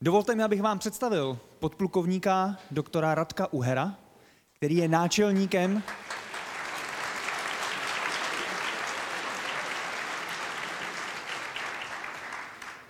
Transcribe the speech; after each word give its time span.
Dovolte 0.00 0.34
mi, 0.34 0.42
abych 0.42 0.62
vám 0.62 0.78
představil 0.78 1.38
podplukovníka 1.58 2.58
doktora 2.70 3.14
Radka 3.14 3.52
Uhera, 3.52 3.94
který 4.52 4.76
je 4.76 4.88
náčelníkem 4.88 5.82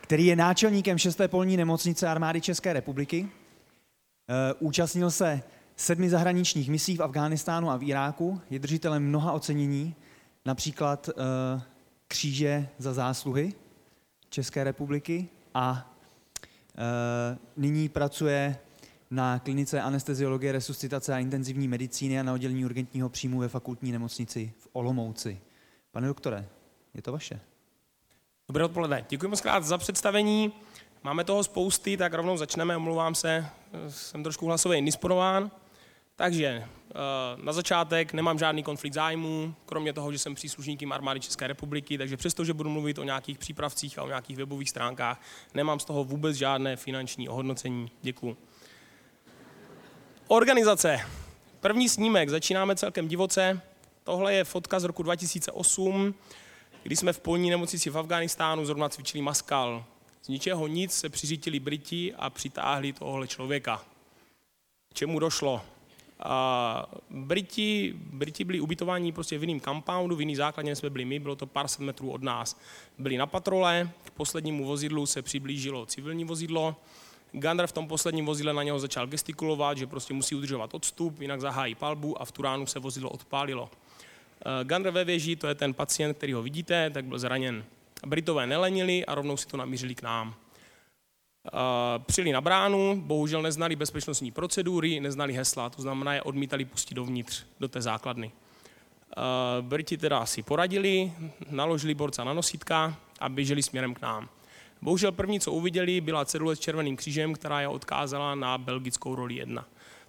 který 0.00 0.26
je 0.26 0.36
náčelníkem 0.36 0.98
6. 0.98 1.20
polní 1.26 1.56
nemocnice 1.56 2.08
armády 2.08 2.40
České 2.40 2.72
republiky. 2.72 3.28
Eh, 3.28 4.54
účastnil 4.58 5.10
se 5.10 5.42
sedmi 5.76 6.10
zahraničních 6.10 6.70
misí 6.70 6.96
v 6.96 7.02
Afghánistánu 7.02 7.70
a 7.70 7.76
v 7.76 7.82
Iráku, 7.82 8.40
je 8.50 8.58
držitelem 8.58 9.08
mnoha 9.08 9.32
ocenění, 9.32 9.94
například 10.44 11.08
eh, 11.08 11.62
kříže 12.08 12.68
za 12.78 12.92
zásluhy 12.92 13.54
České 14.30 14.64
republiky 14.64 15.28
a 15.54 15.95
nyní 17.56 17.88
pracuje 17.88 18.58
na 19.10 19.38
klinice 19.38 19.80
anesteziologie, 19.80 20.52
resuscitace 20.52 21.14
a 21.14 21.18
intenzivní 21.18 21.68
medicíny 21.68 22.20
a 22.20 22.22
na 22.22 22.32
oddělení 22.32 22.64
urgentního 22.64 23.08
příjmu 23.08 23.38
ve 23.38 23.48
fakultní 23.48 23.92
nemocnici 23.92 24.52
v 24.58 24.68
Olomouci. 24.72 25.40
Pane 25.90 26.06
doktore, 26.06 26.48
je 26.94 27.02
to 27.02 27.12
vaše. 27.12 27.40
Dobré 28.48 28.64
odpoledne. 28.64 29.06
Děkuji 29.08 29.28
moc 29.28 29.40
krát 29.40 29.64
za 29.64 29.78
představení. 29.78 30.52
Máme 31.02 31.24
toho 31.24 31.44
spousty, 31.44 31.96
tak 31.96 32.14
rovnou 32.14 32.36
začneme. 32.36 32.76
Omlouvám 32.76 33.14
se, 33.14 33.46
jsem 33.88 34.22
trošku 34.22 34.46
hlasově 34.46 34.78
indisponován. 34.78 35.50
Takže 36.16 36.46
eh, 36.46 36.85
na 37.36 37.52
začátek 37.52 38.12
nemám 38.12 38.38
žádný 38.38 38.62
konflikt 38.62 38.92
zájmů, 38.92 39.54
kromě 39.66 39.92
toho, 39.92 40.12
že 40.12 40.18
jsem 40.18 40.34
příslušníkem 40.34 40.92
armády 40.92 41.20
České 41.20 41.46
republiky, 41.46 41.98
takže 41.98 42.16
přesto, 42.16 42.44
že 42.44 42.54
budu 42.54 42.70
mluvit 42.70 42.98
o 42.98 43.02
nějakých 43.02 43.38
přípravcích 43.38 43.98
a 43.98 44.02
o 44.02 44.06
nějakých 44.06 44.36
webových 44.36 44.70
stránkách, 44.70 45.20
nemám 45.54 45.80
z 45.80 45.84
toho 45.84 46.04
vůbec 46.04 46.36
žádné 46.36 46.76
finanční 46.76 47.28
ohodnocení. 47.28 47.90
Děkuji. 48.02 48.36
Organizace. 50.28 51.00
První 51.60 51.88
snímek, 51.88 52.28
začínáme 52.28 52.76
celkem 52.76 53.08
divoce. 53.08 53.60
Tohle 54.04 54.34
je 54.34 54.44
fotka 54.44 54.80
z 54.80 54.84
roku 54.84 55.02
2008, 55.02 56.14
kdy 56.82 56.96
jsme 56.96 57.12
v 57.12 57.20
polní 57.20 57.50
nemocnici 57.50 57.90
v 57.90 57.98
Afganistánu 57.98 58.64
zrovna 58.64 58.88
cvičili 58.88 59.22
maskal. 59.22 59.84
Z 60.22 60.28
ničeho 60.28 60.66
nic 60.66 60.92
se 60.92 61.08
přiřítili 61.08 61.60
Briti 61.60 62.14
a 62.14 62.30
přitáhli 62.30 62.92
tohle 62.92 63.28
člověka. 63.28 63.84
K 64.90 64.94
čemu 64.94 65.18
došlo? 65.18 65.62
A 66.20 66.86
Briti, 67.10 67.94
Briti 67.96 68.44
byli 68.44 68.60
ubytováni 68.60 69.12
prostě 69.12 69.38
v 69.38 69.42
jiném 69.42 69.60
compoundu, 69.60 70.16
v 70.16 70.20
jiný 70.20 70.36
základně 70.36 70.76
jsme 70.76 70.90
byli 70.90 71.04
my, 71.04 71.18
bylo 71.18 71.36
to 71.36 71.46
pár 71.46 71.68
set 71.68 71.80
metrů 71.82 72.10
od 72.10 72.22
nás. 72.22 72.60
Byli 72.98 73.16
na 73.16 73.26
patrole, 73.26 73.90
k 74.04 74.10
poslednímu 74.10 74.64
vozidlu 74.64 75.06
se 75.06 75.22
přiblížilo 75.22 75.86
civilní 75.86 76.24
vozidlo, 76.24 76.76
Gunner 77.32 77.66
v 77.66 77.72
tom 77.72 77.88
posledním 77.88 78.26
vozidle 78.26 78.52
na 78.52 78.62
něho 78.62 78.78
začal 78.78 79.06
gestikulovat, 79.06 79.78
že 79.78 79.86
prostě 79.86 80.14
musí 80.14 80.34
udržovat 80.34 80.74
odstup, 80.74 81.20
jinak 81.20 81.40
zahájí 81.40 81.74
palbu 81.74 82.22
a 82.22 82.24
v 82.24 82.32
tu 82.32 82.42
ránu 82.42 82.66
se 82.66 82.78
vozidlo 82.78 83.10
odpálilo. 83.10 83.70
Eh, 84.40 84.64
Gunner 84.64 84.92
ve 84.92 85.04
věži, 85.04 85.36
to 85.36 85.46
je 85.46 85.54
ten 85.54 85.74
pacient, 85.74 86.14
který 86.14 86.32
ho 86.32 86.42
vidíte, 86.42 86.90
tak 86.90 87.04
byl 87.04 87.18
zraněn. 87.18 87.64
Britové 88.06 88.46
nelenili 88.46 89.06
a 89.06 89.14
rovnou 89.14 89.36
si 89.36 89.46
to 89.46 89.56
namířili 89.56 89.94
k 89.94 90.02
nám. 90.02 90.34
Přijeli 92.06 92.32
na 92.32 92.40
bránu, 92.40 93.00
bohužel 93.00 93.42
neznali 93.42 93.76
bezpečnostní 93.76 94.30
procedury, 94.30 95.00
neznali 95.00 95.32
hesla, 95.32 95.70
to 95.70 95.82
znamená, 95.82 96.14
je 96.14 96.22
odmítali 96.22 96.64
pustit 96.64 96.94
dovnitř, 96.94 97.44
do 97.60 97.68
té 97.68 97.82
základny. 97.82 98.32
Briti 99.60 99.96
teda 99.96 100.26
si 100.26 100.42
poradili, 100.42 101.12
naložili 101.50 101.94
borca 101.94 102.24
na 102.24 102.32
nosítka 102.32 102.96
a 103.20 103.28
běželi 103.28 103.62
směrem 103.62 103.94
k 103.94 104.00
nám. 104.00 104.28
Bohužel 104.82 105.12
první, 105.12 105.40
co 105.40 105.52
uviděli, 105.52 106.00
byla 106.00 106.24
cedule 106.24 106.56
s 106.56 106.60
červeným 106.60 106.96
křížem, 106.96 107.34
která 107.34 107.60
je 107.60 107.68
odkázala 107.68 108.34
na 108.34 108.58
belgickou 108.58 109.14
roli 109.14 109.34
1. 109.34 109.64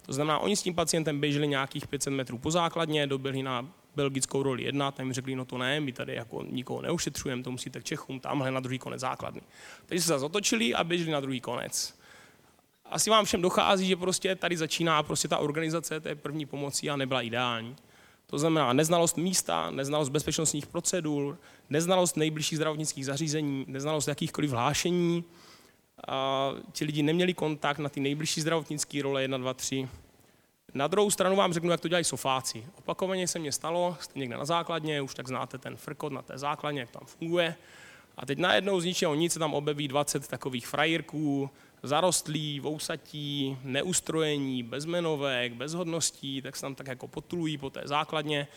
To 0.06 0.12
znamená, 0.12 0.38
oni 0.38 0.56
s 0.56 0.62
tím 0.62 0.74
pacientem 0.74 1.20
běželi 1.20 1.48
nějakých 1.48 1.86
500 1.86 2.12
metrů 2.12 2.38
po 2.38 2.50
základně, 2.50 3.06
doběhli 3.06 3.42
na 3.42 3.68
belgickou 3.98 4.42
roli 4.42 4.62
1, 4.62 4.90
tam 4.90 5.06
jim 5.06 5.12
řekli, 5.12 5.34
no 5.34 5.44
to 5.44 5.58
ne, 5.58 5.80
my 5.80 5.92
tady 5.92 6.14
jako 6.14 6.42
nikoho 6.42 6.82
neušetřujeme, 6.82 7.42
to 7.42 7.50
musíte 7.50 7.80
k 7.80 7.84
Čechům, 7.84 8.20
tamhle 8.20 8.50
na 8.50 8.60
druhý 8.60 8.78
konec 8.78 9.00
základny. 9.00 9.40
Takže 9.86 10.04
se 10.04 10.18
zatočili 10.18 10.74
a 10.74 10.84
běželi 10.84 11.10
na 11.10 11.20
druhý 11.20 11.40
konec. 11.40 11.94
Asi 12.84 13.10
vám 13.10 13.24
všem 13.24 13.42
dochází, 13.42 13.86
že 13.88 13.96
prostě 13.96 14.34
tady 14.34 14.56
začíná 14.56 15.02
prostě 15.02 15.28
ta 15.28 15.38
organizace 15.38 16.00
té 16.00 16.14
první 16.14 16.46
pomoci 16.46 16.90
a 16.90 16.96
nebyla 16.96 17.22
ideální. 17.22 17.76
To 18.26 18.38
znamená 18.38 18.72
neznalost 18.72 19.16
místa, 19.16 19.70
neznalost 19.70 20.08
bezpečnostních 20.08 20.66
procedur, 20.66 21.38
neznalost 21.70 22.16
nejbližších 22.16 22.58
zdravotnických 22.58 23.06
zařízení, 23.06 23.64
neznalost 23.68 24.08
jakýchkoliv 24.08 24.50
hlášení. 24.50 25.24
A 26.08 26.50
ti 26.72 26.84
lidi 26.84 27.02
neměli 27.02 27.34
kontakt 27.34 27.78
na 27.78 27.88
ty 27.88 28.00
nejbližší 28.00 28.40
zdravotnické 28.40 29.02
role 29.02 29.22
1, 29.22 29.38
2, 29.38 29.54
3. 29.54 29.88
Na 30.74 30.86
druhou 30.86 31.10
stranu 31.10 31.36
vám 31.36 31.52
řeknu, 31.52 31.70
jak 31.70 31.80
to 31.80 31.88
dělají 31.88 32.04
sofáci. 32.04 32.66
Opakovaně 32.78 33.28
se 33.28 33.38
mně 33.38 33.52
stalo, 33.52 33.96
jste 34.00 34.18
někde 34.18 34.36
na 34.36 34.44
základně, 34.44 35.02
už 35.02 35.14
tak 35.14 35.28
znáte 35.28 35.58
ten 35.58 35.76
frkot 35.76 36.12
na 36.12 36.22
té 36.22 36.38
základně, 36.38 36.80
jak 36.80 36.90
tam 36.90 37.02
funguje. 37.06 37.54
A 38.16 38.26
teď 38.26 38.38
najednou 38.38 38.80
z 38.80 38.84
ničeho 38.84 39.14
nic 39.14 39.32
se 39.32 39.38
tam 39.38 39.54
objeví 39.54 39.88
20 39.88 40.28
takových 40.28 40.66
frajírků, 40.66 41.50
zarostlí, 41.82 42.60
vousatí, 42.60 43.58
neustrojení, 43.64 44.62
bez 44.62 44.84
jmenovek, 44.84 45.52
bez 45.52 45.74
hodností, 45.74 46.42
tak 46.42 46.56
se 46.56 46.62
tam 46.62 46.74
tak 46.74 46.86
jako 46.86 47.08
potulují 47.08 47.58
po 47.58 47.70
té 47.70 47.82
základně. 47.84 48.48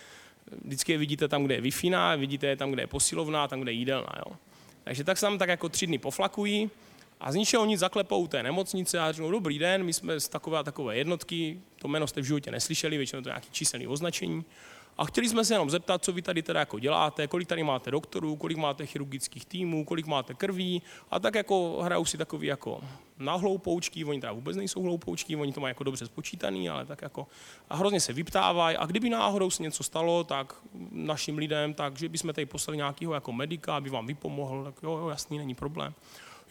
Vždycky 0.65 0.91
je 0.91 0.97
vidíte 0.97 1.27
tam, 1.27 1.43
kde 1.43 1.55
je 1.55 1.61
wi 1.61 1.71
vidíte 2.17 2.47
je 2.47 2.55
tam, 2.55 2.71
kde 2.71 2.83
je 2.83 2.87
posilovna, 2.87 3.47
tam, 3.47 3.61
kde 3.61 3.71
je 3.71 3.75
jídelná. 3.75 4.13
Jo. 4.17 4.35
Takže 4.83 5.03
tak 5.03 5.17
se 5.17 5.25
tam 5.25 5.37
tak 5.37 5.49
jako 5.49 5.69
tři 5.69 5.87
dny 5.87 5.97
poflakují 5.97 6.69
a 7.21 7.31
z 7.31 7.35
ničeho 7.35 7.65
nic 7.65 7.79
zaklepou 7.79 8.27
té 8.27 8.43
nemocnice 8.43 8.99
a 8.99 9.11
řeknou, 9.11 9.31
dobrý 9.31 9.59
den, 9.59 9.83
my 9.83 9.93
jsme 9.93 10.19
z 10.19 10.29
takové 10.29 10.59
a 10.59 10.63
takové 10.63 10.97
jednotky, 10.97 11.61
to 11.79 11.87
jméno 11.87 12.07
jste 12.07 12.21
v 12.21 12.25
životě 12.25 12.51
neslyšeli, 12.51 12.97
většinou 12.97 13.21
to 13.21 13.29
je 13.29 13.31
nějaký 13.31 13.49
číselný 13.51 13.87
označení. 13.87 14.45
A 14.97 15.05
chtěli 15.05 15.29
jsme 15.29 15.45
se 15.45 15.53
jenom 15.53 15.69
zeptat, 15.69 16.03
co 16.03 16.13
vy 16.13 16.21
tady 16.21 16.41
teda 16.41 16.59
jako 16.59 16.79
děláte, 16.79 17.27
kolik 17.27 17.47
tady 17.47 17.63
máte 17.63 17.91
doktorů, 17.91 18.35
kolik 18.35 18.57
máte 18.57 18.85
chirurgických 18.85 19.45
týmů, 19.45 19.85
kolik 19.85 20.05
máte 20.05 20.33
krví. 20.33 20.81
A 21.11 21.19
tak 21.19 21.35
jako 21.35 21.81
hrajou 21.81 22.05
si 22.05 22.17
takový 22.17 22.47
jako 22.47 22.81
na 23.17 23.35
hloupoučky, 23.35 24.05
oni 24.05 24.21
teda 24.21 24.33
vůbec 24.33 24.57
nejsou 24.57 24.81
hloupoučky, 24.81 25.35
oni 25.35 25.53
to 25.53 25.59
mají 25.59 25.69
jako 25.69 25.83
dobře 25.83 26.05
spočítaný, 26.05 26.69
ale 26.69 26.85
tak 26.85 27.01
jako 27.01 27.27
a 27.69 27.75
hrozně 27.75 27.99
se 27.99 28.13
vyptávají 28.13 28.77
a 28.77 28.85
kdyby 28.85 29.09
náhodou 29.09 29.49
se 29.49 29.63
něco 29.63 29.83
stalo, 29.83 30.23
tak 30.23 30.55
našim 30.91 31.37
lidem, 31.37 31.73
tak 31.73 31.97
že 31.97 32.09
bychom 32.09 32.33
tady 32.33 32.45
poslali 32.45 32.77
nějakého 32.77 33.13
jako 33.13 33.31
medika, 33.31 33.75
aby 33.75 33.89
vám 33.89 34.07
vypomohl, 34.07 34.63
tak 34.63 34.83
jo, 34.83 34.97
jo, 34.97 35.09
jasný, 35.09 35.37
není 35.37 35.55
problém 35.55 35.93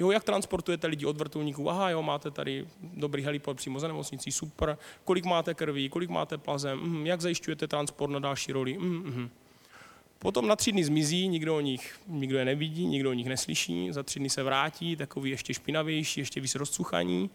jo, 0.00 0.11
jak 0.11 0.25
transportujete 0.25 0.87
lidi 0.87 1.06
od 1.06 1.16
vrtulníků, 1.16 1.71
aha, 1.71 1.91
jo, 1.91 2.03
máte 2.03 2.31
tady 2.31 2.66
dobrý 2.83 3.22
heliport 3.22 3.56
přímo 3.56 3.81
za 3.81 3.88
nemocnicí, 3.88 4.33
super, 4.33 4.78
kolik 5.05 5.25
máte 5.25 5.55
krví, 5.55 5.88
kolik 5.88 6.11
máte 6.11 6.38
plazem, 6.38 6.78
mm, 6.78 7.06
jak 7.06 7.21
zajišťujete 7.21 7.69
transport 7.69 8.12
na 8.12 8.19
další 8.19 8.53
roli, 8.53 8.78
mm, 8.78 8.89
mm. 8.89 9.31
Potom 10.19 10.49
na 10.49 10.56
tři 10.56 10.72
dny 10.72 10.84
zmizí, 10.84 11.28
nikdo 11.28 11.56
o 11.56 11.60
nich, 11.60 12.00
nikdo 12.06 12.39
je 12.39 12.44
nevidí, 12.44 12.87
nikdo 12.87 13.10
o 13.10 13.12
nich 13.12 13.27
neslyší, 13.27 13.93
za 13.93 14.03
tři 14.03 14.19
dny 14.19 14.31
se 14.31 14.43
vrátí, 14.43 14.97
takový 14.97 15.31
ještě 15.31 15.55
špinavější, 15.55 16.21
ještě 16.21 16.41
víc 16.41 16.55
rozcuchaní. 16.55 17.31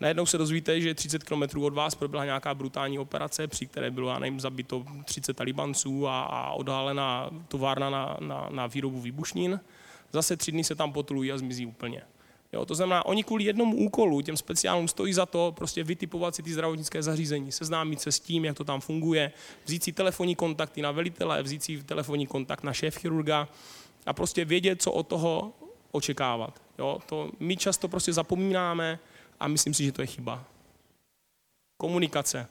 Najednou 0.00 0.26
se 0.26 0.38
dozvíte, 0.38 0.80
že 0.80 0.94
30 0.94 1.24
km 1.24 1.62
od 1.62 1.74
vás 1.74 1.94
proběhla 1.94 2.24
nějaká 2.24 2.54
brutální 2.54 2.98
operace, 2.98 3.46
při 3.46 3.66
které 3.66 3.90
bylo, 3.90 4.10
já 4.10 4.18
nevím, 4.18 4.40
zabito 4.40 4.84
30 5.04 5.36
talibanců 5.36 6.08
a, 6.08 6.22
a 6.22 6.52
odhalená 6.52 7.30
továrna 7.48 7.90
na, 7.90 8.16
na, 8.20 8.48
na 8.50 8.66
výrobu 8.66 9.00
výbušnin 9.00 9.60
zase 10.14 10.36
tři 10.36 10.52
dny 10.52 10.64
se 10.64 10.74
tam 10.74 10.92
potulují 10.92 11.32
a 11.32 11.38
zmizí 11.38 11.66
úplně. 11.66 12.02
Jo, 12.52 12.64
to 12.64 12.74
znamená, 12.74 13.06
oni 13.06 13.24
kvůli 13.24 13.44
jednomu 13.44 13.76
úkolu, 13.76 14.20
těm 14.20 14.36
speciálům 14.36 14.88
stojí 14.88 15.12
za 15.12 15.26
to 15.26 15.52
prostě 15.56 15.84
vytipovat 15.84 16.34
si 16.34 16.42
ty 16.42 16.52
zdravotnické 16.52 17.02
zařízení, 17.02 17.52
seznámit 17.52 18.00
se 18.00 18.12
s 18.12 18.20
tím, 18.20 18.44
jak 18.44 18.56
to 18.56 18.64
tam 18.64 18.80
funguje, 18.80 19.32
vzít 19.64 19.84
si 19.84 19.92
telefonní 19.92 20.34
kontakty 20.34 20.82
na 20.82 20.90
velitele, 20.92 21.42
vzít 21.42 21.62
si 21.62 21.82
telefonní 21.82 22.26
kontakt 22.26 22.62
na 22.62 22.72
šéf 22.72 22.96
chirurga 22.98 23.48
a 24.06 24.12
prostě 24.12 24.44
vědět, 24.44 24.82
co 24.82 24.92
od 24.92 25.06
toho 25.06 25.52
očekávat. 25.92 26.62
Jo, 26.78 26.98
to 27.06 27.30
my 27.40 27.56
často 27.56 27.88
prostě 27.88 28.12
zapomínáme 28.12 28.98
a 29.40 29.48
myslím 29.48 29.74
si, 29.74 29.84
že 29.84 29.92
to 29.92 30.02
je 30.02 30.06
chyba. 30.06 30.44
Komunikace. 31.76 32.46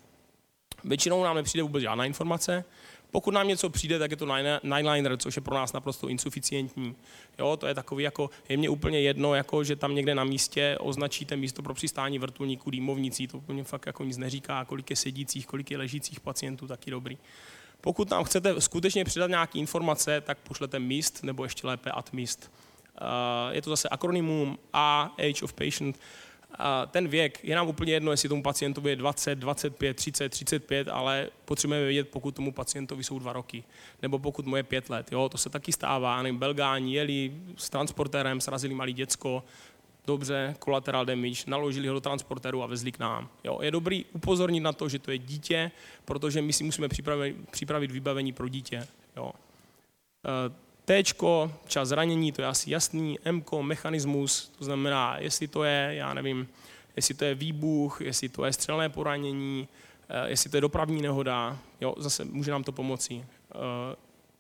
Většinou 0.84 1.24
nám 1.24 1.36
nepřijde 1.36 1.64
vůbec 1.64 1.82
žádná 1.82 2.06
informace, 2.06 2.66
pokud 3.14 3.34
nám 3.34 3.48
něco 3.48 3.70
přijde, 3.70 4.00
tak 4.00 4.12
je 4.12 4.18
to 4.18 4.28
nineliner, 4.64 5.18
což 5.18 5.36
je 5.36 5.42
pro 5.42 5.56
nás 5.56 5.74
naprosto 5.74 6.10
insuficientní. 6.10 6.96
Jo, 7.40 7.58
to 7.58 7.68
je 7.68 7.74
takový 7.74 8.04
jako, 8.04 8.30
je 8.50 8.58
mě 8.58 8.70
úplně 8.70 9.02
jedno, 9.02 9.36
jako, 9.36 9.64
že 9.64 9.76
tam 9.76 9.96
někde 9.96 10.16
na 10.16 10.24
místě 10.24 10.78
označíte 10.80 11.36
místo 11.36 11.62
pro 11.62 11.74
přistání 11.74 12.20
vrtulníků, 12.20 12.70
dýmovnicí, 12.70 13.28
to 13.28 13.38
úplně 13.38 13.64
fakt 13.64 13.86
jako 13.86 14.04
nic 14.04 14.18
neříká, 14.18 14.66
kolik 14.66 14.90
je 14.90 14.96
sedících, 14.96 15.48
kolik 15.48 15.72
je 15.72 15.78
ležících 15.78 16.20
pacientů, 16.20 16.68
taky 16.68 16.92
dobrý. 16.92 17.18
Pokud 17.82 18.10
nám 18.10 18.24
chcete 18.24 18.62
skutečně 18.62 19.06
přidat 19.06 19.30
nějaké 19.30 19.60
informace, 19.60 20.22
tak 20.22 20.38
pošlete 20.38 20.80
MIST, 20.80 21.24
nebo 21.24 21.44
ještě 21.44 21.68
lépe 21.68 21.92
AdMIST. 21.92 22.52
Je 23.52 23.62
to 23.62 23.70
zase 23.70 23.90
akronymum 23.90 24.58
A, 24.74 25.16
Age 25.18 25.44
of 25.44 25.54
Patient, 25.54 26.00
a 26.60 26.86
ten 26.86 27.08
věk, 27.08 27.40
je 27.44 27.56
nám 27.56 27.68
úplně 27.68 27.94
jedno, 27.94 28.12
jestli 28.12 28.30
tomu 28.30 28.44
pacientovi 28.44 28.90
je 28.90 28.96
20, 28.96 29.36
25, 29.36 29.94
30, 29.94 30.30
35, 30.30 30.88
ale 30.88 31.30
potřebujeme 31.46 31.86
vědět, 31.86 32.10
pokud 32.10 32.36
tomu 32.36 32.52
pacientovi 32.52 33.04
jsou 33.04 33.20
dva 33.20 33.34
roky, 33.34 33.64
nebo 34.02 34.20
pokud 34.20 34.46
mu 34.46 34.56
je 34.56 34.64
pět 34.64 34.90
let. 34.90 35.12
Jo, 35.12 35.30
to 35.30 35.38
se 35.38 35.50
taky 35.50 35.72
stává. 35.72 36.22
Nevím, 36.22 36.40
Belgáni 36.40 36.96
jeli 36.96 37.32
s 37.58 37.70
transportérem, 37.70 38.42
srazili 38.42 38.74
malý 38.74 38.94
děcko, 38.94 39.44
dobře, 40.08 40.56
collateral 40.64 41.06
damage, 41.06 41.44
naložili 41.48 41.88
ho 41.88 41.94
do 41.94 42.02
transportéru 42.02 42.64
a 42.64 42.66
vezli 42.66 42.92
k 42.92 43.00
nám. 43.00 43.30
Jo, 43.44 43.60
je 43.62 43.72
dobrý 43.72 44.06
upozornit 44.14 44.60
na 44.60 44.74
to, 44.74 44.90
že 44.90 45.00
to 45.00 45.12
je 45.12 45.18
dítě, 45.18 45.72
protože 46.06 46.42
my 46.42 46.54
si 46.54 46.64
musíme 46.64 46.88
připravit, 46.88 47.36
připravit 47.52 47.92
vybavení 47.92 48.34
pro 48.34 48.48
dítě. 48.48 48.88
Jo. 49.18 49.32
E, 50.26 50.64
T, 50.86 51.04
čas 51.68 51.88
zranění, 51.88 52.32
to 52.32 52.42
je 52.42 52.48
asi 52.48 52.72
jasný, 52.72 53.20
M, 53.26 53.44
mechanismus, 53.62 54.52
to 54.58 54.66
znamená, 54.66 55.18
jestli 55.20 55.48
to 55.48 55.64
je, 55.64 55.90
já 55.92 56.14
nevím, 56.14 56.48
jestli 56.96 57.14
to 57.14 57.26
je 57.26 57.36
výbuch, 57.36 58.02
jestli 58.02 58.30
to 58.30 58.46
je 58.46 58.54
střelné 58.54 58.90
poranění, 58.90 59.68
e, 60.10 60.30
jestli 60.30 60.50
to 60.50 60.58
je 60.58 60.62
dopravní 60.62 61.02
nehoda, 61.02 61.58
jo, 61.82 61.96
zase 61.98 62.26
může 62.26 62.52
nám 62.52 62.64
to 62.64 62.72
pomoci. 62.72 63.14
E, 63.16 63.26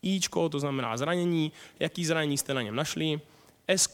Ičko, 0.01 0.49
to 0.49 0.59
znamená 0.59 0.97
zranění, 0.97 1.51
jaký 1.79 2.05
zranění 2.05 2.37
jste 2.37 2.53
na 2.53 2.61
něm 2.61 2.75
našli, 2.75 3.21
S, 3.67 3.89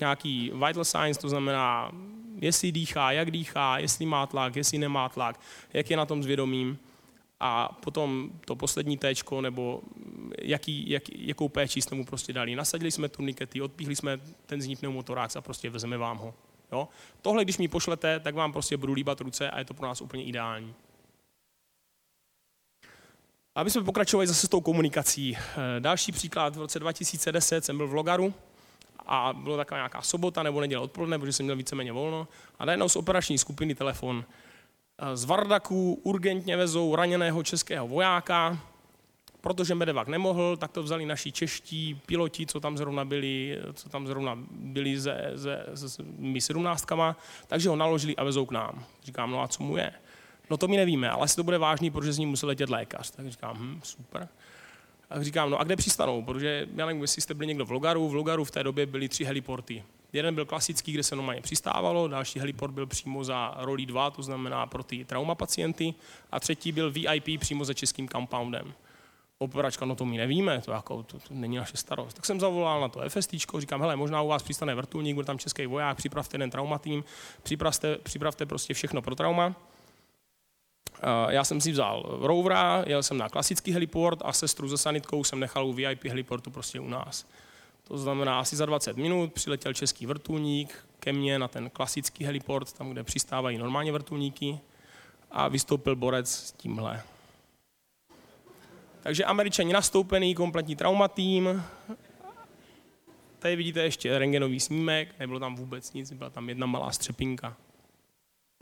nějaký 0.00 0.52
vital 0.66 0.84
signs, 0.84 1.18
to 1.18 1.28
znamená, 1.28 1.92
jestli 2.40 2.72
dýchá, 2.72 3.12
jak 3.12 3.30
dýchá, 3.30 3.78
jestli 3.78 4.06
má 4.06 4.26
tlak, 4.26 4.56
jestli 4.56 4.78
nemá 4.78 5.08
tlak, 5.08 5.40
jak 5.72 5.90
je 5.90 5.96
na 5.96 6.06
tom 6.06 6.22
zvědomím. 6.22 6.78
A 7.40 7.78
potom 7.84 8.30
to 8.44 8.56
poslední 8.56 8.98
téčko, 8.98 9.40
nebo 9.40 9.82
jaký, 10.42 10.90
jak, 10.90 11.02
jakou 11.08 11.48
péči 11.48 11.82
jsme 11.82 11.96
mu 11.96 12.04
prostě 12.04 12.32
dali. 12.32 12.56
Nasadili 12.56 12.90
jsme 12.90 13.08
turnikety, 13.08 13.60
odpíchli 13.60 13.96
jsme 13.96 14.20
ten 14.46 14.62
zní 14.62 14.76
pneumotorák 14.76 15.36
a 15.36 15.40
prostě 15.40 15.70
vezeme 15.70 15.96
vám 15.96 16.18
ho. 16.18 16.34
Jo? 16.72 16.88
Tohle, 17.22 17.44
když 17.44 17.58
mi 17.58 17.68
pošlete, 17.68 18.20
tak 18.20 18.34
vám 18.34 18.52
prostě 18.52 18.76
budu 18.76 18.92
líbat 18.92 19.20
ruce 19.20 19.50
a 19.50 19.58
je 19.58 19.64
to 19.64 19.74
pro 19.74 19.86
nás 19.86 20.00
úplně 20.00 20.24
ideální. 20.24 20.74
Aby 23.54 23.70
jsme 23.70 23.82
pokračovali 23.82 24.26
zase 24.26 24.46
s 24.46 24.50
tou 24.50 24.60
komunikací. 24.60 25.36
Eh, 25.36 25.80
další 25.80 26.12
příklad, 26.12 26.56
v 26.56 26.60
roce 26.60 26.78
2010 26.78 27.64
jsem 27.64 27.76
byl 27.76 27.88
v 27.88 27.94
Logaru, 27.94 28.34
a 29.08 29.32
bylo 29.32 29.56
taková 29.56 29.78
nějaká 29.78 30.02
sobota 30.02 30.42
nebo 30.42 30.60
neděle 30.60 30.82
odpoledne, 30.82 31.18
protože 31.18 31.32
jsem 31.32 31.46
měl 31.46 31.56
víceméně 31.56 31.92
volno 31.92 32.28
a 32.58 32.64
najednou 32.64 32.88
z 32.88 32.96
operační 32.96 33.38
skupiny 33.38 33.74
telefon. 33.74 34.24
Z 35.14 35.24
Vardaku 35.24 36.00
urgentně 36.02 36.56
vezou 36.56 36.96
raněného 36.96 37.42
českého 37.42 37.88
vojáka, 37.88 38.58
protože 39.40 39.74
Medevak 39.74 40.08
nemohl, 40.08 40.56
tak 40.56 40.72
to 40.72 40.82
vzali 40.82 41.06
naši 41.06 41.32
čeští 41.32 42.00
piloti, 42.06 42.46
co 42.46 42.60
tam 42.60 42.78
zrovna 42.78 43.04
byli, 43.04 43.58
co 43.74 43.88
tam 43.88 44.06
zrovna 44.06 44.38
byli 44.50 45.00
se, 45.00 45.32
se, 45.36 45.88
se 45.88 46.02
my 46.18 46.40
17 46.40 46.86
takže 47.46 47.68
ho 47.68 47.76
naložili 47.76 48.16
a 48.16 48.24
vezou 48.24 48.46
k 48.46 48.50
nám. 48.50 48.84
Říkám, 49.04 49.30
no 49.30 49.42
a 49.42 49.48
co 49.48 49.62
mu 49.62 49.76
je? 49.76 49.92
No 50.50 50.56
to 50.56 50.68
my 50.68 50.76
nevíme, 50.76 51.10
ale 51.10 51.22
asi 51.22 51.36
to 51.36 51.44
bude 51.44 51.58
vážný, 51.58 51.90
protože 51.90 52.12
z 52.12 52.18
ní 52.18 52.26
musel 52.26 52.48
letět 52.48 52.70
lékař. 52.70 53.10
Tak 53.10 53.28
říkám, 53.28 53.56
hm, 53.58 53.80
super. 53.84 54.28
A 55.10 55.22
říkám, 55.22 55.50
no 55.50 55.60
a 55.60 55.64
kde 55.64 55.76
přistanou? 55.76 56.22
Protože 56.22 56.66
já 56.76 56.86
nevím, 56.86 57.02
jestli 57.02 57.22
jste 57.22 57.34
byli 57.34 57.46
někdo 57.46 57.66
v 57.66 57.70
Logaru. 57.70 58.08
V 58.08 58.14
Logaru 58.14 58.44
v 58.44 58.50
té 58.50 58.62
době 58.62 58.86
byly 58.86 59.08
tři 59.08 59.24
heliporty. 59.24 59.84
Jeden 60.12 60.34
byl 60.34 60.46
klasický, 60.46 60.92
kde 60.92 61.02
se 61.02 61.16
normálně 61.16 61.40
přistávalo, 61.40 62.08
další 62.08 62.38
heliport 62.38 62.74
byl 62.74 62.86
přímo 62.86 63.24
za 63.24 63.54
roli 63.58 63.86
2, 63.86 64.10
to 64.10 64.22
znamená 64.22 64.66
pro 64.66 64.82
ty 64.82 65.04
trauma 65.04 65.34
pacienty, 65.34 65.94
a 66.32 66.40
třetí 66.40 66.72
byl 66.72 66.90
VIP 66.90 67.40
přímo 67.40 67.64
za 67.64 67.74
českým 67.74 68.08
compoundem. 68.08 68.74
Operačka, 69.38 69.84
no 69.84 69.94
to 69.94 70.04
my 70.04 70.16
nevíme, 70.16 70.60
to, 70.60 70.72
jako, 70.72 71.02
to, 71.02 71.18
to 71.18 71.34
není 71.34 71.56
naše 71.56 71.76
starost. 71.76 72.14
Tak 72.14 72.26
jsem 72.26 72.40
zavolal 72.40 72.80
na 72.80 72.88
to 72.88 73.00
FST, 73.08 73.34
říkám, 73.58 73.80
hele, 73.80 73.96
možná 73.96 74.22
u 74.22 74.28
vás 74.28 74.42
přistane 74.42 74.74
vrtulník, 74.74 75.14
bude 75.14 75.26
tam 75.26 75.38
český 75.38 75.66
voják, 75.66 75.96
připravte 75.96 76.34
jeden 76.34 76.50
traumatým, 76.50 77.04
připravte, 77.42 77.96
připravte 77.96 78.46
prostě 78.46 78.74
všechno 78.74 79.02
pro 79.02 79.14
trauma 79.14 79.54
já 81.28 81.44
jsem 81.44 81.60
si 81.60 81.72
vzal 81.72 82.18
rovera, 82.20 82.84
jel 82.86 83.02
jsem 83.02 83.18
na 83.18 83.28
klasický 83.28 83.72
heliport 83.72 84.18
a 84.24 84.32
sestru 84.32 84.68
se 84.68 84.78
sanitkou 84.78 85.24
jsem 85.24 85.40
nechal 85.40 85.66
u 85.66 85.72
VIP 85.72 86.04
heliportu 86.04 86.50
prostě 86.50 86.80
u 86.80 86.88
nás. 86.88 87.26
To 87.88 87.98
znamená, 87.98 88.40
asi 88.40 88.56
za 88.56 88.66
20 88.66 88.96
minut 88.96 89.32
přiletěl 89.32 89.74
český 89.74 90.06
vrtulník 90.06 90.86
ke 91.00 91.12
mně 91.12 91.38
na 91.38 91.48
ten 91.48 91.70
klasický 91.70 92.24
heliport, 92.24 92.72
tam, 92.72 92.90
kde 92.90 93.04
přistávají 93.04 93.58
normálně 93.58 93.92
vrtulníky 93.92 94.60
a 95.30 95.48
vystoupil 95.48 95.96
borec 95.96 96.30
s 96.30 96.52
tímhle. 96.52 97.02
Takže 99.00 99.24
američani 99.24 99.72
nastoupený, 99.72 100.34
kompletní 100.34 100.76
traumatým. 100.76 101.62
Tady 103.38 103.56
vidíte 103.56 103.82
ještě 103.82 104.18
rengenový 104.18 104.60
snímek, 104.60 105.18
nebylo 105.18 105.40
tam 105.40 105.56
vůbec 105.56 105.92
nic, 105.92 106.12
byla 106.12 106.30
tam 106.30 106.48
jedna 106.48 106.66
malá 106.66 106.92
střepinka. 106.92 107.56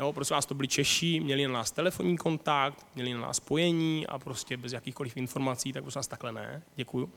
Jo, 0.01 0.13
prosím 0.13 0.35
vás, 0.35 0.47
to 0.47 0.55
byli 0.55 0.69
Češi, 0.69 1.21
měli 1.21 1.47
na 1.47 1.53
nás 1.53 1.71
telefonní 1.71 2.17
kontakt, 2.17 2.87
měli 2.95 3.15
na 3.15 3.21
nás 3.21 3.37
spojení 3.37 4.07
a 4.07 4.19
prostě 4.19 4.57
bez 4.57 4.73
jakýchkoliv 4.73 5.17
informací, 5.17 5.73
tak 5.73 5.83
prosím 5.83 5.99
vás 5.99 6.07
takhle 6.07 6.33
ne. 6.33 6.63
Děkuju. 6.77 7.13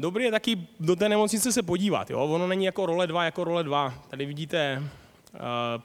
Dobrý 0.00 0.24
je 0.24 0.30
taky 0.30 0.58
do 0.80 0.96
té 0.96 1.08
nemocnice 1.08 1.52
se 1.52 1.62
podívat. 1.62 2.10
Jo? 2.10 2.20
Ono 2.20 2.46
není 2.46 2.64
jako 2.64 2.86
role 2.86 3.06
2, 3.06 3.24
jako 3.24 3.44
role 3.44 3.64
2. 3.64 3.94
Tady 4.08 4.26
vidíte 4.26 4.82
uh, 4.82 5.40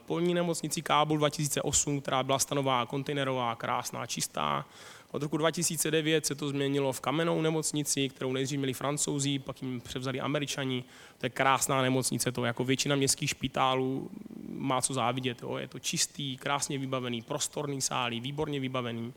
polní 0.06 0.34
nemocnici 0.34 0.82
Kábul 0.82 1.18
2008, 1.18 2.00
která 2.00 2.22
byla 2.22 2.38
stanová 2.38 2.86
kontejnerová, 2.86 3.54
krásná, 3.54 4.06
čistá. 4.06 4.66
Od 5.10 5.22
roku 5.22 5.36
2009 5.36 6.26
se 6.26 6.34
to 6.34 6.48
změnilo 6.48 6.92
v 6.92 7.00
kamennou 7.00 7.42
nemocnici, 7.42 8.08
kterou 8.08 8.32
nejdřív 8.32 8.58
měli 8.58 8.72
francouzi, 8.72 9.38
pak 9.38 9.62
jim 9.62 9.80
převzali 9.80 10.20
američani. 10.20 10.84
To 11.18 11.26
je 11.26 11.30
krásná 11.30 11.82
nemocnice, 11.82 12.32
to 12.32 12.44
jako 12.44 12.64
většina 12.64 12.96
městských 12.96 13.30
špitálů 13.30 14.10
má 14.48 14.82
co 14.82 14.94
závidět. 14.94 15.42
Jo. 15.42 15.56
Je 15.56 15.68
to 15.68 15.78
čistý, 15.78 16.36
krásně 16.36 16.78
vybavený, 16.78 17.22
prostorný 17.22 17.80
sálí, 17.80 18.20
výborně 18.20 18.60
vybavený. 18.60 19.12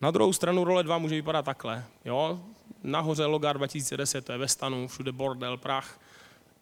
Na 0.00 0.10
druhou 0.10 0.32
stranu 0.32 0.64
role 0.64 0.82
2 0.82 0.98
může 0.98 1.14
vypadat 1.14 1.44
takhle. 1.44 1.84
Jo. 2.04 2.40
Nahoře 2.82 3.24
Logar 3.24 3.56
2010, 3.56 4.24
to 4.24 4.32
je 4.32 4.38
ve 4.38 4.48
stanu, 4.48 4.88
všude 4.88 5.12
bordel, 5.12 5.56
prach, 5.56 6.00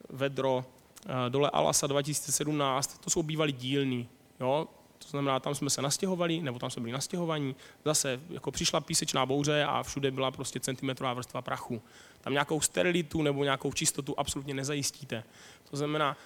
vedro, 0.09 0.65
eh, 1.05 1.29
dole 1.29 1.49
Alasa 1.49 1.87
2017, 1.87 2.97
to 2.97 3.09
jsou 3.09 3.23
bývalý 3.23 3.53
dílny. 3.53 4.07
Jo. 4.39 4.67
To 4.99 5.07
znamená, 5.07 5.39
tam 5.39 5.55
jsme 5.55 5.69
se 5.69 5.81
nastěhovali, 5.81 6.41
nebo 6.41 6.59
tam 6.59 6.69
jsme 6.69 6.81
byli 6.81 6.91
nastěhovaní. 6.91 7.55
Zase 7.85 8.19
jako 8.29 8.51
přišla 8.51 8.81
písečná 8.81 9.25
bouře 9.25 9.63
a 9.63 9.83
všude 9.83 10.11
byla 10.11 10.31
prostě 10.31 10.59
centimetrová 10.59 11.13
vrstva 11.13 11.41
prachu. 11.41 11.81
Tam 12.21 12.33
nějakou 12.33 12.61
sterilitu 12.61 13.21
nebo 13.21 13.43
nějakou 13.43 13.73
čistotu 13.73 14.19
absolutně 14.19 14.53
nezajistíte. 14.53 15.23
To 15.69 15.77
znamená, 15.77 16.17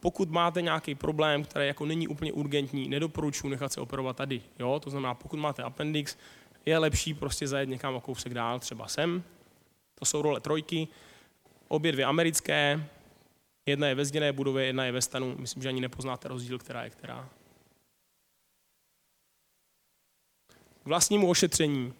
pokud 0.00 0.30
máte 0.30 0.62
nějaký 0.62 0.94
problém, 0.94 1.44
který 1.44 1.66
jako 1.66 1.86
není 1.86 2.08
úplně 2.08 2.32
urgentní, 2.32 2.88
nedoporučuji 2.88 3.48
nechat 3.48 3.72
se 3.72 3.80
operovat 3.80 4.16
tady. 4.16 4.42
Jo? 4.58 4.80
To 4.80 4.90
znamená, 4.90 5.14
pokud 5.14 5.36
máte 5.36 5.62
appendix, 5.62 6.16
je 6.66 6.78
lepší 6.78 7.14
prostě 7.14 7.48
zajet 7.48 7.68
někam 7.68 7.94
o 7.94 8.00
kousek 8.00 8.34
dál, 8.34 8.60
třeba 8.60 8.88
sem. 8.88 9.22
To 9.94 10.04
jsou 10.04 10.22
role 10.22 10.40
trojky, 10.40 10.88
obě 11.68 11.92
dvě 11.92 12.04
americké, 12.04 12.88
jedna 13.66 13.88
je 13.88 13.94
ve 13.94 14.04
zděné 14.04 14.32
budově, 14.32 14.66
jedna 14.66 14.84
je 14.84 14.92
ve 14.92 15.02
stanu. 15.02 15.36
Myslím, 15.38 15.62
že 15.62 15.68
ani 15.68 15.80
nepoznáte 15.80 16.28
rozdíl, 16.28 16.58
která 16.58 16.84
je 16.84 16.90
která. 16.90 17.28
K 20.82 20.86
vlastnímu 20.86 21.30
ošetření. 21.30 21.94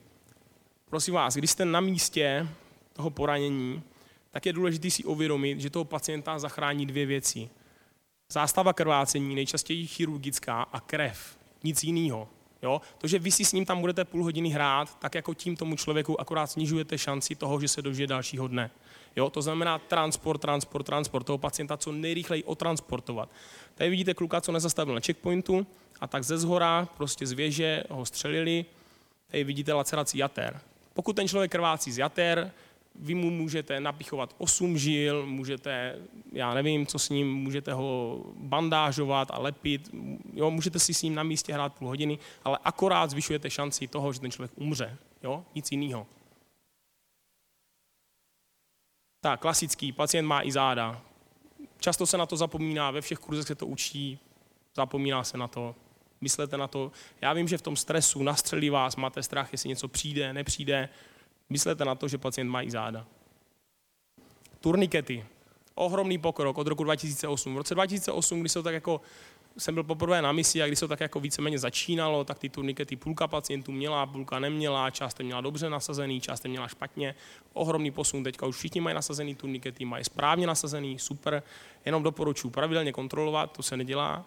Prosím 0.89 1.15
vás, 1.15 1.35
když 1.35 1.51
jste 1.51 1.65
na 1.65 1.81
místě 1.81 2.49
toho 2.93 3.11
poranění, 3.11 3.83
tak 4.31 4.47
je 4.47 4.53
důležité 4.53 4.91
si 4.91 5.05
uvědomit, 5.05 5.61
že 5.61 5.71
toho 5.71 5.85
pacienta 5.85 6.39
zachrání 6.39 6.87
dvě 6.87 7.07
věci. 7.07 7.51
Zástava 8.33 8.73
krvácení, 8.73 9.35
nejčastěji 9.35 9.87
chirurgická 9.87 10.63
a 10.63 10.81
krev. 10.81 11.39
Nic 11.65 11.85
jiného. 11.85 12.29
Jo? 12.63 12.81
To, 12.99 13.07
že 13.07 13.19
vy 13.19 13.31
si 13.31 13.45
s 13.45 13.53
ním 13.53 13.65
tam 13.65 13.81
budete 13.81 14.05
půl 14.05 14.25
hodiny 14.25 14.49
hrát, 14.49 14.99
tak 14.99 15.15
jako 15.15 15.35
tím 15.35 15.57
tomu 15.57 15.77
člověku 15.77 16.21
akorát 16.21 16.47
snižujete 16.47 16.99
šanci 16.99 17.35
toho, 17.35 17.61
že 17.61 17.69
se 17.69 17.83
dožije 17.83 18.07
dalšího 18.07 18.49
dne. 18.49 18.71
Jo? 19.17 19.31
To 19.31 19.43
znamená 19.43 19.79
transport, 19.79 20.41
transport, 20.41 20.87
transport 20.87 21.27
toho 21.27 21.39
pacienta 21.39 21.77
co 21.77 21.93
nejrychleji 21.93 22.45
otransportovat. 22.45 23.29
Tady 23.75 23.91
vidíte 23.91 24.15
kluka, 24.15 24.41
co 24.41 24.53
nezastavil 24.53 24.95
na 24.95 25.01
checkpointu 25.01 25.67
a 26.01 26.07
tak 26.07 26.25
ze 26.25 26.39
zhora, 26.39 26.89
prostě 26.97 27.27
z 27.27 27.33
věže 27.33 27.85
ho 27.91 28.07
střelili. 28.07 28.65
Tady 29.31 29.45
vidíte 29.45 29.73
laceraci 29.73 30.19
jater. 30.19 30.61
Pokud 30.95 31.17
ten 31.17 31.29
člověk 31.29 31.51
krvácí 31.51 31.93
z 31.93 31.99
jater, 31.99 32.53
vy 32.95 33.15
mu 33.15 33.31
můžete 33.31 33.81
napichovat 33.81 34.35
8 34.39 34.79
žil, 34.79 35.27
můžete, 35.27 35.99
já 36.33 36.55
nevím, 36.55 36.87
co 36.87 36.99
s 36.99 37.09
ním, 37.09 37.35
můžete 37.35 37.73
ho 37.73 38.21
bandážovat 38.37 39.31
a 39.31 39.39
lepit, 39.39 39.91
jo, 40.35 40.51
můžete 40.51 40.79
si 40.79 40.95
s 40.95 41.03
ním 41.03 41.15
na 41.15 41.23
místě 41.23 41.53
hrát 41.53 41.75
půl 41.75 41.89
hodiny, 41.89 42.19
ale 42.45 42.59
akorát 42.65 43.11
zvyšujete 43.11 43.51
šanci 43.51 43.89
toho, 43.89 44.13
že 44.13 44.21
ten 44.21 44.31
člověk 44.31 44.53
umře, 44.55 44.97
jo, 45.23 45.45
nic 45.55 45.73
jiného. 45.73 46.07
Tak, 49.21 49.41
klasický, 49.41 49.93
pacient 49.93 50.27
má 50.27 50.43
i 50.43 50.53
záda. 50.53 51.03
Často 51.79 52.07
se 52.07 52.19
na 52.19 52.27
to 52.27 52.37
zapomíná, 52.37 52.91
ve 52.91 53.01
všech 53.01 53.19
kurzech 53.19 53.47
se 53.47 53.55
to 53.55 53.67
učí, 53.67 54.19
zapomíná 54.77 55.25
se 55.25 55.39
na 55.39 55.49
to, 55.49 55.75
myslete 56.21 56.57
na 56.57 56.69
to. 56.69 56.93
Já 57.21 57.33
vím, 57.33 57.49
že 57.49 57.59
v 57.59 57.63
tom 57.63 57.77
stresu 57.77 58.23
nastřelí 58.23 58.71
vás, 58.71 58.97
máte 58.97 59.23
strach, 59.23 59.53
jestli 59.53 59.69
něco 59.69 59.89
přijde, 59.89 60.33
nepřijde, 60.33 60.89
Myslete 61.51 61.85
na 61.85 61.95
to, 61.95 62.09
že 62.09 62.19
pacient 62.19 62.51
má 62.51 62.63
i 62.63 62.71
záda. 62.71 63.07
Turnikety. 64.61 65.25
Ohromný 65.75 66.19
pokrok 66.19 66.59
od 66.59 66.67
roku 66.67 66.85
2008. 66.85 67.55
V 67.55 67.57
roce 67.57 67.75
2008, 67.75 68.41
kdy 68.41 68.49
se 68.49 68.63
tak 68.63 68.75
jako 68.75 69.01
jsem 69.59 69.75
byl 69.75 69.85
poprvé 69.85 70.23
na 70.23 70.33
misi 70.33 70.63
a 70.63 70.67
když 70.67 70.79
se 70.79 70.85
to 70.85 70.89
tak 70.89 71.01
jako 71.01 71.21
víceméně 71.21 71.59
začínalo, 71.59 72.25
tak 72.25 72.39
ty 72.39 72.49
turnikety 72.49 72.97
půlka 72.97 73.29
pacientů 73.29 73.73
měla, 73.73 74.07
půlka 74.07 74.39
neměla, 74.39 74.91
část 74.91 75.21
měla 75.21 75.41
dobře 75.41 75.71
nasazený, 75.71 76.21
část 76.21 76.45
měla 76.45 76.69
špatně. 76.69 77.15
Ohromný 77.53 77.91
posun, 77.91 78.25
teďka 78.25 78.47
už 78.47 78.57
všichni 78.57 78.81
mají 78.81 78.95
nasazený 78.95 79.35
turnikety, 79.35 79.85
mají 79.85 80.05
správně 80.05 80.47
nasazený, 80.47 80.99
super. 80.99 81.43
Jenom 81.85 82.03
doporučuji 82.03 82.51
pravidelně 82.51 82.93
kontrolovat, 82.93 83.53
to 83.53 83.63
se 83.63 83.77
nedělá 83.77 84.25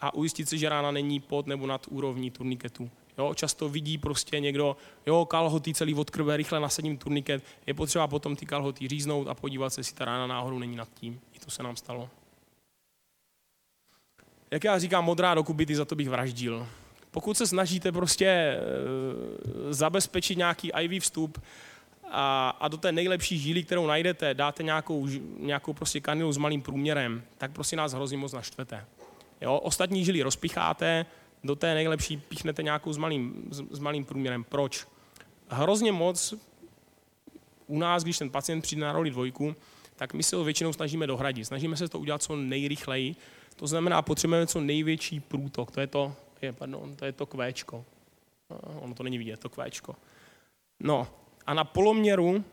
a 0.00 0.14
ujistit 0.14 0.48
se, 0.48 0.58
že 0.58 0.68
rána 0.68 0.90
není 0.90 1.20
pod 1.20 1.46
nebo 1.46 1.66
nad 1.66 1.86
úrovní 1.90 2.30
turniketu. 2.30 2.90
Jo, 3.18 3.34
často 3.34 3.68
vidí 3.68 3.98
prostě 3.98 4.40
někdo, 4.40 4.76
jo, 5.06 5.24
kalhoty 5.24 5.74
celý 5.74 5.94
od 5.94 6.10
krve, 6.10 6.36
rychle 6.36 6.60
nasadím 6.60 6.98
turniket, 6.98 7.44
je 7.66 7.74
potřeba 7.74 8.06
potom 8.06 8.36
ty 8.36 8.46
kalhoty 8.46 8.88
říznout 8.88 9.28
a 9.28 9.34
podívat 9.34 9.70
se, 9.70 9.80
jestli 9.80 9.96
ta 9.96 10.04
rána 10.04 10.26
náhodou 10.26 10.58
není 10.58 10.76
nad 10.76 10.88
tím. 10.94 11.20
I 11.32 11.38
to 11.38 11.50
se 11.50 11.62
nám 11.62 11.76
stalo. 11.76 12.10
Jak 14.50 14.64
já 14.64 14.78
říkám, 14.78 15.04
modrá 15.04 15.34
do 15.34 15.44
kubity, 15.44 15.76
za 15.76 15.84
to 15.84 15.94
bych 15.94 16.08
vraždil. 16.08 16.66
Pokud 17.10 17.36
se 17.36 17.46
snažíte 17.46 17.92
prostě 17.92 18.26
e, 18.26 18.58
zabezpečit 19.70 20.38
nějaký 20.38 20.72
IV 20.80 21.02
vstup 21.02 21.42
a, 22.10 22.50
a 22.60 22.68
do 22.68 22.76
té 22.76 22.92
nejlepší 22.92 23.38
žíly, 23.38 23.62
kterou 23.64 23.86
najdete, 23.86 24.34
dáte 24.34 24.62
nějakou, 24.62 25.06
nějakou 25.38 25.72
prostě 25.72 26.00
kanilu 26.00 26.32
s 26.32 26.36
malým 26.36 26.62
průměrem, 26.62 27.22
tak 27.38 27.52
prostě 27.52 27.76
nás 27.76 27.92
hrozně 27.92 28.18
moc 28.18 28.32
naštvete. 28.32 28.84
Jo? 29.40 29.56
Ostatní 29.58 30.04
žily 30.04 30.22
rozpicháte, 30.22 31.06
do 31.44 31.56
té 31.56 31.74
nejlepší 31.74 32.16
píchnete 32.16 32.62
nějakou 32.62 32.92
s 32.92 32.96
malým, 32.96 33.48
s, 33.50 33.62
s 33.70 33.78
malým 33.78 34.04
průměrem. 34.04 34.44
Proč? 34.44 34.86
Hrozně 35.48 35.92
moc 35.92 36.34
u 37.66 37.78
nás, 37.78 38.02
když 38.02 38.18
ten 38.18 38.30
pacient 38.30 38.60
přijde 38.60 38.82
na 38.82 38.92
roli 38.92 39.10
dvojku, 39.10 39.56
tak 39.96 40.14
my 40.14 40.22
se 40.22 40.36
ho 40.36 40.44
většinou 40.44 40.72
snažíme 40.72 41.06
dohradit. 41.06 41.44
Snažíme 41.44 41.76
se 41.76 41.88
to 41.88 41.98
udělat 41.98 42.22
co 42.22 42.36
nejrychleji. 42.36 43.16
To 43.56 43.66
znamená, 43.66 44.02
potřebujeme 44.02 44.46
co 44.46 44.60
největší 44.60 45.20
průtok. 45.20 45.70
To 45.70 45.80
je 45.80 45.86
to, 45.86 46.14
je, 46.42 46.52
pardon, 46.52 46.96
to 46.96 47.04
je 47.04 47.12
to 47.12 47.26
kvéčko. 47.26 47.84
No, 48.50 48.58
ono 48.80 48.94
to 48.94 49.02
není 49.02 49.18
vidět, 49.18 49.40
to 49.40 49.48
kvéčko. 49.48 49.96
No 50.80 51.08
a 51.46 51.54
na 51.54 51.64
poloměru 51.64 52.44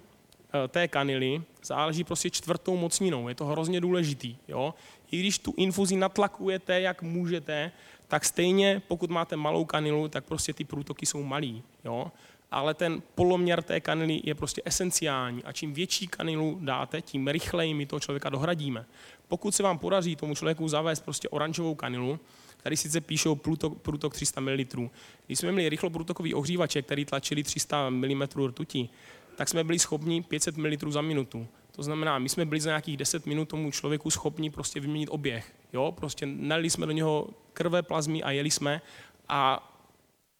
eh, 0.54 0.68
té 0.68 0.88
kanily 0.88 1.42
záleží 1.64 2.04
prostě 2.04 2.30
čtvrtou 2.30 2.78
mocninou. 2.78 3.30
Je 3.30 3.36
to 3.36 3.46
hrozně 3.46 3.82
důležitý. 3.82 4.38
Jo? 4.48 4.74
I 5.12 5.20
když 5.20 5.40
tu 5.40 5.54
infuzi 5.58 5.96
natlakujete, 5.96 6.82
jak 6.82 7.02
můžete, 7.02 7.72
tak 8.14 8.26
stejně, 8.26 8.82
pokud 8.88 9.10
máte 9.10 9.36
malou 9.36 9.66
kanilu, 9.66 10.08
tak 10.08 10.26
prostě 10.26 10.54
ty 10.54 10.64
průtoky 10.64 11.06
jsou 11.06 11.24
malý. 11.24 11.64
Jo? 11.86 12.12
Ale 12.52 12.74
ten 12.74 13.02
poloměr 13.16 13.62
té 13.62 13.80
kanily 13.80 14.22
je 14.24 14.36
prostě 14.36 14.62
esenciální 14.66 15.44
a 15.44 15.52
čím 15.52 15.74
větší 15.74 16.08
kanilu 16.08 16.58
dáte, 16.62 17.02
tím 17.02 17.28
rychleji 17.28 17.74
my 17.74 17.86
toho 17.86 18.00
člověka 18.00 18.30
dohradíme. 18.30 18.86
Pokud 19.28 19.56
se 19.56 19.64
vám 19.64 19.80
podaří 19.80 20.16
tomu 20.16 20.36
člověku 20.36 20.68
zavést 20.68 21.00
prostě 21.00 21.30
oranžovou 21.30 21.76
kanilu, 21.76 22.20
tady 22.64 22.78
sice 22.78 23.02
píšou 23.02 23.36
průtok, 23.36 23.82
průtok 23.82 24.14
300 24.14 24.42
ml. 24.42 24.90
Když 25.26 25.40
jsme 25.40 25.52
měli 25.52 25.70
rychloprůtokový 25.70 26.34
ohřívače, 26.34 26.82
který 26.82 27.06
tlačili 27.06 27.44
300 27.44 27.90
mm 27.90 28.22
rtuti, 28.48 28.90
tak 29.36 29.50
jsme 29.50 29.64
byli 29.64 29.80
schopni 29.80 30.22
500 30.22 30.58
ml 30.58 30.92
za 30.92 31.02
minutu. 31.02 31.48
To 31.76 31.84
znamená, 31.84 32.20
my 32.20 32.30
jsme 32.30 32.46
byli 32.46 32.62
za 32.62 32.70
nějakých 32.70 32.98
10 32.98 33.26
minut 33.26 33.50
tomu 33.50 33.72
člověku 33.72 34.10
schopni 34.10 34.50
prostě 34.50 34.80
vyměnit 34.80 35.10
oběh. 35.10 35.56
Jo? 35.74 35.92
Prostě 35.92 36.26
nalili 36.26 36.70
jsme 36.70 36.86
do 36.86 36.92
něho 36.92 37.30
krve, 37.54 37.84
plazmy 37.84 38.24
a 38.24 38.32
jeli 38.32 38.52
jsme 38.52 38.82
a, 39.30 39.72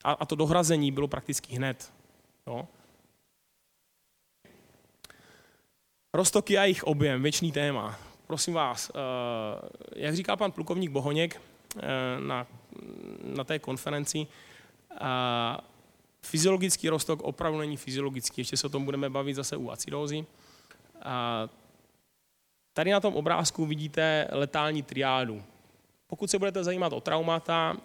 a, 0.04 0.12
a 0.12 0.26
to 0.26 0.36
dohrazení 0.36 0.92
bylo 0.92 1.08
prakticky 1.08 1.56
hned. 1.56 1.94
Jo? 2.48 2.68
Roztoky 6.14 6.58
a 6.58 6.64
jejich 6.64 6.84
objem, 6.84 7.24
věčný 7.24 7.52
téma. 7.52 8.00
Prosím 8.28 8.54
vás, 8.54 8.92
eh, 8.96 9.00
jak 9.96 10.16
říkal 10.16 10.38
pan 10.38 10.52
plukovník 10.52 10.92
Bohoněk 10.92 11.42
eh, 11.78 11.82
na, 12.20 12.48
na 13.24 13.44
té 13.44 13.60
konferenci, 13.60 14.28
eh, 14.92 15.58
fyziologický 16.22 16.90
roztok 16.90 17.22
opravdu 17.22 17.60
není 17.60 17.78
fyziologický, 17.78 18.42
ještě 18.42 18.58
se 18.58 18.68
o 18.68 18.70
tom 18.70 18.86
budeme 18.86 19.10
bavit 19.10 19.34
zase 19.34 19.58
u 19.58 19.70
acidózy. 19.70 20.26
Tady 22.74 22.92
na 22.92 23.00
tom 23.00 23.16
obrázku 23.16 23.66
vidíte 23.66 24.28
letální 24.32 24.84
triádu. 24.84 25.44
Pokud 26.08 26.30
se 26.30 26.40
budete 26.40 26.64
zajímat 26.64 26.94
o 26.94 27.02
traumata, 27.02 27.78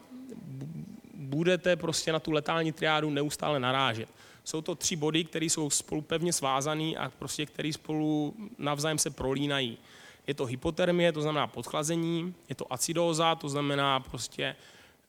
budete 1.15 1.77
prostě 1.77 2.13
na 2.13 2.19
tu 2.19 2.31
letální 2.31 2.73
triádu 2.73 3.11
neustále 3.11 3.61
narážet. 3.61 4.09
Jsou 4.45 4.63
to 4.63 4.75
tři 4.75 4.97
body, 4.97 5.25
které 5.25 5.47
jsou 5.47 5.71
spolu 5.71 6.03
pevně 6.03 6.33
svázané 6.33 6.97
a 6.97 7.11
prostě 7.19 7.47
které 7.47 7.73
spolu 7.73 8.35
navzájem 8.59 8.99
se 8.99 9.11
prolínají. 9.11 9.79
Je 10.27 10.35
to 10.35 10.45
hypotermie, 10.45 11.13
to 11.13 11.23
znamená 11.23 11.47
podchlazení, 11.47 12.35
je 12.49 12.55
to 12.55 12.73
acidóza, 12.73 13.35
to 13.35 13.49
znamená 13.49 14.01
prostě 14.01 14.57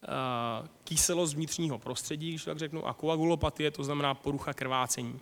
uh, 0.01 0.68
kyselost 0.84 1.34
vnitřního 1.34 1.80
prostředí, 1.80 2.30
když 2.30 2.46
tak 2.46 2.60
řeknu, 2.60 2.88
a 2.88 2.94
koagulopatie, 2.94 3.72
to 3.72 3.84
znamená 3.84 4.13
porucha 4.13 4.54
krvácení. 4.54 5.13
Uh, 5.13 5.20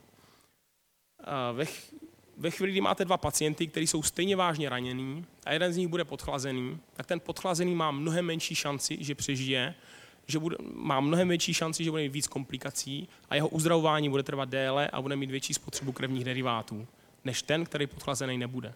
ve, 1.57 1.65
ve 2.37 2.51
chvíli, 2.51 2.71
kdy 2.71 2.81
máte 2.81 3.05
dva 3.05 3.17
pacienty, 3.17 3.67
kteří 3.67 3.87
jsou 3.87 4.03
stejně 4.03 4.35
vážně 4.35 4.69
ranění 4.69 5.25
a 5.45 5.53
jeden 5.53 5.73
z 5.73 5.77
nich 5.77 5.87
bude 5.87 6.05
podchlazený, 6.05 6.77
tak 6.93 7.05
ten 7.05 7.19
podchlazený 7.19 7.75
má 7.75 7.91
mnohem 7.91 8.25
menší 8.25 8.55
šanci, 8.55 8.97
že 8.99 9.15
přežije, 9.15 9.75
že 10.27 10.39
bude, 10.39 10.55
má 10.73 10.99
mnohem 10.99 11.29
větší 11.29 11.53
šanci, 11.53 11.83
že 11.83 11.91
bude 11.91 12.03
mít 12.03 12.13
víc 12.13 12.27
komplikací 12.27 13.09
a 13.29 13.35
jeho 13.35 13.47
uzdravování 13.47 14.09
bude 14.09 14.23
trvat 14.23 14.49
déle 14.49 14.87
a 14.87 15.01
bude 15.01 15.15
mít 15.15 15.31
větší 15.31 15.53
spotřebu 15.53 15.91
krevních 15.91 16.23
derivátů, 16.23 16.87
než 17.25 17.41
ten, 17.41 17.65
který 17.65 17.87
podchlazený 17.87 18.37
nebude. 18.37 18.73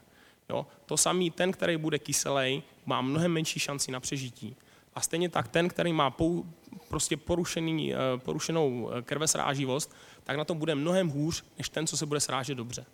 Jo? 0.49 0.67
To 0.85 0.97
samý, 0.97 1.31
ten, 1.31 1.51
který 1.51 1.77
bude 1.77 1.99
kyselý, 1.99 2.63
má 2.85 3.01
mnohem 3.01 3.31
menší 3.31 3.59
šanci 3.59 3.91
na 3.91 3.99
přežití. 3.99 4.55
A 4.95 5.01
stejně 5.01 5.29
tak 5.29 5.47
ten, 5.47 5.69
který 5.69 5.93
má 5.93 6.09
pou, 6.09 6.43
prostě 6.89 7.17
porušený, 7.17 7.93
eh, 7.93 7.97
porušenou 8.17 8.89
eh, 8.91 9.01
krvesráživost, 9.01 9.95
tak 10.23 10.37
na 10.37 10.45
tom 10.45 10.57
bude 10.57 10.75
mnohem 10.75 11.09
hůř, 11.09 11.43
než 11.57 11.69
ten, 11.69 11.87
co 11.87 11.97
se 11.97 12.05
bude 12.05 12.19
srážet 12.19 12.55
dobře. 12.55 12.85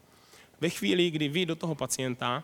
Ve 0.62 0.70
chvíli, 0.70 1.12
kdy 1.12 1.28
vy 1.28 1.46
do 1.46 1.56
toho 1.56 1.76
pacienta, 1.76 2.44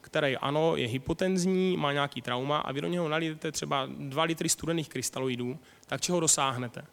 který 0.00 0.36
ano, 0.36 0.76
je 0.76 0.88
hypotenzní, 0.88 1.76
má 1.76 1.92
nějaký 1.92 2.22
trauma 2.22 2.58
a 2.58 2.72
vy 2.72 2.80
do 2.80 2.88
něho 2.88 3.08
nalijete 3.08 3.52
třeba 3.52 3.88
2 3.98 4.22
litry 4.22 4.48
studených 4.48 4.88
krystaloidů, 4.88 5.58
tak 5.86 6.00
čeho 6.00 6.20
dosáhnete? 6.20 6.84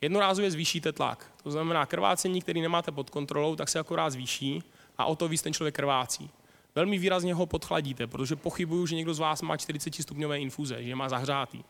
Jednorázově 0.00 0.50
zvýšíte 0.50 0.92
tlak. 0.92 1.32
To 1.42 1.50
znamená, 1.50 1.86
krvácení, 1.86 2.40
který 2.42 2.60
nemáte 2.60 2.92
pod 2.92 3.10
kontrolou, 3.10 3.56
tak 3.56 3.68
se 3.68 3.78
akorát 3.78 4.10
zvýší 4.10 4.62
a 4.98 5.04
o 5.04 5.16
to 5.16 5.28
víc 5.28 5.42
ten 5.42 5.52
člověk 5.52 5.74
krvácí. 5.74 6.30
Velmi 6.74 6.98
výrazně 6.98 7.34
ho 7.34 7.46
podchladíte, 7.46 8.06
protože 8.06 8.36
pochybuju, 8.36 8.86
že 8.86 8.96
někdo 8.96 9.14
z 9.14 9.18
vás 9.18 9.42
má 9.42 9.56
40 9.56 9.94
stupňové 9.94 10.40
infuze, 10.40 10.84
že 10.84 10.94
má 10.94 11.08
zahřátý. 11.08 11.64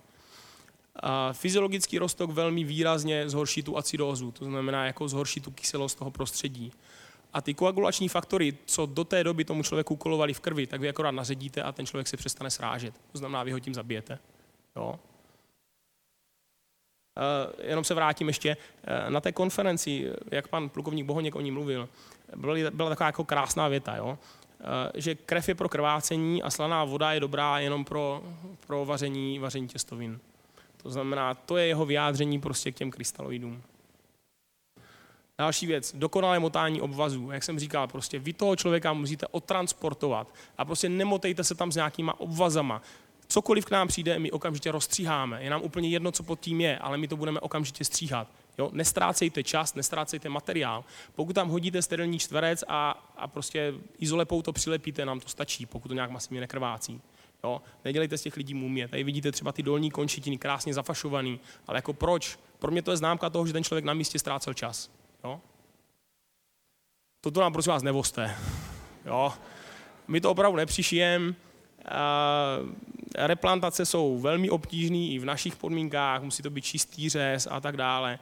A 0.97 1.33
fyziologický 1.33 1.99
roztok 1.99 2.31
velmi 2.31 2.65
výrazně 2.65 3.29
zhorší 3.29 3.63
tu 3.63 3.79
acidózu, 3.79 4.31
to 4.31 4.45
znamená, 4.45 4.87
jako 4.87 5.09
zhorší 5.09 5.41
tu 5.41 5.51
kyselost 5.51 5.99
toho 5.99 6.11
prostředí. 6.11 6.73
A 7.33 7.41
ty 7.41 7.55
koagulační 7.55 8.09
faktory, 8.09 8.57
co 8.67 8.87
do 8.87 9.05
té 9.05 9.25
doby 9.25 9.45
tomu 9.45 9.63
člověku 9.63 9.97
kolovali 9.97 10.35
v 10.35 10.41
krvi, 10.41 10.67
tak 10.67 10.81
vy 10.81 10.89
akorát 10.89 11.11
naředíte 11.11 11.63
a 11.63 11.73
ten 11.73 11.87
člověk 11.87 12.09
se 12.09 12.17
přestane 12.17 12.51
srážet. 12.51 12.95
To 13.13 13.19
znamená, 13.19 13.43
vy 13.43 13.53
ho 13.53 13.61
tím 13.61 13.75
zabijete. 13.75 14.19
Jo? 14.77 14.99
Uh, 17.19 17.65
jenom 17.67 17.85
se 17.85 17.95
vrátím 17.95 18.29
ještě. 18.29 18.57
Uh, 18.57 19.11
na 19.11 19.21
té 19.21 19.33
konferenci, 19.33 20.13
jak 20.31 20.49
pan 20.49 20.69
plukovník 20.69 21.07
Bohoněk 21.07 21.37
o 21.37 21.41
ní 21.41 21.51
mluvil, 21.51 21.89
byla, 22.71 22.89
taková 22.89 23.07
jako 23.07 23.25
krásná 23.25 23.69
věta, 23.69 23.97
jo? 23.97 24.19
Uh, 24.61 24.67
že 24.95 25.15
krev 25.15 25.49
je 25.49 25.55
pro 25.55 25.69
krvácení 25.69 26.43
a 26.43 26.51
slaná 26.51 26.85
voda 26.85 27.13
je 27.13 27.21
dobrá 27.21 27.59
jenom 27.59 27.85
pro, 27.85 28.23
pro 28.67 28.85
vaření, 28.85 29.39
vaření 29.39 29.69
těstovin. 29.69 30.21
To 30.83 30.91
znamená, 30.91 31.35
to 31.35 31.57
je 31.57 31.67
jeho 31.67 31.87
vyjádření 31.87 32.41
prostě 32.41 32.73
k 32.73 32.77
těm 32.77 32.91
krystaloidům. 32.91 33.63
Další 35.41 35.67
věc, 35.67 35.95
dokonalé 35.95 36.39
motání 36.39 36.81
obvazů. 36.81 37.31
Jak 37.31 37.43
jsem 37.43 37.59
říkal, 37.59 37.89
prostě 37.89 38.19
vy 38.19 38.33
toho 38.33 38.57
člověka 38.57 38.93
musíte 38.93 39.27
otransportovat 39.27 40.35
a 40.59 40.65
prostě 40.65 40.89
nemotejte 40.89 41.45
se 41.45 41.55
tam 41.55 41.73
s 41.73 41.77
nějakýma 41.77 42.21
obvazama. 42.21 42.83
Cokoliv 43.29 43.65
k 43.65 43.71
nám 43.71 43.89
přijde, 43.89 44.19
my 44.19 44.31
okamžitě 44.31 44.73
rozstříháme. 44.73 45.43
Je 45.43 45.51
nám 45.51 45.63
úplně 45.63 45.89
jedno, 45.89 46.13
co 46.13 46.23
pod 46.23 46.41
tím 46.41 46.61
je, 46.61 46.79
ale 46.79 46.99
my 46.99 47.09
to 47.09 47.17
budeme 47.17 47.41
okamžitě 47.41 47.85
stříhat. 47.85 48.29
Jo? 48.59 48.71
Nestrácejte 48.73 49.43
čas, 49.43 49.75
nestrácejte 49.75 50.29
materiál. 50.29 50.85
Pokud 51.15 51.33
tam 51.33 51.49
hodíte 51.49 51.83
sterilní 51.83 52.19
čtverec 52.19 52.65
a, 52.69 52.91
a 53.17 53.27
prostě 53.27 53.75
izolepou 53.99 54.43
to 54.43 54.53
přilepíte, 54.53 55.05
nám 55.05 55.21
to 55.21 55.29
stačí, 55.29 55.67
pokud 55.67 55.89
to 55.89 55.95
nějak 55.95 56.11
masivně 56.11 56.41
nekrvácí. 56.41 57.01
Jo? 57.45 57.63
Nedělejte 57.85 58.19
z 58.19 58.23
těch 58.23 58.37
lidí 58.37 58.55
mumie. 58.55 58.89
Tady 58.89 59.05
vidíte 59.05 59.33
třeba 59.33 59.53
ty 59.53 59.63
dolní 59.63 59.91
končetiny, 59.91 60.39
krásně 60.39 60.75
zafašovaný. 60.75 61.41
Ale 61.67 61.79
jako 61.79 61.93
proč? 61.93 62.39
Pro 62.59 62.71
mě 62.71 62.83
to 62.83 62.91
je 62.91 62.97
známka 62.97 63.31
toho, 63.31 63.47
že 63.47 63.53
ten 63.53 63.65
člověk 63.65 63.85
na 63.85 63.95
místě 63.95 64.19
ztrácel 64.19 64.55
čas. 64.55 64.98
Jo? 65.25 65.41
Toto 67.21 67.41
nám 67.41 67.53
prosím 67.53 67.73
vás 67.73 67.83
nevoste. 67.83 68.37
Jo? 69.05 69.33
My 70.09 70.21
to 70.21 70.31
opravdu 70.31 70.57
nepřišijem. 70.57 71.35
Replantace 73.17 73.87
jsou 73.87 74.19
velmi 74.19 74.51
obtížné 74.51 74.97
i 74.97 75.19
v 75.19 75.25
našich 75.25 75.57
podmínkách, 75.57 76.23
musí 76.23 76.43
to 76.43 76.51
být 76.51 76.65
čistý 76.65 77.09
řez 77.09 77.49
a 77.51 77.61
tak 77.61 77.77
dále. 77.77 78.19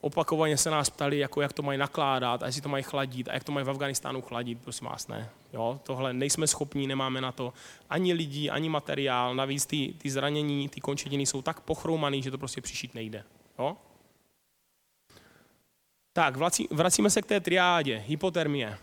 Opakovaně 0.00 0.56
se 0.56 0.70
nás 0.70 0.90
ptali, 0.90 1.18
jako 1.18 1.40
jak 1.40 1.52
to 1.52 1.62
mají 1.62 1.78
nakládat 1.78 2.42
a 2.42 2.46
jestli 2.46 2.62
to 2.62 2.68
mají 2.68 2.84
chladit 2.84 3.28
a 3.28 3.34
jak 3.34 3.44
to 3.44 3.52
mají 3.52 3.66
v 3.66 3.70
Afganistánu 3.70 4.22
chladit, 4.22 4.58
prosím 4.62 4.86
vás, 4.86 5.08
ne. 5.08 5.30
Jo, 5.52 5.80
tohle 5.82 6.12
nejsme 6.12 6.46
schopní, 6.46 6.86
nemáme 6.86 7.20
na 7.20 7.32
to 7.32 7.52
ani 7.90 8.12
lidí, 8.12 8.50
ani 8.50 8.68
materiál, 8.68 9.34
navíc 9.34 9.66
ty, 9.66 9.94
ty 9.98 10.10
zranění, 10.10 10.68
ty 10.68 10.80
končetiny 10.80 11.26
jsou 11.26 11.42
tak 11.42 11.60
pochroumaný, 11.60 12.22
že 12.22 12.30
to 12.30 12.38
prostě 12.38 12.60
přišít 12.60 12.94
nejde. 12.94 13.24
Jo? 13.58 13.76
Tak, 16.16 16.36
vracíme 16.70 17.10
se 17.10 17.22
k 17.22 17.26
té 17.26 17.40
triádě, 17.40 18.04
hypotermie. 18.06 18.78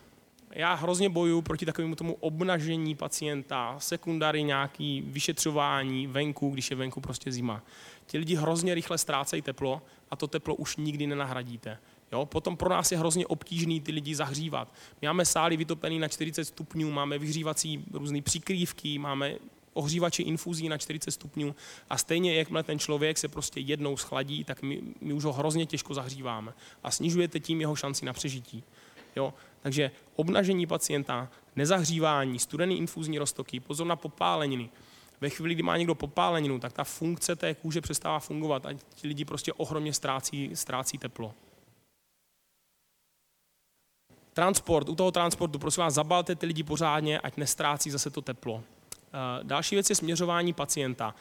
Já 0.52 0.74
hrozně 0.74 1.10
bojuju 1.10 1.42
proti 1.42 1.66
takovému 1.66 1.96
tomu 1.96 2.14
obnažení 2.14 2.96
pacienta, 2.96 3.76
sekundary 3.80 4.44
nějaký 4.44 5.02
vyšetřování 5.02 6.08
venku, 6.08 6.50
když 6.50 6.72
je 6.72 6.78
venku 6.78 7.02
prostě 7.02 7.32
zima. 7.32 7.64
Ti 8.06 8.18
lidi 8.18 8.36
hrozně 8.36 8.74
rychle 8.74 8.98
ztrácejí 8.98 9.42
teplo 9.42 9.82
a 10.10 10.16
to 10.16 10.28
teplo 10.28 10.56
už 10.56 10.78
nikdy 10.78 11.08
nenahradíte. 11.08 11.78
Jo? 12.12 12.26
Potom 12.26 12.58
pro 12.58 12.70
nás 12.70 12.92
je 12.92 12.98
hrozně 12.98 13.28
obtížný 13.28 13.82
ty 13.82 13.92
lidi 13.92 14.16
zahřívat. 14.16 14.74
My 15.02 15.08
máme 15.08 15.26
sály 15.26 15.58
vytopený 15.58 16.00
na 16.00 16.08
40 16.08 16.46
stupňů, 16.46 16.92
máme 16.92 17.18
vyhřívací 17.18 17.86
různé 17.94 18.22
přikrývky, 18.22 18.98
máme 18.98 19.36
ohřívače 19.74 20.24
infuzí 20.24 20.70
na 20.70 20.78
40 20.78 21.12
stupňů 21.12 21.56
a 21.90 21.98
stejně 21.98 22.36
jakmile 22.36 22.64
ten 22.64 22.80
člověk 22.80 23.18
se 23.18 23.28
prostě 23.28 23.60
jednou 23.60 23.98
schladí, 23.98 24.44
tak 24.44 24.62
my, 24.62 24.82
my 25.02 25.14
už 25.14 25.24
ho 25.24 25.34
hrozně 25.34 25.66
těžko 25.66 25.94
zahříváme 25.94 26.54
a 26.84 26.92
snižujete 26.92 27.40
tím 27.40 27.62
jeho 27.62 27.76
šanci 27.76 28.06
na 28.06 28.14
přežití. 28.14 28.64
Jo? 29.16 29.34
Takže 29.62 29.92
obnažení 30.16 30.68
pacienta, 30.68 31.30
nezahřívání, 31.56 32.40
studený 32.40 32.78
infuzní 32.78 33.18
roztoky, 33.18 33.60
pozor 33.60 33.88
na 33.88 33.96
popáleniny. 33.96 34.70
Ve 35.22 35.30
chvíli, 35.30 35.54
kdy 35.54 35.64
má 35.64 35.78
někdo 35.78 35.96
popáleninu, 35.96 36.60
tak 36.60 36.74
ta 36.74 36.84
funkce 36.84 37.36
té 37.36 37.56
kůže 37.56 37.82
přestává 37.82 38.20
fungovat 38.20 38.66
a 38.66 38.74
ti 38.74 39.08
lidi 39.08 39.26
prostě 39.26 39.54
ohromně 39.54 39.94
ztrácí, 39.94 40.52
ztrácí 40.54 40.98
teplo. 40.98 41.34
Transport, 44.34 44.90
u 44.90 44.96
toho 44.96 45.12
transportu, 45.12 45.60
prosím 45.60 45.82
vás, 45.82 45.94
zabalte 45.94 46.36
ty 46.36 46.46
lidi 46.46 46.64
pořádně, 46.64 47.20
ať 47.20 47.38
nestrácí 47.38 47.92
zase 47.92 48.10
to 48.10 48.22
teplo. 48.22 48.64
Eh, 49.14 49.44
další 49.44 49.76
věc 49.76 49.90
je 49.90 49.96
směřování 49.96 50.54
pacienta. 50.54 51.16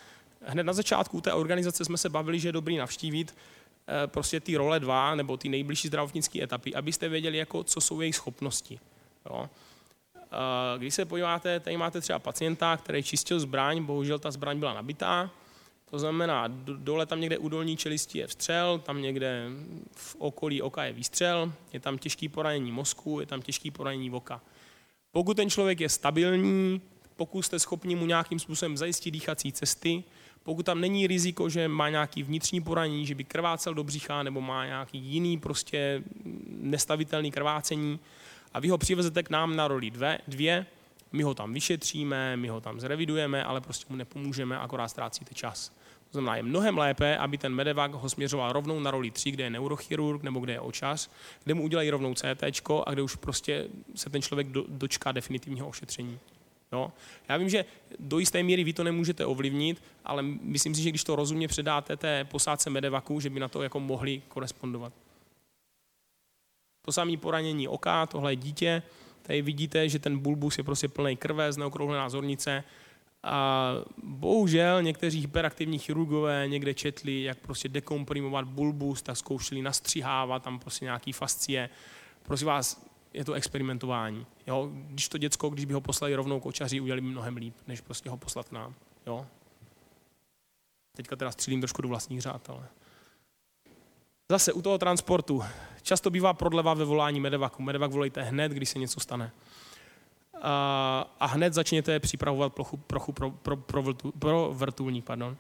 Hned 0.44 0.62
na 0.62 0.72
začátku 0.72 1.20
té 1.20 1.32
organizace 1.32 1.84
jsme 1.84 1.98
se 1.98 2.08
bavili, 2.08 2.40
že 2.40 2.48
je 2.48 2.52
dobrý 2.52 2.76
navštívit 2.76 3.34
eh, 3.34 4.06
prostě 4.06 4.40
ty 4.40 4.56
role 4.56 4.80
dva 4.80 5.14
nebo 5.14 5.36
ty 5.36 5.48
nejbližší 5.48 5.88
zdravotnické 5.88 6.42
etapy, 6.42 6.74
abyste 6.74 7.08
věděli, 7.08 7.38
jako, 7.38 7.64
co 7.64 7.80
jsou 7.80 8.00
jejich 8.00 8.16
schopnosti. 8.16 8.80
Jo. 9.26 9.48
Eh, 10.16 10.78
když 10.78 10.94
se 10.94 11.04
podíváte, 11.04 11.60
tady 11.60 11.76
máte 11.76 12.00
třeba 12.00 12.18
pacienta, 12.18 12.76
který 12.76 13.02
čistil 13.02 13.40
zbraň, 13.40 13.84
bohužel 13.84 14.18
ta 14.18 14.30
zbraň 14.30 14.58
byla 14.58 14.74
nabitá, 14.74 15.30
to 15.90 15.98
znamená, 15.98 16.44
dole 16.64 17.06
tam 17.06 17.20
někde 17.20 17.38
u 17.38 17.48
dolní 17.48 17.76
čelisti 17.76 18.18
je 18.18 18.26
vstřel, 18.26 18.78
tam 18.78 19.02
někde 19.02 19.46
v 19.94 20.16
okolí 20.18 20.62
oka 20.62 20.84
je 20.84 20.92
výstřel, 20.92 21.52
je 21.72 21.80
tam 21.80 21.98
těžký 21.98 22.28
poranění 22.28 22.72
mozku, 22.72 23.20
je 23.20 23.26
tam 23.26 23.42
těžký 23.42 23.70
poranění 23.70 24.10
oka. 24.10 24.40
Pokud 25.12 25.36
ten 25.36 25.50
člověk 25.50 25.80
je 25.80 25.88
stabilní, 25.88 26.80
pokud 27.20 27.42
jste 27.42 27.58
schopni 27.58 27.94
mu 27.94 28.06
nějakým 28.06 28.38
způsobem 28.38 28.76
zajistit 28.76 29.10
dýchací 29.10 29.52
cesty, 29.52 30.04
pokud 30.42 30.66
tam 30.66 30.80
není 30.80 31.06
riziko, 31.06 31.48
že 31.48 31.68
má 31.68 31.88
nějaký 31.88 32.22
vnitřní 32.22 32.60
poranění, 32.60 33.06
že 33.06 33.14
by 33.14 33.24
krvácel 33.24 33.74
do 33.74 33.84
břicha 33.84 34.22
nebo 34.22 34.40
má 34.40 34.66
nějaký 34.66 34.98
jiný 34.98 35.38
prostě 35.38 36.02
nestavitelný 36.46 37.30
krvácení 37.30 38.00
a 38.54 38.60
vy 38.60 38.68
ho 38.68 38.78
přivezete 38.78 39.22
k 39.22 39.30
nám 39.30 39.56
na 39.56 39.68
roli 39.68 39.90
dvě, 39.90 40.18
dvě 40.28 40.66
my 41.12 41.22
ho 41.22 41.34
tam 41.34 41.52
vyšetříme, 41.52 42.36
my 42.36 42.48
ho 42.48 42.60
tam 42.60 42.80
zrevidujeme, 42.80 43.44
ale 43.44 43.60
prostě 43.60 43.86
mu 43.88 43.96
nepomůžeme, 43.96 44.58
akorát 44.58 44.88
ztrácíte 44.88 45.34
čas. 45.34 45.68
To 46.10 46.12
znamená, 46.12 46.36
je 46.36 46.42
mnohem 46.42 46.78
lépe, 46.78 47.16
aby 47.16 47.38
ten 47.38 47.54
medevak 47.54 47.92
ho 47.92 48.08
směřoval 48.08 48.52
rovnou 48.52 48.80
na 48.80 48.90
roli 48.90 49.10
3, 49.10 49.30
kde 49.30 49.44
je 49.44 49.50
neurochirurg 49.50 50.22
nebo 50.22 50.40
kde 50.40 50.52
je 50.52 50.60
očař, 50.60 51.10
kde 51.44 51.54
mu 51.54 51.62
udělají 51.62 51.90
rovnou 51.90 52.14
CT 52.14 52.42
a 52.86 52.90
kde 52.92 53.02
už 53.02 53.16
prostě 53.16 53.68
se 53.94 54.10
ten 54.10 54.22
člověk 54.22 54.48
do, 54.48 54.64
dočká 54.68 55.12
definitivního 55.12 55.68
ošetření. 55.68 56.18
Jo? 56.72 56.92
Já 57.28 57.36
vím, 57.36 57.48
že 57.48 57.64
do 57.98 58.18
jisté 58.18 58.42
míry 58.42 58.64
vy 58.64 58.72
to 58.72 58.84
nemůžete 58.84 59.26
ovlivnit, 59.26 59.82
ale 60.04 60.22
myslím 60.22 60.74
si, 60.74 60.82
že 60.82 60.88
když 60.88 61.04
to 61.04 61.16
rozumně 61.16 61.48
předáte 61.48 61.96
té 61.96 62.24
posádce 62.24 62.70
medevaku, 62.70 63.20
že 63.20 63.30
by 63.30 63.40
na 63.40 63.48
to 63.48 63.62
jako 63.62 63.80
mohli 63.80 64.22
korespondovat. 64.28 64.92
To 66.84 66.92
samé 66.92 67.16
poranění 67.16 67.68
oka, 67.68 68.06
tohle 68.06 68.32
je 68.32 68.36
dítě, 68.36 68.82
tady 69.22 69.42
vidíte, 69.42 69.88
že 69.88 69.98
ten 69.98 70.18
bulbus 70.18 70.58
je 70.58 70.64
prostě 70.64 70.88
plný 70.88 71.16
krve, 71.16 71.50
neokrouhlená 71.58 72.08
zornice, 72.08 72.64
a 73.22 73.72
bohužel 74.02 74.82
někteří 74.82 75.20
hyperaktivní 75.20 75.78
chirurgové 75.78 76.48
někde 76.48 76.74
četli, 76.74 77.22
jak 77.22 77.38
prostě 77.38 77.68
dekomprimovat 77.68 78.44
bulbus, 78.44 79.02
tak 79.02 79.16
zkoušeli 79.16 79.62
nastřihávat 79.62 80.42
tam 80.42 80.58
prostě 80.58 80.84
nějaký 80.84 81.12
fascie. 81.12 81.70
Prosím 82.22 82.46
vás, 82.46 82.89
je 83.12 83.24
to 83.24 83.32
experimentování. 83.32 84.26
Jo? 84.46 84.70
Když 84.72 85.08
to 85.08 85.18
děcko, 85.18 85.48
když 85.48 85.64
by 85.64 85.74
ho 85.74 85.80
poslali 85.80 86.14
rovnou 86.14 86.40
kočaři, 86.40 86.80
udělali 86.80 87.00
by 87.00 87.08
mnohem 87.08 87.36
líp, 87.36 87.54
než 87.66 87.80
prostě 87.80 88.10
ho 88.10 88.16
poslat 88.16 88.48
k 88.48 88.52
nám. 88.52 88.74
Jo? 89.06 89.26
Teďka 90.96 91.16
teda 91.16 91.30
střílím 91.30 91.60
trošku 91.60 91.82
do 91.82 91.88
vlastních 91.88 92.20
řád, 92.20 92.50
ale... 92.50 92.68
Zase 94.30 94.52
u 94.52 94.62
toho 94.62 94.78
transportu. 94.78 95.42
Často 95.82 96.10
bývá 96.10 96.34
prodleva 96.34 96.74
ve 96.74 96.84
volání 96.84 97.20
medevaku. 97.20 97.62
Medevak 97.62 97.90
volejte 97.90 98.22
hned, 98.22 98.52
když 98.52 98.68
se 98.68 98.78
něco 98.78 99.00
stane 99.00 99.32
a 101.20 101.26
hned 101.26 101.54
začněte 101.54 102.00
připravovat 102.00 102.54
plochu, 102.54 102.76
plochu 102.76 103.12
pro, 103.12 103.30
pro, 103.30 103.56
pro, 103.56 103.82
vrtu, 103.82 104.12
pro 104.18 104.50
vrtulník. 104.54 105.04
Pardon. 105.04 105.36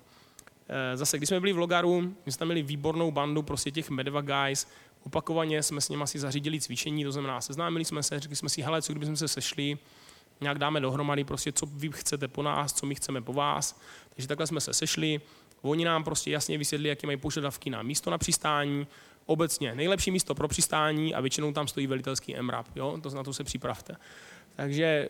E, 0.68 0.96
zase, 0.96 1.16
když 1.16 1.28
jsme 1.28 1.40
byli 1.40 1.52
v 1.52 1.58
Logaru, 1.58 2.14
my 2.26 2.32
jsme 2.32 2.46
měli 2.46 2.62
výbornou 2.62 3.10
bandu 3.10 3.42
prostě 3.42 3.70
těch 3.70 3.90
Medeva 3.90 4.20
guys, 4.20 4.68
opakovaně 5.06 5.62
jsme 5.62 5.80
s 5.80 5.88
nimi 5.88 6.06
si 6.06 6.18
zařídili 6.18 6.60
cvičení, 6.60 7.04
to 7.04 7.12
znamená, 7.12 7.40
seznámili 7.40 7.84
jsme 7.84 8.02
se, 8.02 8.20
řekli 8.20 8.36
jsme 8.36 8.48
si, 8.48 8.62
hele, 8.62 8.82
co 8.82 8.92
kdybychom 8.92 9.16
se 9.16 9.28
sešli, 9.28 9.78
nějak 10.40 10.58
dáme 10.58 10.80
dohromady, 10.80 11.24
prostě, 11.24 11.52
co 11.52 11.66
vy 11.66 11.90
chcete 11.92 12.28
po 12.28 12.42
nás, 12.42 12.72
co 12.72 12.86
my 12.86 12.94
chceme 12.94 13.20
po 13.22 13.32
vás. 13.32 13.80
Takže 14.14 14.28
takhle 14.28 14.46
jsme 14.46 14.60
se 14.60 14.74
sešli, 14.74 15.20
oni 15.62 15.84
nám 15.84 16.04
prostě 16.04 16.30
jasně 16.30 16.58
vysvětlili, 16.58 16.88
jaké 16.88 17.06
mají 17.06 17.16
požadavky 17.16 17.70
na 17.70 17.82
místo 17.82 18.10
na 18.10 18.18
přistání, 18.18 18.86
obecně 19.26 19.74
nejlepší 19.74 20.10
místo 20.10 20.34
pro 20.34 20.48
přistání 20.48 21.14
a 21.14 21.20
většinou 21.20 21.52
tam 21.52 21.68
stojí 21.68 21.86
velitelský 21.86 22.36
MRAP, 22.40 22.76
jo? 22.76 22.98
to 23.02 23.10
na 23.10 23.22
to 23.22 23.32
se 23.32 23.44
připravte. 23.44 23.96
Takže 24.56 25.08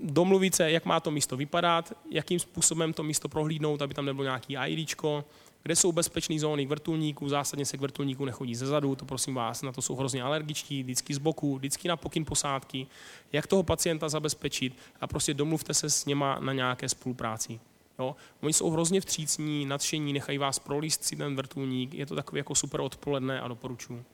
domluvit 0.00 0.54
se, 0.54 0.70
jak 0.70 0.84
má 0.84 1.00
to 1.00 1.10
místo 1.10 1.36
vypadat, 1.36 1.92
jakým 2.10 2.38
způsobem 2.38 2.92
to 2.92 3.02
místo 3.02 3.28
prohlídnout, 3.28 3.82
aby 3.82 3.94
tam 3.94 4.04
nebylo 4.04 4.24
nějaký 4.24 4.56
IDčko, 4.66 5.24
kde 5.64 5.76
jsou 5.76 5.92
bezpečné 5.92 6.38
zóny 6.38 6.66
k 6.66 6.68
vrtulníku, 6.68 7.28
zásadně 7.28 7.66
se 7.66 7.76
k 7.76 7.80
vrtulníku 7.80 8.24
nechodí 8.24 8.54
ze 8.54 8.66
zadu, 8.66 8.96
to 8.96 9.04
prosím 9.04 9.34
vás, 9.34 9.62
na 9.62 9.72
to 9.72 9.82
jsou 9.82 9.96
hrozně 9.96 10.22
alergičtí, 10.22 10.82
vždycky 10.82 11.14
z 11.14 11.18
boku, 11.18 11.56
vždycky 11.56 11.88
na 11.88 11.96
pokyn 11.96 12.24
posádky, 12.24 12.86
jak 13.32 13.46
toho 13.46 13.62
pacienta 13.62 14.08
zabezpečit 14.08 14.76
a 15.00 15.06
prostě 15.06 15.34
domluvte 15.34 15.74
se 15.74 15.90
s 15.90 16.06
něma 16.06 16.38
na 16.40 16.52
nějaké 16.52 16.88
spolupráci. 16.88 17.60
Jo? 17.98 18.16
Oni 18.40 18.52
jsou 18.52 18.70
hrozně 18.70 19.00
vstřícní, 19.00 19.66
nadšení, 19.66 20.12
nechají 20.12 20.38
vás 20.38 20.58
prolíst 20.58 21.04
si 21.04 21.16
ten 21.16 21.36
vrtulník, 21.36 21.94
je 21.94 22.06
to 22.06 22.14
takový 22.14 22.38
jako 22.38 22.54
super 22.54 22.80
odpoledne 22.80 23.40
a 23.40 23.48
doporučuji. 23.48 24.04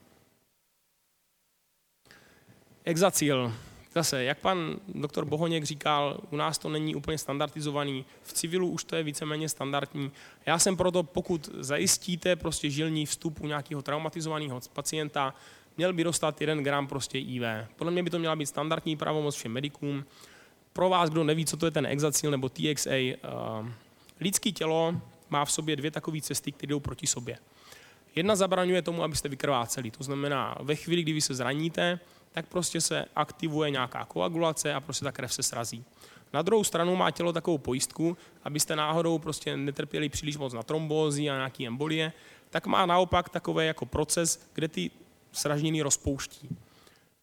Exacil. 2.84 3.52
Zase, 3.94 4.24
jak 4.24 4.38
pan 4.38 4.76
doktor 4.88 5.24
Bohoněk 5.24 5.64
říkal, 5.64 6.20
u 6.30 6.36
nás 6.36 6.58
to 6.58 6.68
není 6.68 6.94
úplně 6.94 7.18
standardizovaný, 7.18 8.04
v 8.22 8.32
civilu 8.32 8.68
už 8.68 8.84
to 8.84 8.96
je 8.96 9.02
víceméně 9.02 9.48
standardní. 9.48 10.10
Já 10.46 10.58
jsem 10.58 10.76
proto, 10.76 11.02
pokud 11.02 11.50
zajistíte 11.58 12.36
prostě 12.36 12.70
žilní 12.70 13.06
vstup 13.06 13.40
u 13.40 13.46
nějakého 13.46 13.82
traumatizovaného 13.82 14.60
pacienta, 14.72 15.34
měl 15.76 15.92
by 15.92 16.04
dostat 16.04 16.40
jeden 16.40 16.62
gram 16.64 16.86
prostě 16.86 17.18
IV. 17.18 17.44
Podle 17.76 17.92
mě 17.92 18.02
by 18.02 18.10
to 18.10 18.18
měla 18.18 18.36
být 18.36 18.46
standardní 18.46 18.96
pravomoc 18.96 19.34
všem 19.34 19.52
medikům. 19.52 20.04
Pro 20.72 20.88
vás, 20.88 21.10
kdo 21.10 21.24
neví, 21.24 21.46
co 21.46 21.56
to 21.56 21.66
je 21.66 21.70
ten 21.70 21.86
Exacil 21.86 22.30
nebo 22.30 22.48
TXA, 22.48 22.90
uh, 22.90 22.96
eh, 22.96 23.72
lidský 24.20 24.52
tělo 24.52 25.00
má 25.30 25.44
v 25.44 25.52
sobě 25.52 25.76
dvě 25.76 25.90
takové 25.90 26.20
cesty, 26.20 26.52
které 26.52 26.70
jdou 26.70 26.80
proti 26.80 27.06
sobě. 27.06 27.38
Jedna 28.14 28.36
zabraňuje 28.36 28.82
tomu, 28.82 29.02
abyste 29.02 29.28
vykrváceli. 29.28 29.90
To 29.90 30.04
znamená, 30.04 30.56
ve 30.60 30.76
chvíli, 30.76 31.02
kdy 31.02 31.12
vy 31.12 31.20
se 31.20 31.34
zraníte, 31.34 32.00
tak 32.32 32.46
prostě 32.46 32.80
se 32.80 33.04
aktivuje 33.16 33.70
nějaká 33.70 34.04
koagulace 34.04 34.74
a 34.74 34.80
prostě 34.80 35.04
ta 35.04 35.12
krev 35.12 35.34
se 35.34 35.42
srazí. 35.42 35.84
Na 36.32 36.42
druhou 36.42 36.64
stranu 36.64 36.96
má 36.96 37.10
tělo 37.10 37.32
takovou 37.32 37.58
pojistku, 37.58 38.16
abyste 38.44 38.76
náhodou 38.76 39.18
prostě 39.18 39.56
netrpěli 39.56 40.08
příliš 40.08 40.36
moc 40.36 40.52
na 40.52 40.62
trombózy 40.62 41.30
a 41.30 41.34
nějaký 41.34 41.66
embolie, 41.66 42.12
tak 42.50 42.66
má 42.66 42.86
naopak 42.86 43.28
takový 43.28 43.66
jako 43.66 43.86
proces, 43.86 44.46
kde 44.52 44.68
ty 44.68 44.90
sražniny 45.32 45.82
rozpouští. 45.82 46.48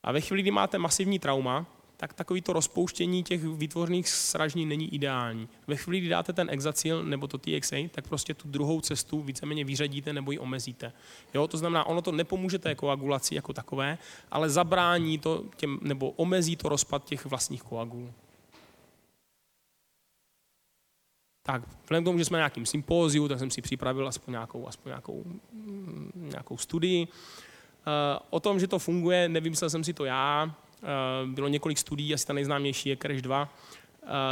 A 0.04 0.12
ve 0.12 0.22
chvíli, 0.22 0.42
kdy 0.42 0.52
máte 0.52 0.78
masivní 0.78 1.20
trauma, 1.20 1.66
tak 1.98 2.14
takový 2.14 2.42
to 2.42 2.54
rozpouštění 2.54 3.24
těch 3.24 3.44
vytvořených 3.44 4.10
sražní 4.10 4.66
není 4.66 4.94
ideální. 4.94 5.50
Ve 5.68 5.76
chvíli, 5.76 6.00
kdy 6.00 6.10
dáte 6.10 6.34
ten 6.34 6.50
exacil 6.50 7.04
nebo 7.04 7.28
to 7.28 7.38
TXA, 7.38 7.76
tak 7.92 8.08
prostě 8.08 8.34
tu 8.34 8.48
druhou 8.48 8.82
cestu 8.82 9.22
víceméně 9.22 9.64
vyřadíte 9.64 10.14
nebo 10.14 10.32
ji 10.32 10.40
omezíte. 10.40 10.94
Jo, 11.34 11.48
to 11.48 11.58
znamená, 11.58 11.84
ono 11.84 12.02
to 12.02 12.12
nepomůže 12.12 12.60
té 12.60 12.76
koagulaci 12.76 13.36
jako 13.36 13.54
takové, 13.54 13.98
ale 14.32 14.50
zabrání 14.50 15.18
to 15.18 15.44
těm, 15.56 15.80
nebo 15.82 16.10
omezí 16.12 16.56
to 16.56 16.70
rozpad 16.70 17.06
těch 17.06 17.26
vlastních 17.26 17.64
koagulů. 17.64 18.14
Tak, 21.44 21.62
vzhledem 21.84 22.04
k 22.04 22.06
tomu, 22.06 22.18
že 22.18 22.26
jsme 22.26 22.38
na 22.38 22.40
nějakým 22.40 22.66
sympóziu, 22.66 23.28
tak 23.28 23.40
jsem 23.40 23.52
si 23.52 23.62
připravil 23.62 24.08
aspoň 24.08 24.32
nějakou, 24.32 24.68
aspoň 24.68 24.90
nějakou, 24.90 25.24
nějakou 26.16 26.58
studii. 26.58 27.08
Eh, 27.08 28.20
o 28.30 28.40
tom, 28.40 28.60
že 28.60 28.68
to 28.68 28.80
funguje, 28.80 29.30
nevymyslel 29.30 29.70
jsem 29.70 29.84
si 29.84 29.94
to 29.94 30.06
já, 30.06 30.56
bylo 31.26 31.48
několik 31.48 31.78
studií, 31.78 32.14
asi 32.14 32.26
ta 32.26 32.34
nejznámější 32.34 32.90
je 32.90 32.98
CRASH 32.98 33.22
2, 33.22 33.54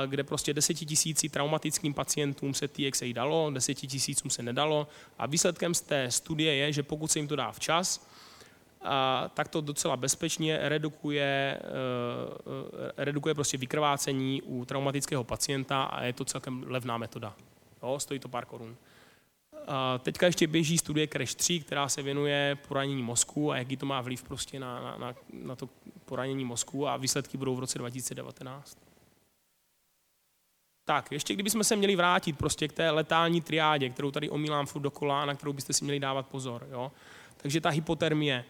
kde 0.06 0.24
prostě 0.24 0.54
desetitisíci 0.54 1.30
traumatickým 1.30 1.94
pacientům 1.94 2.54
se 2.54 2.68
TXA 2.68 3.06
dalo, 3.14 3.52
desetitisícům 3.54 4.32
se 4.32 4.44
nedalo 4.44 4.88
a 5.18 5.26
výsledkem 5.26 5.74
z 5.74 5.82
té 5.82 6.12
studie 6.12 6.56
je, 6.56 6.74
že 6.74 6.84
pokud 6.84 7.12
se 7.12 7.20
jim 7.20 7.28
to 7.28 7.36
dá 7.36 7.52
včas, 7.52 8.08
tak 9.34 9.48
to 9.48 9.62
docela 9.62 9.98
bezpečně 9.98 10.60
redukuje, 10.62 11.60
redukuje 12.98 13.36
prostě 13.36 13.58
vykrvácení 13.58 14.42
u 14.42 14.66
traumatického 14.66 15.24
pacienta 15.24 15.84
a 15.84 16.04
je 16.04 16.14
to 16.14 16.26
celkem 16.26 16.64
levná 16.68 16.98
metoda. 16.98 17.36
Jo, 17.84 18.00
stojí 18.00 18.20
to 18.20 18.28
pár 18.28 18.46
korun. 18.46 18.76
Teďka 20.00 20.26
ještě 20.26 20.48
běží 20.48 20.78
studie 20.78 21.08
CRASH 21.08 21.36
3, 21.36 21.60
která 21.60 21.90
se 21.90 22.02
věnuje 22.02 22.58
poranění 22.68 23.04
mozku 23.04 23.52
a 23.52 23.58
jaký 23.58 23.78
to 23.78 23.86
má 23.86 24.02
vliv 24.02 24.24
prostě 24.24 24.60
na, 24.60 24.82
na, 24.82 24.98
na, 24.98 25.16
na 25.34 25.56
to 25.56 25.70
poranění 26.06 26.46
mozku 26.46 26.88
a 26.88 26.98
výsledky 26.98 27.38
budou 27.38 27.56
v 27.56 27.60
roce 27.60 27.78
2019. 27.78 28.78
Tak, 30.86 31.12
ještě 31.12 31.34
kdybychom 31.34 31.64
se 31.64 31.76
měli 31.76 31.96
vrátit 31.96 32.38
prostě 32.38 32.68
k 32.68 32.74
té 32.74 32.90
letální 32.90 33.42
triádě, 33.42 33.90
kterou 33.90 34.12
tady 34.12 34.30
omílám 34.30 34.66
furt 34.66 34.82
dokola, 34.82 35.26
na 35.26 35.36
kterou 35.36 35.54
byste 35.54 35.74
si 35.74 35.84
měli 35.84 36.00
dávat 36.00 36.28
pozor. 36.28 36.68
Jo? 36.72 36.92
Takže 37.38 37.62
ta 37.62 37.70
hypotermie, 37.70 38.46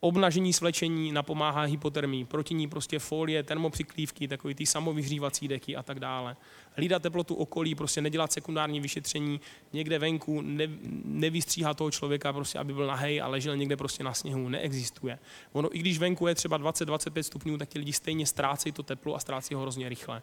obnažení 0.00 0.52
svlečení 0.52 1.12
napomáhá 1.12 1.62
hypotermii, 1.62 2.24
proti 2.24 2.54
ní 2.54 2.68
prostě 2.68 2.98
folie, 2.98 3.42
termopřiklívky, 3.42 4.28
takový 4.28 4.54
ty 4.54 4.66
samovyhřívací 4.66 5.48
deky 5.48 5.76
a 5.76 5.82
tak 5.82 6.00
dále. 6.00 6.36
Hlídat 6.72 7.02
teplotu 7.02 7.34
okolí, 7.34 7.74
prostě 7.74 8.00
nedělat 8.00 8.32
sekundární 8.32 8.80
vyšetření 8.80 9.40
někde 9.72 9.98
venku, 9.98 10.40
ne, 10.40 10.68
nevystříhat 11.04 11.76
toho 11.76 11.90
člověka, 11.90 12.32
prostě, 12.32 12.58
aby 12.58 12.74
byl 12.74 12.86
nahej 12.86 13.22
a 13.22 13.28
ležel 13.28 13.56
někde 13.56 13.76
prostě 13.76 14.04
na 14.04 14.14
sněhu, 14.14 14.48
neexistuje. 14.48 15.18
Ono, 15.52 15.76
i 15.76 15.78
když 15.78 15.98
venku 15.98 16.26
je 16.26 16.34
třeba 16.34 16.58
20-25 16.58 17.22
stupňů, 17.22 17.58
tak 17.58 17.68
ti 17.68 17.78
lidi 17.78 17.92
stejně 17.92 18.26
ztrácejí 18.26 18.72
to 18.72 18.82
teplo 18.82 19.14
a 19.14 19.18
ztrácí 19.18 19.54
ho 19.54 19.62
hrozně 19.62 19.88
rychle. 19.88 20.22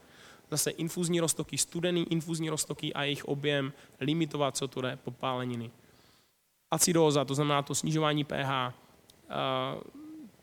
Zase 0.52 0.72
infuzní 0.72 1.20
roztoky, 1.20 1.58
studený 1.58 2.12
infuzní 2.12 2.50
roztoky 2.50 2.94
a 2.94 3.04
jejich 3.04 3.26
objem 3.26 3.74
limitovat, 4.00 4.58
co 4.58 4.68
to 4.68 4.82
jde, 4.82 4.96
popáleniny. 5.04 5.72
Acidóza, 6.72 7.26
to 7.26 7.36
znamená 7.36 7.62
to 7.62 7.76
snižování 7.76 8.24
pH, 8.24 8.74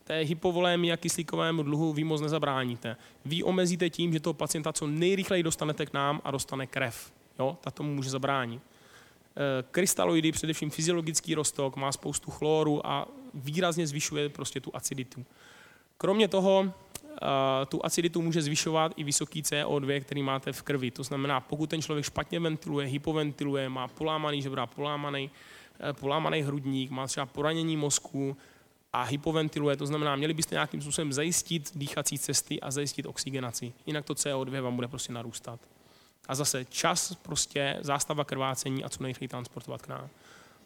té 0.05 0.21
hypovolémii 0.21 0.93
a 0.93 0.97
kyslíkovému 0.97 1.63
dluhu 1.63 1.93
vy 1.93 2.05
moc 2.05 2.21
nezabráníte. 2.21 2.97
Vy 3.25 3.43
omezíte 3.43 3.91
tím, 3.91 4.13
že 4.13 4.21
toho 4.21 4.35
pacienta 4.35 4.73
co 4.73 4.87
nejrychleji 4.87 5.43
dostanete 5.43 5.87
k 5.87 5.93
nám 5.93 6.21
a 6.25 6.31
dostane 6.31 6.67
krev. 6.67 7.13
Jo? 7.39 7.57
Ta 7.61 7.71
tomu 7.71 7.95
může 7.95 8.11
zabránit. 8.11 8.63
E, 8.63 9.65
krystaloidy, 9.71 10.33
především 10.33 10.71
fyziologický 10.71 11.35
roztok, 11.35 11.77
má 11.77 11.93
spoustu 11.93 12.31
chloru 12.31 12.87
a 12.87 13.09
výrazně 13.35 13.87
zvyšuje 13.87 14.29
prostě 14.29 14.61
tu 14.61 14.77
aciditu. 14.77 15.25
Kromě 15.99 16.29
toho, 16.29 16.73
e, 17.63 17.67
tu 17.67 17.85
aciditu 17.85 18.23
může 18.23 18.43
zvyšovat 18.43 18.93
i 18.97 19.05
vysoký 19.05 19.43
CO2, 19.43 20.01
který 20.01 20.23
máte 20.23 20.53
v 20.53 20.63
krvi. 20.63 20.91
To 20.91 21.03
znamená, 21.03 21.41
pokud 21.41 21.71
ten 21.71 21.83
člověk 21.83 22.07
špatně 22.07 22.41
ventiluje, 22.41 22.87
hypoventiluje, 22.87 23.69
má 23.69 23.89
polámaný 23.89 24.43
žebra, 24.43 24.67
polámaný, 24.67 25.31
e, 25.89 25.93
polámaný 25.93 26.43
hrudník, 26.43 26.91
má 26.91 27.07
třeba 27.07 27.27
poranění 27.27 27.77
mozku, 27.77 28.37
a 28.95 29.03
hypoventiluje, 29.03 29.77
to 29.77 29.87
znamená, 29.87 30.17
měli 30.17 30.35
byste 30.35 30.55
nějakým 30.55 30.81
způsobem 30.81 31.13
zajistit 31.13 31.71
dýchací 31.75 32.19
cesty 32.19 32.61
a 32.61 32.71
zajistit 32.71 33.07
oxygenaci. 33.07 33.73
Jinak 33.87 34.05
to 34.05 34.15
CO2 34.15 34.61
vám 34.61 34.75
bude 34.75 34.89
prostě 34.89 35.13
narůstat. 35.13 35.61
A 36.29 36.35
zase 36.35 36.65
čas, 36.65 37.15
prostě 37.15 37.77
zástava 37.81 38.25
krvácení 38.25 38.85
a 38.85 38.89
co 38.89 39.03
nejrychleji 39.03 39.29
transportovat 39.29 39.83
k 39.83 39.89
nám. 39.89 40.09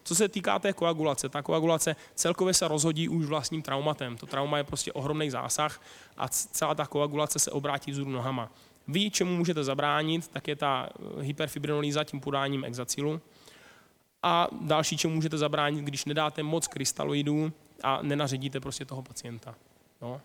Co 0.03 0.15
se 0.15 0.29
týká 0.29 0.59
té 0.59 0.73
koagulace, 0.73 1.29
ta 1.29 1.41
koagulace 1.41 1.95
celkově 2.15 2.53
se 2.53 2.67
rozhodí 2.67 3.09
už 3.09 3.25
vlastním 3.25 3.61
traumatem. 3.61 4.17
To 4.17 4.25
trauma 4.25 4.57
je 4.57 4.63
prostě 4.63 4.93
ohromný 4.93 5.29
zásah 5.29 5.81
a 6.17 6.27
celá 6.27 6.75
ta 6.75 6.85
koagulace 6.85 7.39
se 7.39 7.51
obrátí 7.51 7.91
vzhůru 7.91 8.11
nohama. 8.11 8.51
Vy, 8.87 9.11
čemu 9.11 9.37
můžete 9.37 9.63
zabránit, 9.63 10.27
tak 10.27 10.47
je 10.47 10.55
ta 10.55 10.89
eh, 10.89 11.23
hyperfibrinolíza 11.23 12.03
tím 12.03 12.19
podáním 12.19 12.65
exacilu. 12.65 13.21
A 14.23 14.47
další, 14.61 14.97
čemu 14.97 15.15
můžete 15.15 15.37
zabránit, 15.37 15.85
když 15.85 16.05
nedáte 16.05 16.43
moc 16.43 16.67
krystaloidů, 16.67 17.51
a 17.83 18.01
nenaředíte 18.01 18.59
prostě 18.59 18.85
toho 18.85 19.01
pacienta. 19.01 19.55
No. 20.01 20.21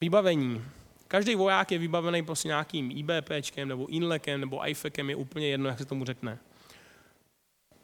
Vybavení. 0.00 0.64
Každý 1.08 1.34
voják 1.34 1.72
je 1.72 1.78
vybavený 1.78 2.24
prostě 2.24 2.48
nějakým 2.48 2.90
IBPčkem 2.90 3.68
nebo 3.68 3.86
INLEKem 3.86 4.40
nebo 4.40 4.68
IFEKem, 4.68 5.10
je 5.10 5.16
úplně 5.16 5.48
jedno, 5.48 5.68
jak 5.68 5.78
se 5.78 5.84
tomu 5.84 6.04
řekne. 6.04 6.38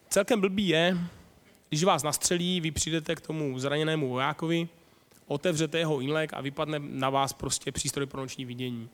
Celkem 0.08 0.40
blbý 0.40 0.68
je, 0.68 0.98
když 1.68 1.84
vás 1.84 2.02
nastřelí, 2.02 2.60
vy 2.60 2.70
přijdete 2.70 3.16
k 3.16 3.20
tomu 3.20 3.58
zraněnému 3.58 4.08
vojákovi, 4.08 4.68
otevřete 5.26 5.78
jeho 5.78 6.00
INLEK 6.00 6.32
a 6.32 6.40
vypadne 6.40 6.78
na 6.78 7.10
vás 7.10 7.32
prostě 7.32 7.72
přístroj 7.72 8.06
pro 8.06 8.20
noční 8.20 8.44
vidění. 8.44 8.88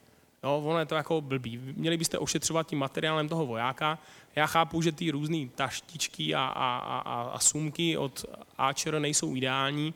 Jo, 0.45 0.63
ono 0.65 0.79
je 0.79 0.87
to 0.87 0.95
jako 0.95 1.21
blbý. 1.21 1.59
Měli 1.77 1.97
byste 1.97 2.19
ošetřovat 2.19 2.67
tím 2.67 2.79
materiálem 2.79 3.29
toho 3.29 3.47
vojáka. 3.47 3.99
Já 4.37 4.47
chápu, 4.47 4.83
že 4.83 4.93
ty 4.93 5.11
různé 5.11 5.49
taštičky 5.55 6.35
a, 6.35 6.41
a, 6.41 6.79
a, 6.79 7.23
a 7.23 7.39
sumky 7.39 7.97
od 7.97 8.25
Ačer 8.59 8.99
nejsou 8.99 9.37
ideální, 9.37 9.95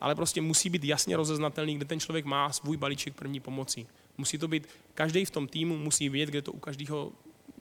ale 0.00 0.14
prostě 0.14 0.40
musí 0.40 0.70
být 0.70 0.84
jasně 0.84 1.16
rozeznatelný, 1.16 1.76
kde 1.76 1.84
ten 1.84 2.00
člověk 2.00 2.24
má 2.24 2.52
svůj 2.52 2.76
balíček 2.76 3.14
první 3.14 3.40
pomoci. 3.40 3.86
Musí 4.18 4.38
to 4.38 4.48
být, 4.48 4.68
každý 4.94 5.24
v 5.24 5.30
tom 5.30 5.46
týmu 5.46 5.78
musí 5.78 6.08
vědět, 6.08 6.30
kde 6.30 6.42
to 6.42 6.52
u 6.52 6.58
každého 6.58 7.12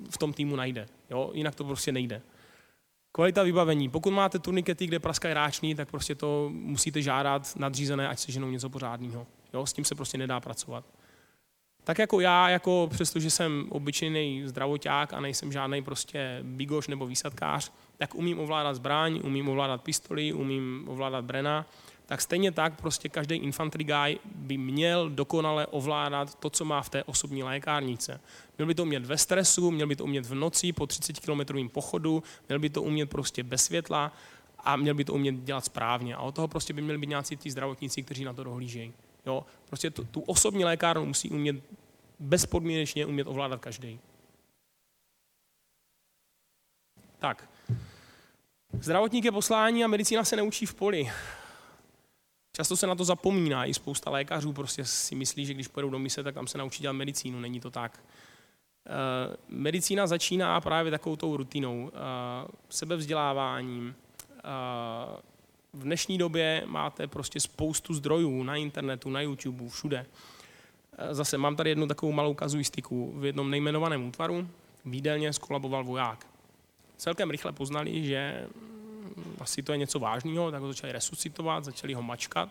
v 0.10 0.18
tom 0.18 0.34
týmu 0.34 0.56
najde. 0.56 0.88
Jo? 1.10 1.32
Jinak 1.34 1.56
to 1.56 1.64
prostě 1.64 1.92
nejde. 1.92 2.22
Kvalita 3.12 3.44
vybavení. 3.44 3.90
Pokud 3.90 4.12
máte 4.12 4.40
turnikety, 4.40 4.88
kde 4.88 5.00
praskají 5.00 5.34
ráčný, 5.34 5.76
tak 5.76 5.90
prostě 5.92 6.16
to 6.16 6.50
musíte 6.54 7.02
žádat 7.02 7.56
nadřízené, 7.56 8.08
ať 8.08 8.20
se 8.20 8.32
ženou 8.32 8.50
něco 8.50 8.70
pořádného. 8.70 9.28
Jo? 9.54 9.66
S 9.66 9.74
tím 9.74 9.86
se 9.86 9.96
prostě 9.96 10.18
nedá 10.18 10.40
pracovat 10.40 10.86
tak 11.88 12.00
jako 12.00 12.20
já, 12.20 12.50
jako 12.50 12.90
přestože 12.92 13.30
jsem 13.30 13.66
obyčejný 13.70 14.42
zdravoták 14.46 15.14
a 15.14 15.20
nejsem 15.20 15.52
žádný 15.52 15.82
prostě 15.84 16.40
bigoš 16.44 16.88
nebo 16.88 17.08
výsadkář, 17.08 17.72
tak 17.98 18.16
umím 18.16 18.40
ovládat 18.40 18.74
zbraň, 18.74 19.22
umím 19.24 19.50
ovládat 19.50 19.84
pistoli, 19.84 20.34
umím 20.34 20.84
ovládat 20.88 21.26
brena, 21.26 21.66
tak 22.06 22.22
stejně 22.22 22.52
tak 22.52 22.82
prostě 22.82 23.10
každý 23.10 23.36
infantry 23.36 23.84
guy 23.84 24.20
by 24.36 24.58
měl 24.58 25.10
dokonale 25.10 25.68
ovládat 25.68 26.36
to, 26.36 26.50
co 26.50 26.66
má 26.66 26.82
v 26.82 26.90
té 26.90 27.04
osobní 27.04 27.44
lékárnice. 27.44 28.20
Měl 28.58 28.68
by 28.68 28.76
to 28.76 28.84
umět 28.84 29.06
ve 29.06 29.18
stresu, 29.18 29.72
měl 29.72 29.88
by 29.88 29.96
to 29.96 30.04
umět 30.04 30.26
v 30.26 30.36
noci 30.36 30.74
po 30.74 30.88
30 30.88 31.20
kilometrovém 31.20 31.70
pochodu, 31.70 32.24
měl 32.48 32.60
by 32.60 32.70
to 32.70 32.82
umět 32.82 33.10
prostě 33.10 33.44
bez 33.44 33.64
světla 33.64 34.12
a 34.60 34.76
měl 34.76 34.94
by 34.94 35.06
to 35.06 35.14
umět 35.14 35.36
dělat 35.36 35.66
správně. 35.66 36.16
A 36.16 36.22
od 36.22 36.36
toho 36.36 36.48
prostě 36.48 36.74
by 36.74 36.82
měli 36.82 36.98
být 36.98 37.10
nějací 37.10 37.38
ti 37.38 37.52
zdravotníci, 37.52 38.04
kteří 38.04 38.24
na 38.24 38.34
to 38.34 38.44
dohlížejí. 38.44 38.94
Jo, 39.28 39.46
prostě 39.68 39.90
tu, 39.90 40.04
tu 40.06 40.22
osobní 40.22 40.66
lékárnu 40.66 41.06
musí 41.06 41.30
umět 41.30 41.56
bezpodmínečně 42.20 43.06
umět 43.06 43.28
ovládat 43.28 43.60
každý. 43.60 44.00
Tak. 47.20 47.50
Zdravotník 48.82 49.26
je 49.26 49.32
poslání 49.32 49.84
a 49.84 49.88
medicína 49.88 50.24
se 50.24 50.36
neučí 50.36 50.66
v 50.66 50.74
poli. 50.74 51.12
Často 52.56 52.78
se 52.78 52.88
na 52.88 52.96
to 52.96 53.06
zapomíná, 53.06 53.66
i 53.66 53.74
spousta 53.74 54.10
lékařů 54.10 54.54
prostě 54.54 54.86
si 54.86 55.16
myslí, 55.16 55.46
že 55.46 55.54
když 55.54 55.68
pojedou 55.68 55.90
do 55.90 56.00
mise, 56.00 56.24
tak 56.24 56.36
tam 56.36 56.48
se 56.48 56.58
naučí 56.58 56.82
dělat 56.82 56.94
medicínu. 56.94 57.40
Není 57.40 57.60
to 57.60 57.72
tak. 57.72 58.00
E, 58.00 59.38
medicína 59.48 60.08
začíná 60.08 60.62
právě 60.62 60.92
takovou 60.92 61.16
tou 61.16 61.38
rutinou, 61.38 61.92
e, 61.94 62.00
sebevzděláváním, 62.70 63.96
e, 64.38 65.22
v 65.78 65.84
dnešní 65.84 66.18
době 66.18 66.64
máte 66.66 67.08
prostě 67.08 67.40
spoustu 67.40 67.94
zdrojů 67.94 68.44
na 68.44 68.56
internetu, 68.56 69.10
na 69.10 69.22
YouTube, 69.22 69.70
všude. 69.70 70.06
Zase 71.12 71.38
mám 71.38 71.56
tady 71.56 71.70
jednu 71.70 71.88
takovou 71.88 72.12
malou 72.12 72.34
kazuistiku. 72.34 73.14
V 73.16 73.26
jednom 73.26 73.52
nejmenovaném 73.52 74.08
útvaru 74.08 74.50
výdelně 74.86 75.34
skolaboval 75.34 75.84
voják. 75.84 76.28
Celkem 76.98 77.30
rychle 77.30 77.52
poznali, 77.52 78.04
že 78.04 78.48
asi 79.40 79.64
to 79.64 79.72
je 79.72 79.78
něco 79.78 80.00
vážného, 80.00 80.52
tak 80.52 80.62
ho 80.62 80.68
začali 80.68 80.92
resuscitovat, 80.94 81.66
začali 81.66 81.94
ho 81.94 82.04
mačkat. 82.04 82.50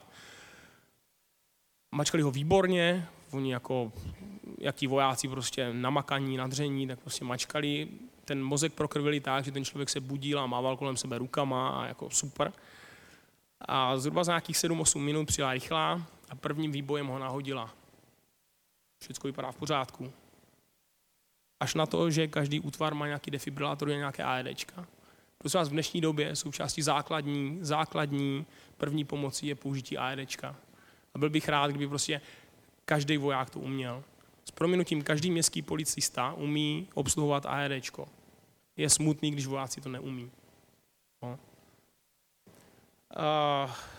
Mačkali 1.94 2.22
ho 2.22 2.30
výborně, 2.30 3.06
oni 3.30 3.52
jako, 3.52 3.92
jak 4.58 4.76
ti 4.76 4.86
vojáci 4.86 5.28
prostě 5.28 5.72
namakaní, 5.72 6.36
nadření, 6.36 6.86
tak 6.86 7.00
prostě 7.00 7.24
mačkali. 7.24 7.88
Ten 8.24 8.44
mozek 8.44 8.72
prokrvili 8.72 9.20
tak, 9.20 9.44
že 9.44 9.52
ten 9.52 9.64
člověk 9.64 9.88
se 9.88 10.00
budil 10.00 10.40
a 10.40 10.46
mával 10.46 10.76
kolem 10.76 10.96
sebe 10.96 11.18
rukama 11.18 11.68
a 11.68 11.86
jako 11.86 12.10
super. 12.10 12.52
A 13.60 13.98
zhruba 13.98 14.24
za 14.24 14.32
nějakých 14.32 14.56
7-8 14.56 14.98
minut 14.98 15.26
přijela 15.26 15.52
rychlá 15.52 16.06
a 16.28 16.34
prvním 16.34 16.72
výbojem 16.72 17.06
ho 17.06 17.18
nahodila. 17.18 17.74
Všechno 19.02 19.28
vypadá 19.28 19.52
v 19.52 19.56
pořádku. 19.56 20.12
Až 21.60 21.74
na 21.74 21.86
to, 21.86 22.10
že 22.10 22.28
každý 22.28 22.60
útvar 22.60 22.94
má 22.94 23.06
nějaký 23.06 23.30
defibrilátor 23.30 23.90
a 23.90 23.96
nějaké 23.96 24.24
AEDčka. 24.24 24.86
Prosím 25.38 25.58
vás, 25.58 25.68
v 25.68 25.72
dnešní 25.72 26.00
době 26.00 26.36
součástí 26.36 26.82
základní, 26.82 27.58
základní 27.60 28.46
první 28.76 29.04
pomoci 29.04 29.46
je 29.46 29.54
použití 29.54 29.98
AEDčka. 29.98 30.56
A 31.14 31.18
byl 31.18 31.30
bych 31.30 31.48
rád, 31.48 31.70
kdyby 31.70 31.88
prostě 31.88 32.20
každý 32.84 33.16
voják 33.16 33.50
to 33.50 33.60
uměl. 33.60 34.04
S 34.44 34.50
prominutím 34.50 35.02
každý 35.02 35.30
městský 35.30 35.62
policista 35.62 36.32
umí 36.32 36.88
obsluhovat 36.94 37.46
AEDčko. 37.46 38.08
Je 38.76 38.90
smutný, 38.90 39.30
když 39.30 39.46
vojáci 39.46 39.80
to 39.80 39.88
neumí. 39.88 40.30
No. 41.22 41.38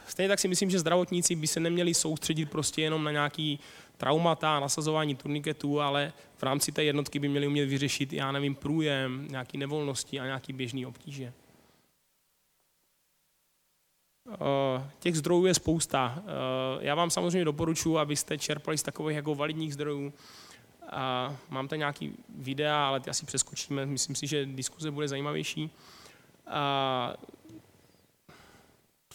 Stejně 0.07 0.29
tak 0.29 0.39
si 0.39 0.47
myslím, 0.47 0.69
že 0.69 0.79
zdravotníci 0.79 1.35
by 1.35 1.47
se 1.47 1.59
neměli 1.59 1.93
soustředit 1.93 2.45
prostě 2.45 2.81
jenom 2.81 3.03
na 3.03 3.11
nějaký 3.11 3.59
traumata, 3.97 4.59
nasazování 4.59 5.15
turniketů, 5.15 5.81
ale 5.81 6.13
v 6.37 6.43
rámci 6.43 6.71
té 6.71 6.83
jednotky 6.83 7.19
by 7.19 7.27
měli 7.27 7.47
umět 7.47 7.65
vyřešit, 7.65 8.13
já 8.13 8.31
nevím, 8.31 8.55
průjem, 8.55 9.27
nějaký 9.29 9.57
nevolnosti 9.57 10.19
a 10.19 10.25
nějaký 10.25 10.53
běžný 10.53 10.85
obtíže. 10.85 11.33
Těch 14.99 15.15
zdrojů 15.15 15.45
je 15.45 15.53
spousta. 15.53 16.23
Já 16.79 16.95
vám 16.95 17.09
samozřejmě 17.09 17.45
doporučuji, 17.45 17.97
abyste 17.97 18.37
čerpali 18.37 18.77
z 18.77 18.83
takových 18.83 19.15
jako 19.15 19.35
validních 19.35 19.73
zdrojů. 19.73 20.13
Mám 21.49 21.67
tady 21.67 21.79
nějaký 21.79 22.13
videa, 22.37 22.87
ale 22.87 22.99
ty 22.99 23.09
asi 23.09 23.25
přeskočíme. 23.25 23.85
Myslím 23.85 24.15
si, 24.15 24.27
že 24.27 24.45
diskuze 24.45 24.91
bude 24.91 25.07
zajímavější. 25.07 25.69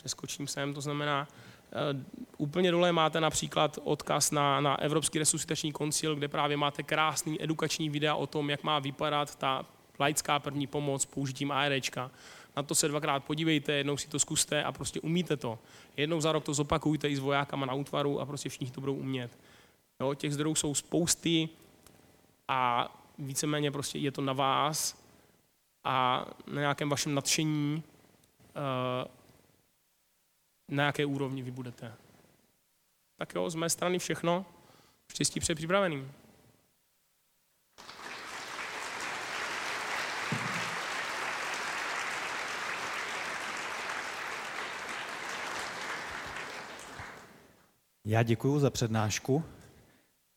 Přeskočím 0.03 0.47
sem, 0.47 0.75
to 0.75 0.81
znamená, 0.81 1.29
Eh, 1.73 2.05
úplně 2.39 2.71
dole 2.71 2.93
máte 2.93 3.21
například 3.21 3.79
odkaz 3.85 4.31
na, 4.31 4.61
na 4.61 4.81
Evropský 4.81 5.19
resuscitační 5.19 5.73
koncil, 5.73 6.17
kde 6.17 6.29
právě 6.29 6.57
máte 6.57 6.83
krásný 6.83 7.43
edukační 7.43 7.91
videa 7.91 8.15
o 8.15 8.27
tom, 8.27 8.51
jak 8.51 8.63
má 8.63 8.79
vypadat 8.79 9.37
ta 9.37 9.67
laická 10.01 10.39
první 10.39 10.67
pomoc 10.67 11.05
použitím 11.05 11.53
ARčka. 11.53 12.11
Na 12.57 12.63
to 12.63 12.75
se 12.75 12.89
dvakrát 12.89 13.25
podívejte, 13.25 13.73
jednou 13.73 13.97
si 13.97 14.09
to 14.09 14.19
zkuste 14.19 14.65
a 14.65 14.73
prostě 14.73 15.01
umíte 15.01 15.37
to. 15.37 15.59
Jednou 15.97 16.21
za 16.21 16.33
rok 16.33 16.45
to 16.45 16.55
zopakujte 16.55 17.09
i 17.09 17.17
s 17.17 17.19
vojákama 17.19 17.67
na 17.67 17.75
útvaru 17.75 18.21
a 18.21 18.27
prostě 18.27 18.49
všichni 18.49 18.71
to 18.71 18.81
budou 18.81 18.95
umět. 18.95 19.39
Jo, 20.01 20.15
těch 20.15 20.35
zdrojů 20.35 20.55
jsou 20.55 20.75
spousty 20.75 21.49
a 22.49 22.89
víceméně 23.19 23.71
prostě 23.71 23.99
je 23.99 24.13
to 24.13 24.23
na 24.23 24.33
vás 24.33 25.03
a 25.85 26.27
na 26.47 26.61
nějakém 26.61 26.89
vašem 26.89 27.15
nadšení 27.15 27.83
uh, 28.57 29.22
na 30.69 30.85
jaké 30.85 31.07
úrovni 31.07 31.43
vy 31.43 31.51
budete. 31.51 31.95
Tak 33.17 33.35
jo, 33.35 33.51
z 33.51 33.55
mé 33.55 33.71
strany 33.71 33.99
všechno. 33.99 34.47
Štěstí 35.13 35.41
před 35.41 35.55
připraveným. 35.55 36.13
Já 48.05 48.23
děkuji 48.23 48.59
za 48.59 48.71
přednášku 48.71 49.45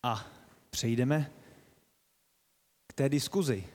a 0.04 0.26
přejdeme 0.70 1.32
k 2.88 2.94
té 2.94 3.10
diskuzi. 3.10 3.68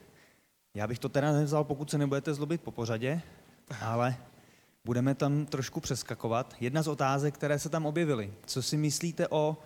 Já 0.73 0.87
bych 0.87 0.99
to 0.99 1.09
teda 1.09 1.31
nevzal, 1.31 1.63
pokud 1.63 1.89
se 1.89 1.97
nebudete 1.97 2.33
zlobit 2.33 2.61
po 2.61 2.71
pořadě, 2.71 3.21
ale 3.81 4.17
Budeme 4.85 5.15
tam 5.15 5.45
trošku 5.45 5.79
přeskakovat. 5.79 6.55
Jedna 6.59 6.83
z 6.83 6.87
otázek, 6.87 7.33
které 7.33 7.59
se 7.59 7.69
tam 7.69 7.85
objevily. 7.85 8.33
Co 8.45 8.63
si 8.63 8.77
myslíte 8.77 9.27
o 9.27 9.57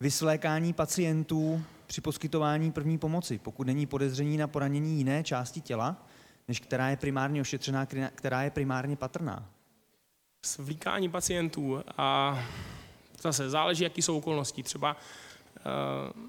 vysvlékání 0.00 0.72
pacientů 0.72 1.62
při 1.86 2.00
poskytování 2.00 2.72
první 2.72 2.98
pomoci, 2.98 3.38
pokud 3.38 3.66
není 3.66 3.86
podezření 3.86 4.36
na 4.36 4.46
poranění 4.46 4.98
jiné 4.98 5.24
části 5.24 5.60
těla, 5.60 6.06
než 6.48 6.60
která 6.60 6.88
je 6.88 6.96
primárně 6.96 7.40
ošetřená, 7.40 7.86
která 8.14 8.42
je 8.42 8.50
primárně 8.50 8.96
patrná? 8.96 9.50
Svlíkání 10.46 11.08
pacientů 11.08 11.82
a 11.96 12.38
zase 13.22 13.50
záleží, 13.50 13.84
jaký 13.84 14.02
jsou 14.02 14.18
okolnosti. 14.18 14.62
Třeba 14.62 14.96
uh, 14.96 16.22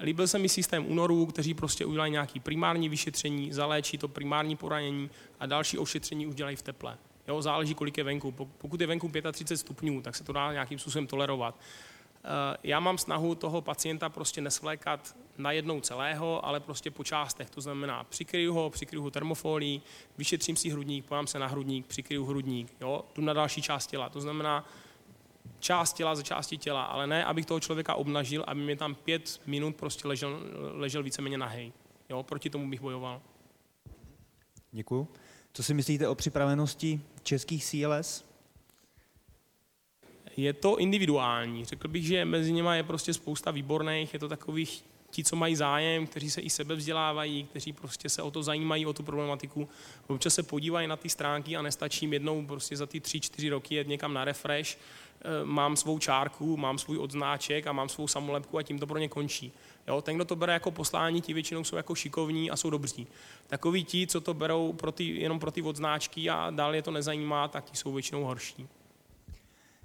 líbil 0.00 0.28
se 0.28 0.38
mi 0.38 0.48
systém 0.48 0.90
únorů, 0.90 1.26
kteří 1.26 1.54
prostě 1.54 1.84
udělají 1.84 2.12
nějaký 2.12 2.40
primární 2.40 2.88
vyšetření, 2.88 3.52
zaléčí 3.52 3.98
to 3.98 4.08
primární 4.08 4.56
poranění 4.56 5.10
a 5.40 5.46
další 5.46 5.78
ošetření 5.78 6.26
už 6.26 6.34
dělají 6.34 6.56
v 6.56 6.62
teple. 6.62 6.98
Jo, 7.28 7.42
záleží, 7.42 7.74
kolik 7.74 7.98
je 7.98 8.04
venku. 8.04 8.32
Pokud 8.32 8.80
je 8.80 8.86
venku 8.86 9.10
35 9.32 9.56
stupňů, 9.56 10.02
tak 10.02 10.16
se 10.16 10.24
to 10.24 10.32
dá 10.32 10.52
nějakým 10.52 10.78
způsobem 10.78 11.06
tolerovat. 11.06 11.60
Eh, 12.24 12.56
já 12.62 12.80
mám 12.80 12.98
snahu 12.98 13.34
toho 13.34 13.60
pacienta 13.60 14.08
prostě 14.08 14.40
nesvlékat 14.40 15.16
na 15.38 15.52
jednou 15.52 15.80
celého, 15.80 16.46
ale 16.46 16.60
prostě 16.60 16.90
po 16.90 17.04
částech. 17.04 17.50
To 17.50 17.60
znamená, 17.60 18.04
přikryju 18.04 18.54
ho, 18.54 18.70
přikryju 18.70 19.02
ho 19.02 19.10
termofolí, 19.10 19.82
vyšetřím 20.18 20.56
si 20.56 20.70
hrudník, 20.70 21.04
pojám 21.04 21.26
se 21.26 21.38
na 21.38 21.46
hrudník, 21.46 21.86
přikryju 21.86 22.24
hrudník, 22.24 22.72
jo, 22.80 23.04
tu 23.12 23.20
na 23.20 23.32
další 23.32 23.62
část 23.62 23.86
těla. 23.86 24.08
To 24.08 24.20
znamená, 24.20 24.64
část 25.60 25.92
těla 25.92 26.14
za 26.14 26.22
části 26.22 26.56
těla, 26.56 26.84
ale 26.84 27.06
ne, 27.06 27.24
abych 27.24 27.46
toho 27.46 27.60
člověka 27.60 27.94
obnažil, 27.94 28.44
aby 28.46 28.60
mi 28.60 28.76
tam 28.76 28.94
pět 28.94 29.40
minut 29.46 29.76
prostě 29.76 30.08
ležel, 30.08 30.40
ležel 30.72 31.02
víceméně 31.02 31.38
nahej. 31.38 31.72
Jo, 32.08 32.22
proti 32.22 32.50
tomu 32.50 32.70
bych 32.70 32.80
bojoval. 32.80 33.20
Děkuju. 34.72 35.08
Co 35.52 35.62
si 35.62 35.74
myslíte 35.74 36.08
o 36.08 36.14
připravenosti 36.14 37.00
českých 37.22 37.64
CLS? 37.64 38.24
Je 40.36 40.52
to 40.52 40.76
individuální. 40.76 41.64
Řekl 41.64 41.88
bych, 41.88 42.06
že 42.06 42.24
mezi 42.24 42.52
nimi 42.52 42.70
je 42.72 42.82
prostě 42.82 43.14
spousta 43.14 43.50
výborných, 43.50 44.14
je 44.14 44.20
to 44.20 44.28
takových 44.28 44.84
ti, 45.10 45.24
co 45.24 45.36
mají 45.36 45.56
zájem, 45.56 46.06
kteří 46.06 46.30
se 46.30 46.40
i 46.40 46.50
sebe 46.50 46.74
vzdělávají, 46.74 47.44
kteří 47.44 47.72
prostě 47.72 48.08
se 48.08 48.22
o 48.22 48.30
to 48.30 48.42
zajímají, 48.42 48.86
o 48.86 48.92
tu 48.92 49.02
problematiku. 49.02 49.68
Občas 50.06 50.34
se 50.34 50.42
podívají 50.42 50.88
na 50.88 50.96
ty 50.96 51.08
stránky 51.08 51.56
a 51.56 51.62
nestačí 51.62 52.10
jednou 52.10 52.46
prostě 52.46 52.76
za 52.76 52.86
ty 52.86 53.00
tři, 53.00 53.20
čtyři 53.20 53.48
roky 53.48 53.74
jet 53.74 53.88
někam 53.88 54.14
na 54.14 54.24
refresh, 54.24 54.76
eh, 54.76 55.44
mám 55.44 55.76
svou 55.76 55.98
čárku, 55.98 56.56
mám 56.56 56.78
svůj 56.78 56.98
odznáček 56.98 57.66
a 57.66 57.72
mám 57.72 57.88
svou 57.88 58.08
samolepku 58.08 58.58
a 58.58 58.62
tím 58.62 58.78
to 58.78 58.86
pro 58.86 58.98
ně 58.98 59.08
končí. 59.08 59.52
Jo, 59.88 60.02
ten, 60.02 60.16
kdo 60.16 60.24
to 60.24 60.36
bere 60.36 60.52
jako 60.52 60.70
poslání, 60.70 61.20
ti 61.20 61.34
většinou 61.34 61.64
jsou 61.64 61.76
jako 61.76 61.94
šikovní 61.94 62.50
a 62.50 62.56
jsou 62.56 62.70
dobří. 62.70 63.06
Takoví 63.46 63.84
ti, 63.84 64.06
co 64.06 64.20
to 64.20 64.34
berou 64.34 64.72
pro 64.72 64.92
ty, 64.92 65.04
jenom 65.04 65.38
pro 65.38 65.50
ty 65.50 65.62
odznáčky 65.62 66.30
a 66.30 66.50
dál 66.50 66.74
je 66.74 66.82
to 66.82 66.90
nezajímá, 66.90 67.48
tak 67.48 67.64
ti 67.64 67.76
jsou 67.76 67.92
většinou 67.92 68.24
horší. 68.24 68.68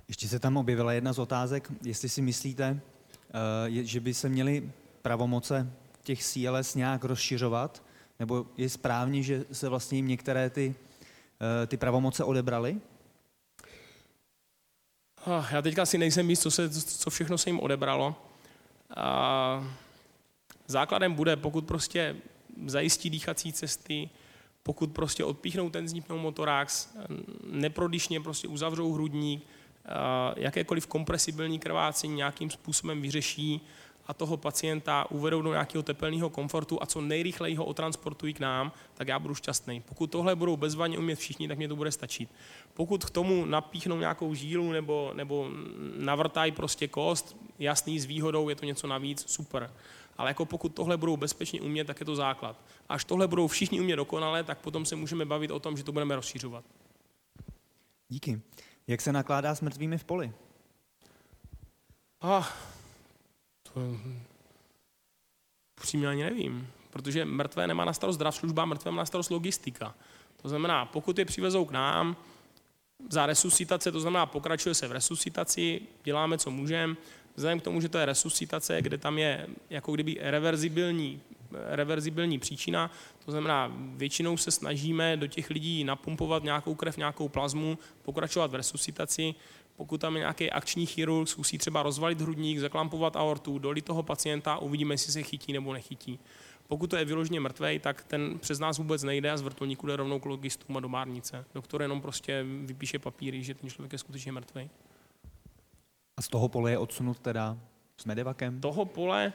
Ještě 0.07 0.27
se 0.27 0.39
tam 0.39 0.57
objevila 0.57 0.93
jedna 0.93 1.13
z 1.13 1.19
otázek, 1.19 1.71
jestli 1.83 2.09
si 2.09 2.21
myslíte, 2.21 2.79
eh, 3.69 3.83
že 3.83 3.99
by 3.99 4.13
se 4.13 4.29
měly 4.29 4.71
pravomoce 5.03 5.73
těch 6.03 6.23
CLS 6.23 6.75
nějak 6.75 7.03
rozšiřovat, 7.03 7.83
nebo 8.19 8.45
je 8.57 8.69
správně, 8.69 9.23
že 9.23 9.45
se 9.51 9.69
vlastně 9.69 9.97
jim 9.97 10.07
některé 10.07 10.49
ty, 10.49 10.75
eh, 11.63 11.67
ty 11.67 11.77
pravomoce 11.77 12.23
odebraly? 12.23 12.81
Já 15.51 15.61
teďka 15.61 15.85
si 15.85 15.97
nejsem 15.97 16.29
jist, 16.29 16.41
co, 16.41 16.51
se, 16.51 16.69
co 16.81 17.09
všechno 17.09 17.37
se 17.37 17.49
jim 17.49 17.59
odebralo. 17.59 18.15
A 18.95 19.67
základem 20.67 21.13
bude, 21.13 21.35
pokud 21.35 21.65
prostě 21.65 22.15
zajistí 22.65 23.09
dýchací 23.09 23.53
cesty, 23.53 24.09
pokud 24.63 24.91
prostě 24.91 25.23
odpíchnou 25.23 25.69
ten 25.69 25.87
zní 25.87 26.01
pneumotorax, 26.01 26.89
neprodyšně 27.51 28.21
prostě 28.21 28.47
uzavřou 28.47 28.93
hrudník, 28.93 29.43
jakékoliv 30.35 30.87
kompresibilní 30.87 31.59
krvácení 31.59 32.15
nějakým 32.15 32.49
způsobem 32.49 33.01
vyřeší 33.01 33.61
a 34.07 34.13
toho 34.13 34.37
pacienta 34.37 35.05
uvedou 35.11 35.41
do 35.41 35.51
nějakého 35.51 35.83
tepelného 35.83 36.29
komfortu 36.29 36.77
a 36.81 36.85
co 36.85 37.01
nejrychleji 37.01 37.55
ho 37.55 37.65
otransportují 37.65 38.33
k 38.33 38.39
nám, 38.39 38.71
tak 38.93 39.07
já 39.07 39.19
budu 39.19 39.35
šťastný. 39.35 39.81
Pokud 39.81 40.07
tohle 40.11 40.35
budou 40.35 40.57
bezvaně 40.57 40.97
umět 40.97 41.19
všichni, 41.19 41.47
tak 41.47 41.57
mě 41.57 41.67
to 41.67 41.75
bude 41.75 41.91
stačit. 41.91 42.29
Pokud 42.73 43.05
k 43.05 43.09
tomu 43.09 43.45
napíchnou 43.45 43.97
nějakou 43.97 44.33
žílu 44.33 44.71
nebo, 44.71 45.11
nebo 45.13 45.49
navrtají 45.97 46.51
prostě 46.51 46.87
kost, 46.87 47.37
jasný 47.59 47.99
s 47.99 48.05
výhodou, 48.05 48.49
je 48.49 48.55
to 48.55 48.65
něco 48.65 48.87
navíc, 48.87 49.25
super 49.27 49.69
ale 50.17 50.29
jako 50.29 50.45
pokud 50.45 50.69
tohle 50.69 50.97
budou 50.97 51.17
bezpečně 51.17 51.61
umět, 51.61 51.87
tak 51.87 51.99
je 51.99 52.05
to 52.05 52.15
základ. 52.15 52.55
Až 52.89 53.05
tohle 53.05 53.27
budou 53.27 53.47
všichni 53.47 53.81
umět 53.81 53.95
dokonale, 53.95 54.43
tak 54.43 54.57
potom 54.57 54.85
se 54.85 54.95
můžeme 54.95 55.25
bavit 55.25 55.51
o 55.51 55.59
tom, 55.59 55.77
že 55.77 55.83
to 55.83 55.91
budeme 55.91 56.15
rozšířovat. 56.15 56.65
Díky. 58.09 58.41
Jak 58.87 59.01
se 59.01 59.11
nakládá 59.11 59.55
s 59.55 59.61
mrtvými 59.61 59.97
v 59.97 60.03
poli? 60.03 60.33
Ah, 62.21 62.47
to 63.73 63.97
upřímně 65.79 66.07
ani 66.07 66.23
nevím, 66.23 66.67
protože 66.89 67.25
mrtvé 67.25 67.67
nemá 67.67 67.85
na 67.85 67.93
starost 67.93 68.15
zdrav 68.15 68.35
služba, 68.35 68.65
mrtvé 68.65 68.91
má 68.91 68.97
na 68.97 69.05
starost 69.05 69.29
logistika. 69.29 69.95
To 70.41 70.49
znamená, 70.49 70.85
pokud 70.85 71.19
je 71.19 71.25
přivezou 71.25 71.65
k 71.65 71.71
nám 71.71 72.15
za 73.09 73.25
resuscitace, 73.25 73.91
to 73.91 73.99
znamená, 73.99 74.25
pokračuje 74.25 74.75
se 74.75 74.87
v 74.87 74.91
resuscitaci, 74.91 75.81
děláme, 76.03 76.37
co 76.37 76.51
můžeme, 76.51 76.95
vzhledem 77.35 77.59
k 77.59 77.63
tomu, 77.63 77.81
že 77.81 77.89
to 77.89 77.97
je 77.97 78.05
resuscitace, 78.05 78.81
kde 78.81 78.97
tam 78.97 79.17
je 79.17 79.47
jako 79.69 79.91
kdyby 79.91 80.17
reverzibilní, 80.21 81.21
reverzibilní 81.51 82.39
příčina, 82.39 82.91
to 83.25 83.31
znamená, 83.31 83.71
většinou 83.75 84.37
se 84.37 84.51
snažíme 84.51 85.17
do 85.17 85.27
těch 85.27 85.49
lidí 85.49 85.83
napumpovat 85.83 86.43
nějakou 86.43 86.75
krev, 86.75 86.97
nějakou 86.97 87.29
plazmu, 87.29 87.77
pokračovat 88.01 88.51
v 88.51 88.55
resuscitaci, 88.55 89.35
pokud 89.75 90.01
tam 90.01 90.15
je 90.15 90.19
nějaký 90.19 90.51
akční 90.51 90.85
chirurg, 90.85 91.29
zkusí 91.29 91.57
třeba 91.57 91.83
rozvalit 91.83 92.21
hrudník, 92.21 92.59
zaklampovat 92.59 93.15
aortu, 93.15 93.59
dolit 93.59 93.85
toho 93.85 94.03
pacienta, 94.03 94.57
uvidíme, 94.57 94.93
jestli 94.93 95.11
se 95.11 95.23
chytí 95.23 95.53
nebo 95.53 95.73
nechytí. 95.73 96.19
Pokud 96.67 96.89
to 96.89 96.95
je 96.95 97.05
vyloženě 97.05 97.39
mrtvej, 97.39 97.79
tak 97.79 98.03
ten 98.03 98.39
přes 98.39 98.59
nás 98.59 98.77
vůbec 98.77 99.03
nejde 99.03 99.31
a 99.31 99.37
z 99.37 99.41
vrtulníku 99.41 99.87
jde 99.87 99.95
rovnou 99.95 100.19
k 100.19 100.25
logistům 100.25 100.77
a 100.77 100.79
do 100.79 100.89
márnice. 100.89 101.45
Doktor 101.53 101.81
jenom 101.81 102.01
prostě 102.01 102.45
vypíše 102.65 102.99
papíry, 102.99 103.43
že 103.43 103.53
ten 103.53 103.69
člověk 103.69 103.93
je 103.93 103.99
skutečně 103.99 104.31
mrtvý. 104.31 104.69
A 106.17 106.21
z 106.21 106.27
toho 106.27 106.49
pole 106.49 106.71
je 106.71 106.77
odsunut 106.77 107.19
teda 107.19 107.57
s 107.97 108.05
medevakem? 108.05 108.61
Toho 108.61 108.85
pole, 108.85 109.33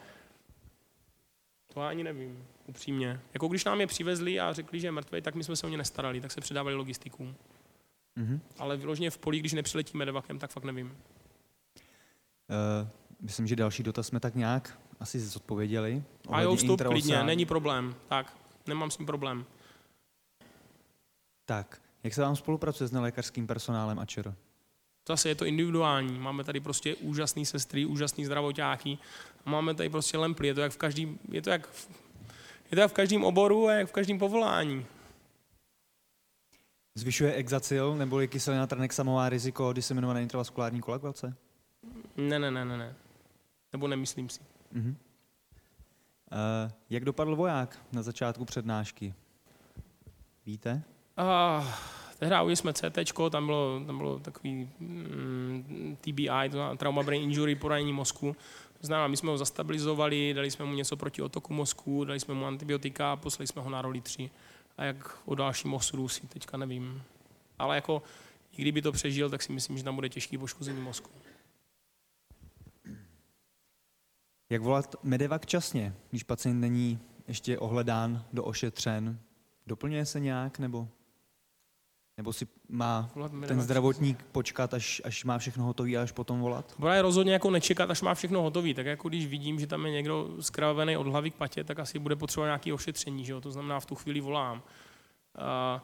to 1.75 1.81
já 1.81 1.89
ani 1.89 2.05
nevím, 2.05 2.45
upřímně. 2.67 3.21
Jako 3.35 3.49
když 3.49 3.65
nám 3.65 3.81
je 3.81 3.87
přivezli 3.87 4.41
a 4.41 4.53
řekli, 4.53 4.81
že 4.81 4.87
je 4.87 4.93
mrtvý, 4.93 5.23
tak 5.23 5.35
my 5.35 5.45
jsme 5.45 5.57
se 5.57 5.67
o 5.67 5.71
ně 5.71 5.77
nestarali, 5.77 6.21
tak 6.21 6.33
se 6.33 6.41
předávali 6.41 6.75
logistikům. 6.75 7.35
Mm-hmm. 8.19 8.41
Ale 8.59 8.77
vyloženě 8.77 9.11
v 9.11 9.19
poli, 9.19 9.39
když 9.39 9.53
nepřiletíme 9.53 9.99
medevakem, 9.99 10.39
tak 10.39 10.51
fakt 10.51 10.65
nevím. 10.65 10.87
Uh, 10.87 10.93
myslím, 13.21 13.47
že 13.47 13.57
další 13.57 13.83
dotaz 13.83 14.07
jsme 14.07 14.21
tak 14.21 14.35
nějak 14.35 14.79
asi 15.01 15.21
zodpověděli. 15.21 16.03
A 16.29 16.41
jo, 16.41 16.57
vstup 16.57 16.83
klidně, 16.83 17.23
není 17.23 17.47
problém. 17.47 17.95
Tak, 18.09 18.37
nemám 18.67 18.91
s 18.91 18.97
tím 18.97 19.07
problém. 19.07 19.45
Tak, 21.45 21.81
jak 22.05 22.15
se 22.15 22.23
vám 22.23 22.37
spolupracuje 22.37 22.89
s 22.89 22.93
nelékařským 22.93 23.47
personálem 23.47 24.01
ČR? 24.07 24.35
Zase 25.09 25.29
je 25.29 25.35
to 25.35 25.45
individuální. 25.45 26.19
Máme 26.19 26.45
tady 26.45 26.61
prostě 26.61 26.95
úžasný 26.95 27.47
sestry, 27.47 27.87
úžasný 27.87 28.25
zdravotáky. 28.25 28.99
Máme 29.45 29.75
tady 29.75 29.89
prostě 29.89 30.19
lemply. 30.19 30.47
Je 30.47 30.55
to 30.55 30.61
jak 30.61 30.73
v 30.73 30.77
každém, 30.77 31.19
je 31.31 31.43
to 31.43 31.51
jak 31.51 31.67
v, 31.67 31.89
je 32.71 32.77
to 32.77 32.81
jak 32.81 32.91
v 32.91 32.95
každém 32.95 33.25
oboru 33.25 33.69
a 33.69 33.73
jak 33.73 33.89
v 33.89 33.93
každém 33.93 34.19
povolání. 34.19 34.87
Zvyšuje 36.99 37.35
exacil 37.35 37.95
nebo 37.95 38.21
je 38.21 38.27
kyselina 38.27 38.67
tranexamová 38.67 39.29
riziko 39.29 39.73
diseminované 39.73 40.23
intravaskulární 40.23 40.81
koagulace? 40.81 41.35
Ne, 42.17 42.39
ne, 42.39 42.51
ne, 42.51 42.65
ne, 42.65 42.79
ne. 42.79 42.95
Nebo 43.73 43.89
nemyslím 43.89 44.29
si. 44.29 44.41
Uh-huh. 44.75 44.89
Uh, 44.89 46.71
jak 46.91 47.05
dopadl 47.05 47.37
voják 47.37 47.79
na 47.93 48.03
začátku 48.03 48.45
přednášky? 48.45 49.15
Víte? 50.47 50.83
Uh, 51.19 51.67
tehdy 52.19 52.57
jsme 52.57 52.73
CT, 52.73 52.99
tam 53.31 53.47
bylo, 53.47 53.81
tam 53.87 53.97
bylo 53.97 54.19
takový 54.19 54.71
mm, 54.81 55.97
TBI, 56.01 56.49
to 56.51 56.77
trauma 56.77 57.03
brain 57.03 57.23
injury, 57.23 57.55
poranění 57.55 57.93
mozku. 57.93 58.37
To 58.81 58.87
znamená, 58.87 59.09
my 59.09 59.17
jsme 59.17 59.31
ho 59.31 59.39
zastabilizovali, 59.39 60.35
dali 60.35 60.51
jsme 60.51 60.65
mu 60.65 60.75
něco 60.75 60.97
proti 60.97 61.23
otoku 61.23 61.55
mozku, 61.55 62.05
dali 62.05 62.21
jsme 62.21 62.35
mu 62.35 62.47
antibiotika 62.47 63.13
a 63.13 63.17
poslali 63.17 63.47
jsme 63.47 63.63
ho 63.63 63.71
na 63.71 63.83
roli 63.83 64.01
3. 64.01 64.31
A 64.79 64.85
jak 64.85 65.19
o 65.25 65.35
dalším 65.35 65.75
osudu 65.75 66.09
si 66.09 66.27
teďka 66.27 66.57
nevím. 66.57 67.03
Ale 67.59 67.75
jako, 67.75 68.03
i 68.53 68.63
kdyby 68.63 68.83
to 68.83 68.93
přežil, 68.93 69.31
tak 69.31 69.43
si 69.43 69.53
myslím, 69.53 69.79
že 69.79 69.85
tam 69.85 69.95
bude 69.95 70.09
těžký 70.09 70.39
poškození 70.39 70.81
mozku. 70.81 71.11
Jak 74.51 74.63
volat 74.63 74.95
medevak 75.03 75.47
časně, 75.47 75.95
když 76.11 76.23
pacient 76.23 76.61
není 76.61 77.01
ještě 77.29 77.59
ohledán, 77.59 78.25
do 78.33 78.45
ošetřen? 78.45 79.21
Doplňuje 79.67 80.07
se 80.07 80.21
nějak 80.21 80.59
nebo, 80.59 80.89
nebo 82.19 82.33
si 82.33 82.47
má 82.69 83.11
ten 83.47 83.61
zdravotník 83.61 84.25
počkat, 84.33 84.75
až, 84.75 85.03
až 85.05 85.25
má 85.25 85.39
všechno 85.39 85.65
hotové 85.65 85.97
a 85.97 86.03
až 86.03 86.13
potom 86.13 86.41
volat? 86.41 86.75
Bude 86.79 87.03
rozhodně 87.03 87.33
jako 87.33 87.51
nečekat, 87.51 87.91
až 87.91 88.03
má 88.03 88.15
všechno 88.15 88.43
hotové. 88.43 88.75
Tak 88.75 88.87
jako 88.87 89.09
když 89.09 89.27
vidím, 89.27 89.61
že 89.61 89.67
tam 89.67 89.87
je 89.87 89.93
někdo 89.93 90.29
skravený 90.41 90.97
od 90.97 91.07
hlavy 91.07 91.31
k 91.31 91.35
patě, 91.35 91.65
tak 91.65 91.79
asi 91.79 91.99
bude 91.99 92.17
potřebovat 92.17 92.47
nějaké 92.47 92.73
ošetření. 92.73 93.25
Že 93.25 93.33
jo? 93.33 93.41
To 93.41 93.51
znamená, 93.51 93.81
v 93.81 93.87
tu 93.87 93.95
chvíli 93.95 94.21
volám. 94.21 94.63
Uh, 95.39 95.81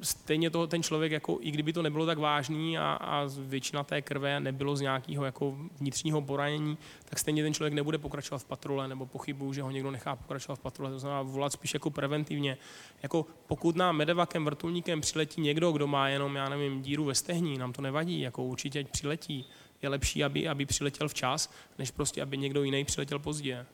stejně 0.00 0.50
to, 0.50 0.66
ten 0.66 0.82
člověk, 0.82 1.12
jako, 1.12 1.38
i 1.40 1.50
kdyby 1.50 1.72
to 1.72 1.82
nebylo 1.82 2.06
tak 2.06 2.18
vážný 2.18 2.78
a, 2.78 2.92
a 2.92 3.24
většina 3.38 3.84
té 3.84 4.02
krve 4.02 4.40
nebylo 4.40 4.76
z 4.76 4.80
nějakého 4.80 5.24
jako 5.24 5.56
vnitřního 5.80 6.22
poranění, 6.22 6.78
tak 7.04 7.18
stejně 7.18 7.42
ten 7.42 7.54
člověk 7.54 7.74
nebude 7.74 7.98
pokračovat 7.98 8.38
v 8.38 8.44
patrole 8.44 8.88
nebo 8.88 9.06
pochybu, 9.06 9.52
že 9.52 9.62
ho 9.62 9.70
někdo 9.70 9.90
nechá 9.90 10.16
pokračovat 10.16 10.56
v 10.56 10.62
patrole. 10.62 10.90
To 10.90 10.98
znamená 10.98 11.22
volat 11.22 11.52
spíš 11.52 11.74
jako 11.74 11.90
preventivně. 11.90 12.58
Jako 13.02 13.26
pokud 13.46 13.76
nám 13.76 13.96
medevakem, 13.96 14.44
vrtulníkem 14.44 15.00
přiletí 15.00 15.40
někdo, 15.40 15.72
kdo 15.72 15.86
má 15.86 16.08
jenom, 16.08 16.36
já 16.36 16.48
nevím, 16.48 16.82
díru 16.82 17.04
ve 17.04 17.14
stehní, 17.14 17.58
nám 17.58 17.72
to 17.72 17.82
nevadí, 17.82 18.20
jako 18.20 18.44
určitě 18.44 18.78
ať 18.78 18.88
přiletí. 18.88 19.46
Je 19.82 19.88
lepší, 19.88 20.24
aby, 20.24 20.48
aby 20.48 20.66
přiletěl 20.66 21.08
včas, 21.08 21.52
než 21.78 21.90
prostě, 21.90 22.22
aby 22.22 22.38
někdo 22.38 22.62
jiný 22.62 22.84
přiletěl 22.84 23.18
pozdě. 23.18 23.66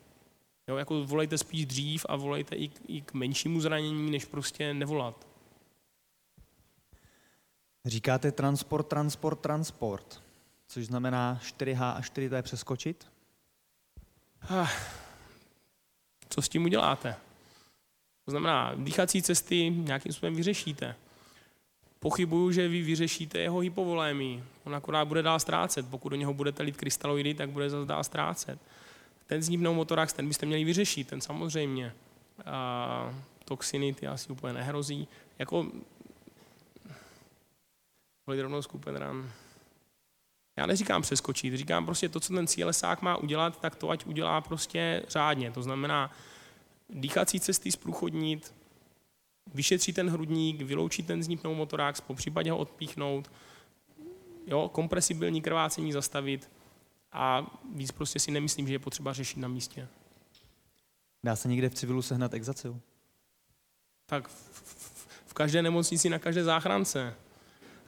Jo, 0.69 0.77
jako 0.77 1.05
volejte 1.05 1.39
spíš 1.39 1.67
dřív 1.67 2.07
a 2.09 2.17
volejte 2.17 2.57
i, 2.57 2.71
i 2.89 3.01
k 3.01 3.15
menšímu 3.15 3.61
zranění, 3.61 4.11
než 4.11 4.25
prostě 4.25 4.75
nevolat. 4.75 5.34
Říkáte 7.87 8.33
transport, 8.33 8.89
transport, 8.89 9.41
transport, 9.41 10.23
což 10.69 10.87
znamená 10.87 11.41
4H 11.43 11.97
a 11.97 12.01
4T 12.01 12.43
přeskočit? 12.43 13.07
Co 16.29 16.43
s 16.43 16.49
tím 16.49 16.65
uděláte? 16.65 17.17
To 18.25 18.31
znamená, 18.31 18.73
dýchací 18.77 19.23
cesty 19.23 19.71
nějakým 19.71 20.13
způsobem 20.13 20.37
vyřešíte. 20.37 20.97
Pochybuju, 22.01 22.53
že 22.53 22.69
vy 22.69 22.83
vyřešíte 22.83 23.39
jeho 23.39 23.59
hypovolémii. 23.59 24.45
On 24.65 24.75
akorát 24.75 25.05
bude 25.05 25.23
dál 25.23 25.41
ztrácet. 25.41 25.89
Pokud 25.89 26.09
do 26.09 26.17
něho 26.17 26.35
budete 26.35 26.63
lít 26.63 26.77
krystaloidy, 26.77 27.35
tak 27.35 27.51
bude 27.51 27.71
zase 27.71 27.87
dál 27.87 28.05
ztrácet. 28.05 28.59
Ten 29.27 29.43
z 29.43 29.57
pneumotorax, 29.57 30.13
ten 30.13 30.29
byste 30.29 30.47
měli 30.47 30.65
vyřešit, 30.65 31.09
ten 31.09 31.21
samozřejmě. 31.21 31.93
A 32.45 33.15
toxiny, 33.45 33.95
ty 33.95 34.07
asi 34.07 34.33
úplně 34.33 34.53
nehrozí. 34.53 35.09
Jako 35.39 35.67
volit 38.27 38.43
rovnou 38.43 38.63
skupenran. 38.63 39.33
Já 40.57 40.67
neříkám 40.67 41.03
přeskočit, 41.03 41.57
říkám 41.57 41.85
prostě 41.85 42.09
to, 42.09 42.21
co 42.21 42.35
ten 42.35 42.47
cílesák 42.47 43.03
má 43.03 43.17
udělat, 43.17 43.61
tak 43.61 43.77
to 43.77 43.91
ať 43.91 44.07
udělá 44.07 44.41
prostě 44.41 45.03
řádně. 45.09 45.51
To 45.51 45.63
znamená 45.63 46.11
dýchací 46.91 47.41
cesty 47.41 47.73
zprůchodnit, 47.73 48.55
vyšetřit 49.55 49.93
ten 49.93 50.11
hrudník, 50.11 50.63
vyloučit 50.63 51.07
ten 51.07 51.23
zní 51.23 51.37
pneumotoráx, 51.37 52.01
po 52.01 52.15
případě 52.15 52.51
ho 52.51 52.59
odpíchnout, 52.59 53.31
jo, 54.47 54.69
kompresibilní 54.69 55.43
krvácení 55.43 55.93
zastavit 55.93 56.51
a 57.13 57.47
víc 57.75 57.93
prostě 57.93 58.19
si 58.19 58.31
nemyslím, 58.31 58.67
že 58.67 58.75
je 58.75 58.79
potřeba 58.79 59.13
řešit 59.13 59.39
na 59.39 59.49
místě. 59.49 59.89
Dá 61.25 61.37
se 61.37 61.49
někde 61.49 61.69
v 61.69 61.75
civilu 61.75 62.03
sehnat 62.03 62.35
exacil? 62.35 62.81
Tak 64.07 64.29
v, 64.29 64.33
v, 64.33 65.07
v 65.27 65.35
každé 65.35 65.63
nemocnici, 65.63 66.11
na 66.11 66.19
každé 66.19 66.45
záchrance. 66.45 67.15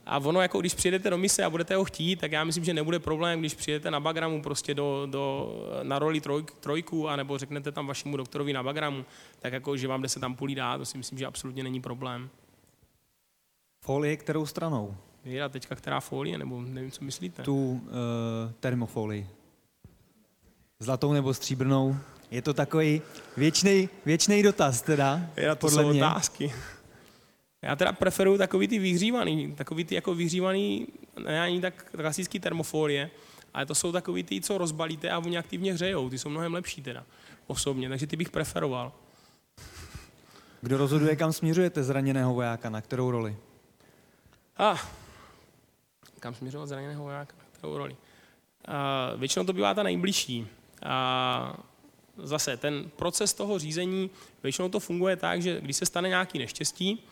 A 0.07 0.19
ono, 0.19 0.40
jako 0.40 0.61
když 0.61 0.75
přijedete 0.75 1.11
do 1.11 1.19
mise 1.19 1.45
a 1.45 1.51
budete 1.51 1.77
ho 1.77 1.85
chtít, 1.85 2.16
tak 2.21 2.33
já 2.33 2.45
myslím, 2.45 2.64
že 2.64 2.75
nebude 2.75 2.99
problém, 2.99 3.40
když 3.40 3.55
přijedete 3.55 3.90
na 3.90 4.01
Bagramu 4.01 4.42
prostě 4.42 4.75
do, 4.75 5.07
do, 5.11 5.53
na 5.83 5.99
roli 5.99 6.21
troj, 6.21 6.45
trojku, 6.61 7.09
anebo 7.09 7.38
řeknete 7.38 7.73
tam 7.73 7.87
vašemu 7.87 8.16
doktorovi 8.16 8.53
na 8.53 8.62
Bagramu, 8.62 9.05
tak 9.38 9.53
jako, 9.53 9.77
že 9.77 9.88
vám 9.88 10.03
jde 10.03 10.09
se 10.09 10.21
tam 10.21 10.35
půlí 10.35 10.55
dát, 10.55 10.79
to 10.79 10.85
si 10.85 10.99
myslím, 10.99 11.19
že 11.19 11.27
absolutně 11.27 11.62
není 11.62 11.81
problém. 11.81 12.31
Folie 13.85 14.16
kterou 14.16 14.47
stranou? 14.47 14.97
Je 15.25 15.49
teďka 15.49 15.75
která 15.75 16.01
folie, 16.01 16.38
nebo 16.38 16.61
nevím, 16.61 16.90
co 16.90 17.05
myslíte? 17.05 17.42
Tu 17.42 17.71
uh, 17.71 17.81
termofolii. 18.61 19.29
Zlatou 20.81 21.12
nebo 21.12 21.35
stříbrnou? 21.35 21.97
Je 22.31 22.42
to 22.42 22.55
takový 22.55 23.03
věčný, 23.37 23.88
věčný 24.05 24.42
dotaz 24.42 24.83
teda, 24.83 25.21
Já 25.37 25.55
to 25.55 25.61
podle 25.61 25.83
jsou 25.83 25.88
mě. 25.90 26.05
otázky. 26.05 26.53
Já 27.62 27.77
teda 27.77 27.92
preferuju 27.92 28.38
takový 28.38 28.69
ty 28.69 28.79
vyhřívaný, 28.79 29.55
takový 29.55 29.85
ty 29.85 29.95
jako 29.95 30.14
vyhřívaný, 30.14 30.87
ne 31.25 31.42
ani 31.42 31.61
tak 31.61 31.90
klasický 31.90 32.40
termofolie, 32.40 33.11
ale 33.55 33.66
to 33.66 33.75
jsou 33.75 33.92
takový 33.92 34.23
ty, 34.23 34.40
co 34.40 34.59
rozbalíte 34.59 35.11
a 35.11 35.19
oni 35.19 35.38
aktivně 35.38 35.73
hřejou. 35.73 36.11
Ty 36.11 36.19
jsou 36.19 36.29
mnohem 36.29 36.55
lepší 36.55 36.83
teda, 36.83 37.05
osobně, 37.47 37.88
takže 37.88 38.07
ty 38.07 38.16
bych 38.16 38.31
preferoval. 38.31 38.92
Kdo 40.61 40.77
rozhoduje, 40.77 41.16
kam 41.16 41.33
směřujete 41.33 41.83
zraněného 41.83 42.35
vojáka, 42.35 42.71
na 42.71 42.81
kterou 42.81 43.11
roli? 43.11 43.37
A, 44.57 44.73
ah, 44.73 44.79
kam 46.21 46.35
směřovat 46.35 46.66
zraněného 46.66 47.03
vojáka, 47.03 47.35
na 47.38 47.45
kterou 47.53 47.79
roli? 47.79 47.97
A, 48.69 49.12
většinou 49.16 49.45
to 49.45 49.53
bývá 49.53 49.75
ta 49.75 49.83
nejbližší. 49.83 50.47
A, 50.83 51.57
zase 52.16 52.57
ten 52.57 52.90
proces 52.97 53.35
toho 53.35 53.59
řízení, 53.59 54.11
většinou 54.42 54.69
to 54.69 54.81
funguje 54.81 55.16
tak, 55.16 55.42
že 55.42 55.61
když 55.61 55.77
se 55.77 55.87
stane 55.87 56.09
nějaký 56.09 56.38
neštěstí, 56.38 57.05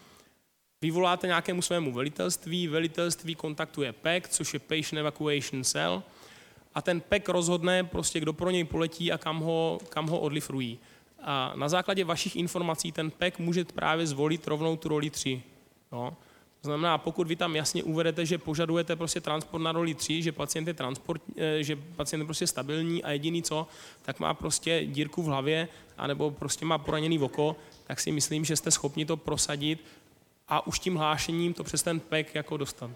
vyvoláte 0.82 1.26
nějakému 1.26 1.62
svému 1.62 1.92
velitelství, 1.92 2.68
velitelství 2.68 3.34
kontaktuje 3.34 3.92
PEC, 3.92 4.24
což 4.28 4.54
je 4.54 4.60
Patient 4.60 4.98
Evacuation 4.98 5.64
Cell, 5.64 6.02
a 6.74 6.82
ten 6.82 7.00
PEC 7.00 7.28
rozhodne 7.28 7.84
prostě, 7.84 8.20
kdo 8.20 8.32
pro 8.32 8.50
něj 8.50 8.64
poletí 8.64 9.12
a 9.12 9.18
kam 9.18 9.40
ho, 9.40 9.78
kam 9.88 10.06
ho 10.06 10.20
odlifrují. 10.20 10.78
A 11.22 11.52
na 11.56 11.68
základě 11.68 12.04
vašich 12.04 12.36
informací 12.36 12.92
ten 12.92 13.10
PEC 13.10 13.34
může 13.38 13.64
právě 13.64 14.06
zvolit 14.06 14.46
rovnou 14.46 14.76
tu 14.76 14.88
roli 14.88 15.10
3. 15.10 15.42
Jo? 15.92 16.12
To 16.64 16.68
znamená, 16.68 16.98
pokud 16.98 17.28
vy 17.28 17.36
tam 17.36 17.56
jasně 17.56 17.82
uvedete, 17.82 18.26
že 18.26 18.38
požadujete 18.38 18.96
prostě 18.96 19.20
transport 19.20 19.62
na 19.62 19.72
roli 19.72 19.94
3, 19.94 20.22
že 20.22 20.32
pacient 20.32 20.68
je, 20.68 20.74
transport, 20.74 21.22
eh, 21.36 21.62
že 21.62 21.76
pacient 21.76 22.20
je 22.20 22.24
prostě 22.24 22.46
stabilní 22.46 23.04
a 23.04 23.10
jediný 23.10 23.42
co, 23.42 23.66
tak 24.02 24.20
má 24.20 24.34
prostě 24.34 24.82
dírku 24.86 25.22
v 25.22 25.26
hlavě, 25.26 25.68
anebo 25.98 26.30
prostě 26.30 26.64
má 26.64 26.78
poraněný 26.78 27.18
oko, 27.18 27.56
tak 27.86 28.00
si 28.00 28.12
myslím, 28.12 28.44
že 28.44 28.56
jste 28.56 28.70
schopni 28.70 29.06
to 29.06 29.16
prosadit 29.16 29.84
a 30.48 30.66
už 30.66 30.78
tím 30.78 30.96
hlášením 30.96 31.54
to 31.54 31.64
přes 31.64 31.82
ten 31.82 32.00
pek 32.00 32.34
jako 32.34 32.56
dostat. 32.56 32.90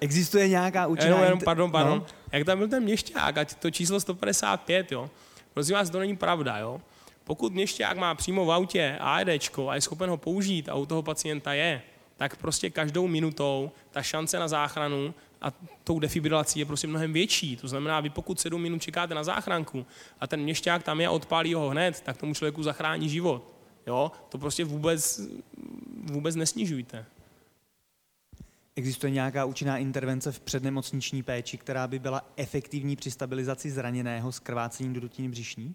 Existuje 0.00 0.48
nějaká 0.48 0.86
účinná... 0.86 1.08
Jenom, 1.08 1.24
jenom, 1.24 1.40
pardon, 1.44 1.70
pardon. 1.70 1.98
No. 1.98 2.06
Jak 2.32 2.44
tam 2.44 2.58
byl 2.58 2.68
ten 2.68 2.82
měšťák, 2.82 3.38
ať 3.38 3.54
to 3.54 3.70
číslo 3.70 4.00
155, 4.00 4.92
jo. 4.92 5.10
Prosím 5.54 5.74
vás, 5.74 5.90
to 5.90 5.98
není 5.98 6.16
pravda, 6.16 6.58
jo. 6.58 6.80
Pokud 7.24 7.52
měšťák 7.52 7.96
má 7.96 8.14
přímo 8.14 8.44
v 8.44 8.52
autě 8.52 8.98
AEDčko 9.00 9.68
a 9.68 9.74
je 9.74 9.80
schopen 9.80 10.10
ho 10.10 10.16
použít 10.16 10.68
a 10.68 10.74
u 10.74 10.86
toho 10.86 11.02
pacienta 11.02 11.52
je, 11.52 11.82
tak 12.16 12.36
prostě 12.36 12.70
každou 12.70 13.06
minutou 13.06 13.70
ta 13.90 14.02
šance 14.02 14.38
na 14.38 14.48
záchranu 14.48 15.14
a 15.44 15.52
tou 15.84 15.98
defibrilací 15.98 16.58
je 16.58 16.64
prostě 16.64 16.86
mnohem 16.86 17.12
větší. 17.12 17.56
To 17.56 17.68
znamená, 17.68 18.00
vy 18.00 18.10
pokud 18.10 18.40
sedm 18.40 18.62
minut 18.62 18.82
čekáte 18.82 19.14
na 19.14 19.24
záchranku 19.24 19.86
a 20.20 20.26
ten 20.26 20.40
měšťák 20.40 20.82
tam 20.82 21.00
je 21.00 21.06
a 21.06 21.10
odpálí 21.10 21.54
ho 21.54 21.68
hned, 21.68 22.00
tak 22.00 22.16
tomu 22.16 22.34
člověku 22.34 22.62
zachrání 22.62 23.08
život. 23.08 23.54
Jo? 23.86 24.12
To 24.28 24.38
prostě 24.38 24.64
vůbec, 24.64 25.20
vůbec 26.12 26.34
nesnižujte. 26.34 27.06
Existuje 28.76 29.10
nějaká 29.10 29.44
účinná 29.44 29.78
intervence 29.78 30.32
v 30.32 30.40
přednemocniční 30.40 31.22
péči, 31.22 31.58
která 31.58 31.86
by 31.86 31.98
byla 31.98 32.32
efektivní 32.36 32.96
při 32.96 33.10
stabilizaci 33.10 33.70
zraněného 33.70 34.32
s 34.32 34.38
krvácením 34.38 34.92
do 34.92 35.00
dutiny 35.00 35.28
břišní? 35.28 35.74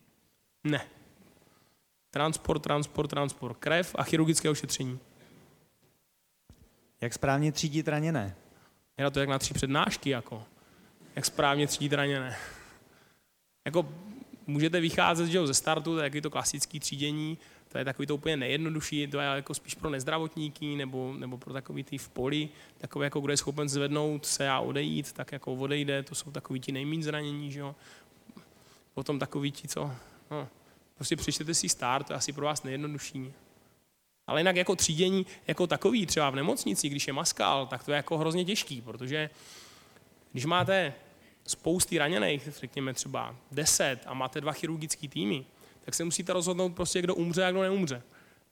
Ne. 0.63 0.81
Transport, 2.11 2.63
transport, 2.63 3.09
transport. 3.09 3.57
Krev 3.57 3.95
a 3.95 4.03
chirurgické 4.03 4.49
ošetření. 4.49 4.99
Jak 7.01 7.13
správně 7.13 7.51
třídit 7.51 7.87
raněné? 7.87 8.35
Je 8.99 9.03
na 9.03 9.09
to 9.09 9.19
jak 9.19 9.29
na 9.29 9.39
tři 9.39 9.53
přednášky, 9.53 10.09
jako. 10.09 10.43
Jak 11.15 11.25
správně 11.25 11.67
třídit 11.67 11.93
raněné. 11.93 12.37
Jako 13.65 13.89
můžete 14.47 14.79
vycházet 14.79 15.27
že 15.27 15.37
jo, 15.37 15.47
ze 15.47 15.53
startu, 15.53 15.95
to 15.95 16.01
je 16.01 16.21
to 16.21 16.29
klasické 16.29 16.79
třídění, 16.79 17.37
to 17.67 17.77
je 17.77 17.85
takový 17.85 18.05
to 18.05 18.15
úplně 18.15 18.37
nejjednodušší, 18.37 19.07
to 19.07 19.19
je 19.19 19.25
jako 19.25 19.53
spíš 19.53 19.75
pro 19.75 19.89
nezdravotníky 19.89 20.75
nebo, 20.75 21.13
nebo 21.17 21.37
pro 21.37 21.53
takový 21.53 21.83
ty 21.83 21.97
v 21.97 22.09
poli, 22.09 22.49
takový 22.77 23.03
jako 23.03 23.19
kdo 23.19 23.33
je 23.33 23.37
schopen 23.37 23.69
zvednout 23.69 24.25
se 24.25 24.49
a 24.49 24.59
odejít, 24.59 25.11
tak 25.11 25.31
jako 25.31 25.53
odejde, 25.53 26.03
to 26.03 26.15
jsou 26.15 26.31
takový 26.31 26.59
ti 26.59 26.71
nejméně 26.71 27.03
zranění, 27.03 27.51
že 27.51 27.59
jo. 27.59 27.75
Potom 28.93 29.19
takový 29.19 29.51
ti, 29.51 29.67
co, 29.67 29.91
no, 30.31 30.47
prostě 30.95 31.15
přečtěte 31.15 31.53
si 31.53 31.69
start, 31.69 32.07
to 32.07 32.13
je 32.13 32.17
asi 32.17 32.33
pro 32.33 32.45
vás 32.45 32.63
nejjednodušší. 32.63 33.33
Ale 34.29 34.39
jinak 34.39 34.55
jako 34.55 34.75
třídění 34.75 35.25
jako 35.47 35.67
takový, 35.67 36.05
třeba 36.05 36.29
v 36.29 36.35
nemocnici, 36.35 36.89
když 36.89 37.07
je 37.07 37.13
maskal, 37.13 37.67
tak 37.67 37.83
to 37.83 37.91
je 37.91 37.95
jako 37.95 38.17
hrozně 38.17 38.45
těžký, 38.45 38.81
protože 38.81 39.29
když 40.31 40.45
máte 40.45 40.93
spousty 41.47 41.97
raněných, 41.97 42.49
řekněme 42.59 42.93
třeba 42.93 43.35
10 43.51 43.99
a 44.05 44.13
máte 44.13 44.41
dva 44.41 44.51
chirurgické 44.51 45.07
týmy, 45.07 45.45
tak 45.85 45.95
se 45.95 46.03
musíte 46.03 46.33
rozhodnout 46.33 46.69
prostě, 46.69 47.01
kdo 47.01 47.15
umře 47.15 47.45
a 47.45 47.51
kdo 47.51 47.61
neumře. 47.61 48.01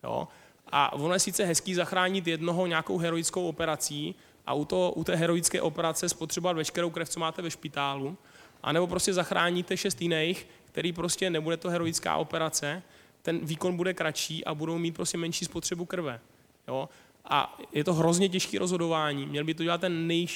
Jo? 0.03 0.27
A 0.67 0.93
ono 0.93 1.13
je 1.13 1.19
sice 1.19 1.45
hezký 1.45 1.73
zachránit 1.73 2.27
jednoho 2.27 2.67
nějakou 2.67 2.97
heroickou 2.97 3.47
operací 3.47 4.15
a 4.45 4.53
u, 4.53 4.65
to, 4.65 4.93
u 4.95 5.03
té 5.03 5.15
heroické 5.15 5.61
operace 5.61 6.09
spotřebovat 6.09 6.57
veškerou 6.57 6.89
krev, 6.89 7.09
co 7.09 7.19
máte 7.19 7.41
ve 7.41 7.51
špitálu, 7.51 8.17
anebo 8.63 8.87
prostě 8.87 9.13
zachráníte 9.13 9.77
šest 9.77 10.01
jiných, 10.01 10.47
který 10.65 10.93
prostě 10.93 11.29
nebude 11.29 11.57
to 11.57 11.69
heroická 11.69 12.15
operace, 12.15 12.83
ten 13.27 13.39
výkon 13.45 13.77
bude 13.77 13.93
kratší 13.93 14.45
a 14.45 14.55
budou 14.55 14.77
mít 14.77 14.91
prostě 14.91 15.17
menší 15.17 15.45
spotřebu 15.45 15.85
krve. 15.85 16.19
Jo? 16.67 16.89
A 17.25 17.59
je 17.71 17.83
to 17.83 17.93
hrozně 17.93 18.29
těžké 18.29 18.59
rozhodování. 18.59 19.25
Měl 19.25 19.43
by 19.43 19.53
to 19.53 19.63
dělat 19.63 19.81
ten 19.81 20.07
nej, 20.07 20.27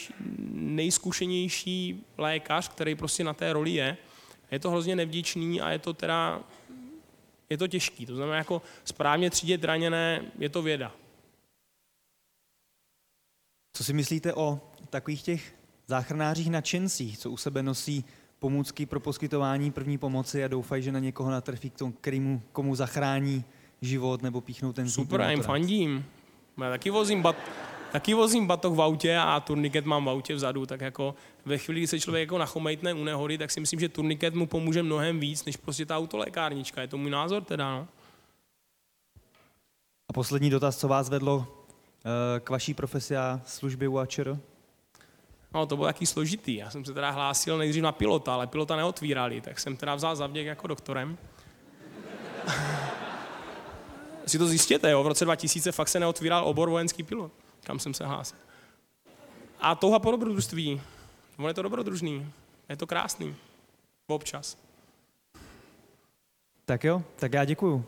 nejzkušenější 0.51 2.03
lékař, 2.17 2.69
který 2.69 2.95
prostě 2.95 3.23
na 3.23 3.33
té 3.33 3.53
roli 3.53 3.71
je. 3.71 3.97
Je 4.51 4.59
to 4.59 4.69
hrozně 4.69 4.95
nevděčný 4.95 5.61
a 5.61 5.69
je 5.69 5.79
to 5.79 5.93
teda 5.93 6.43
je 7.49 7.57
to 7.57 7.67
těžký. 7.67 8.05
To 8.05 8.15
znamená, 8.15 8.37
jako 8.37 8.61
správně 8.83 9.29
třídit 9.29 9.63
raněné 9.63 10.31
je 10.39 10.49
to 10.49 10.61
věda. 10.61 10.91
Co 13.73 13.83
si 13.83 13.93
myslíte 13.93 14.33
o 14.33 14.59
takových 14.89 15.23
těch 15.23 15.55
záchranářích 15.87 16.49
nadšencích, 16.49 17.17
co 17.17 17.31
u 17.31 17.37
sebe 17.37 17.63
nosí 17.63 18.05
pomůcky 18.41 18.85
pro 18.85 18.99
poskytování 18.99 19.71
první 19.71 19.97
pomoci 19.97 20.43
a 20.43 20.47
doufají, 20.47 20.83
že 20.83 20.91
na 20.91 20.99
někoho 20.99 21.31
natrfí, 21.31 21.69
k 21.69 21.77
tomu, 21.77 21.91
kterýmu, 21.91 22.41
komu 22.51 22.75
zachrání 22.75 23.43
život 23.81 24.21
nebo 24.21 24.41
píchnou 24.41 24.73
ten 24.73 24.89
Super, 24.89 25.21
já 25.21 25.31
jim 25.31 25.41
fandím. 25.41 26.05
Já 26.61 26.69
taky 26.69 26.89
vozím, 26.89 27.21
bat, 27.21 27.35
taky 27.91 28.13
vozím 28.13 28.47
batoh 28.47 28.77
v 28.77 28.81
autě 28.81 29.17
a 29.17 29.39
turniket 29.39 29.85
mám 29.85 30.05
v 30.05 30.09
autě 30.09 30.35
vzadu, 30.35 30.65
tak 30.65 30.81
jako 30.81 31.15
ve 31.45 31.57
chvíli, 31.57 31.79
kdy 31.79 31.87
se 31.87 31.99
člověk 31.99 32.21
jako 32.21 32.37
nachomejtne 32.37 32.93
u 32.93 33.03
nehody, 33.03 33.37
tak 33.37 33.51
si 33.51 33.59
myslím, 33.59 33.79
že 33.79 33.89
turniket 33.89 34.35
mu 34.35 34.47
pomůže 34.47 34.83
mnohem 34.83 35.19
víc, 35.19 35.45
než 35.45 35.57
prostě 35.57 35.85
ta 35.85 35.97
autolékárnička. 35.97 36.81
Je 36.81 36.87
to 36.87 36.97
můj 36.97 37.11
názor 37.11 37.43
teda, 37.43 37.71
no. 37.71 37.87
A 40.09 40.13
poslední 40.13 40.49
dotaz, 40.49 40.77
co 40.77 40.87
vás 40.87 41.09
vedlo 41.09 41.47
eh, 42.05 42.39
k 42.39 42.49
vaší 42.49 42.73
profesi 42.73 43.17
a 43.17 43.41
službě 43.45 43.87
u 43.87 43.97
AČR? 43.97 44.37
No, 45.53 45.65
to 45.65 45.75
bylo 45.75 45.87
taky 45.87 46.05
složitý. 46.05 46.55
Já 46.55 46.69
jsem 46.69 46.85
se 46.85 46.93
teda 46.93 47.09
hlásil 47.09 47.57
nejdřív 47.57 47.83
na 47.83 47.91
pilota, 47.91 48.33
ale 48.33 48.47
pilota 48.47 48.75
neotvírali, 48.75 49.41
tak 49.41 49.59
jsem 49.59 49.77
teda 49.77 49.95
vzal 49.95 50.15
zavděk 50.15 50.45
jako 50.45 50.67
doktorem. 50.67 51.17
si 54.25 54.37
to 54.37 54.47
zjistěte, 54.47 54.91
jo, 54.91 55.03
v 55.03 55.07
roce 55.07 55.25
2000 55.25 55.71
fakt 55.71 55.87
se 55.89 55.99
neotvíral 55.99 56.45
obor 56.45 56.69
vojenský 56.69 57.03
pilot, 57.03 57.31
kam 57.63 57.79
jsem 57.79 57.93
se 57.93 58.05
hlásil. 58.05 58.37
A 59.59 59.75
touha 59.75 59.99
po 59.99 60.11
dobrodružství. 60.11 60.81
On 61.37 61.47
je 61.47 61.53
to 61.53 61.61
dobrodružný. 61.61 62.31
Je 62.69 62.77
to 62.77 62.87
krásný. 62.87 63.35
Občas. 64.07 64.57
Tak 66.65 66.83
jo, 66.83 67.03
tak 67.15 67.33
já 67.33 67.45
děkuju. 67.45 67.85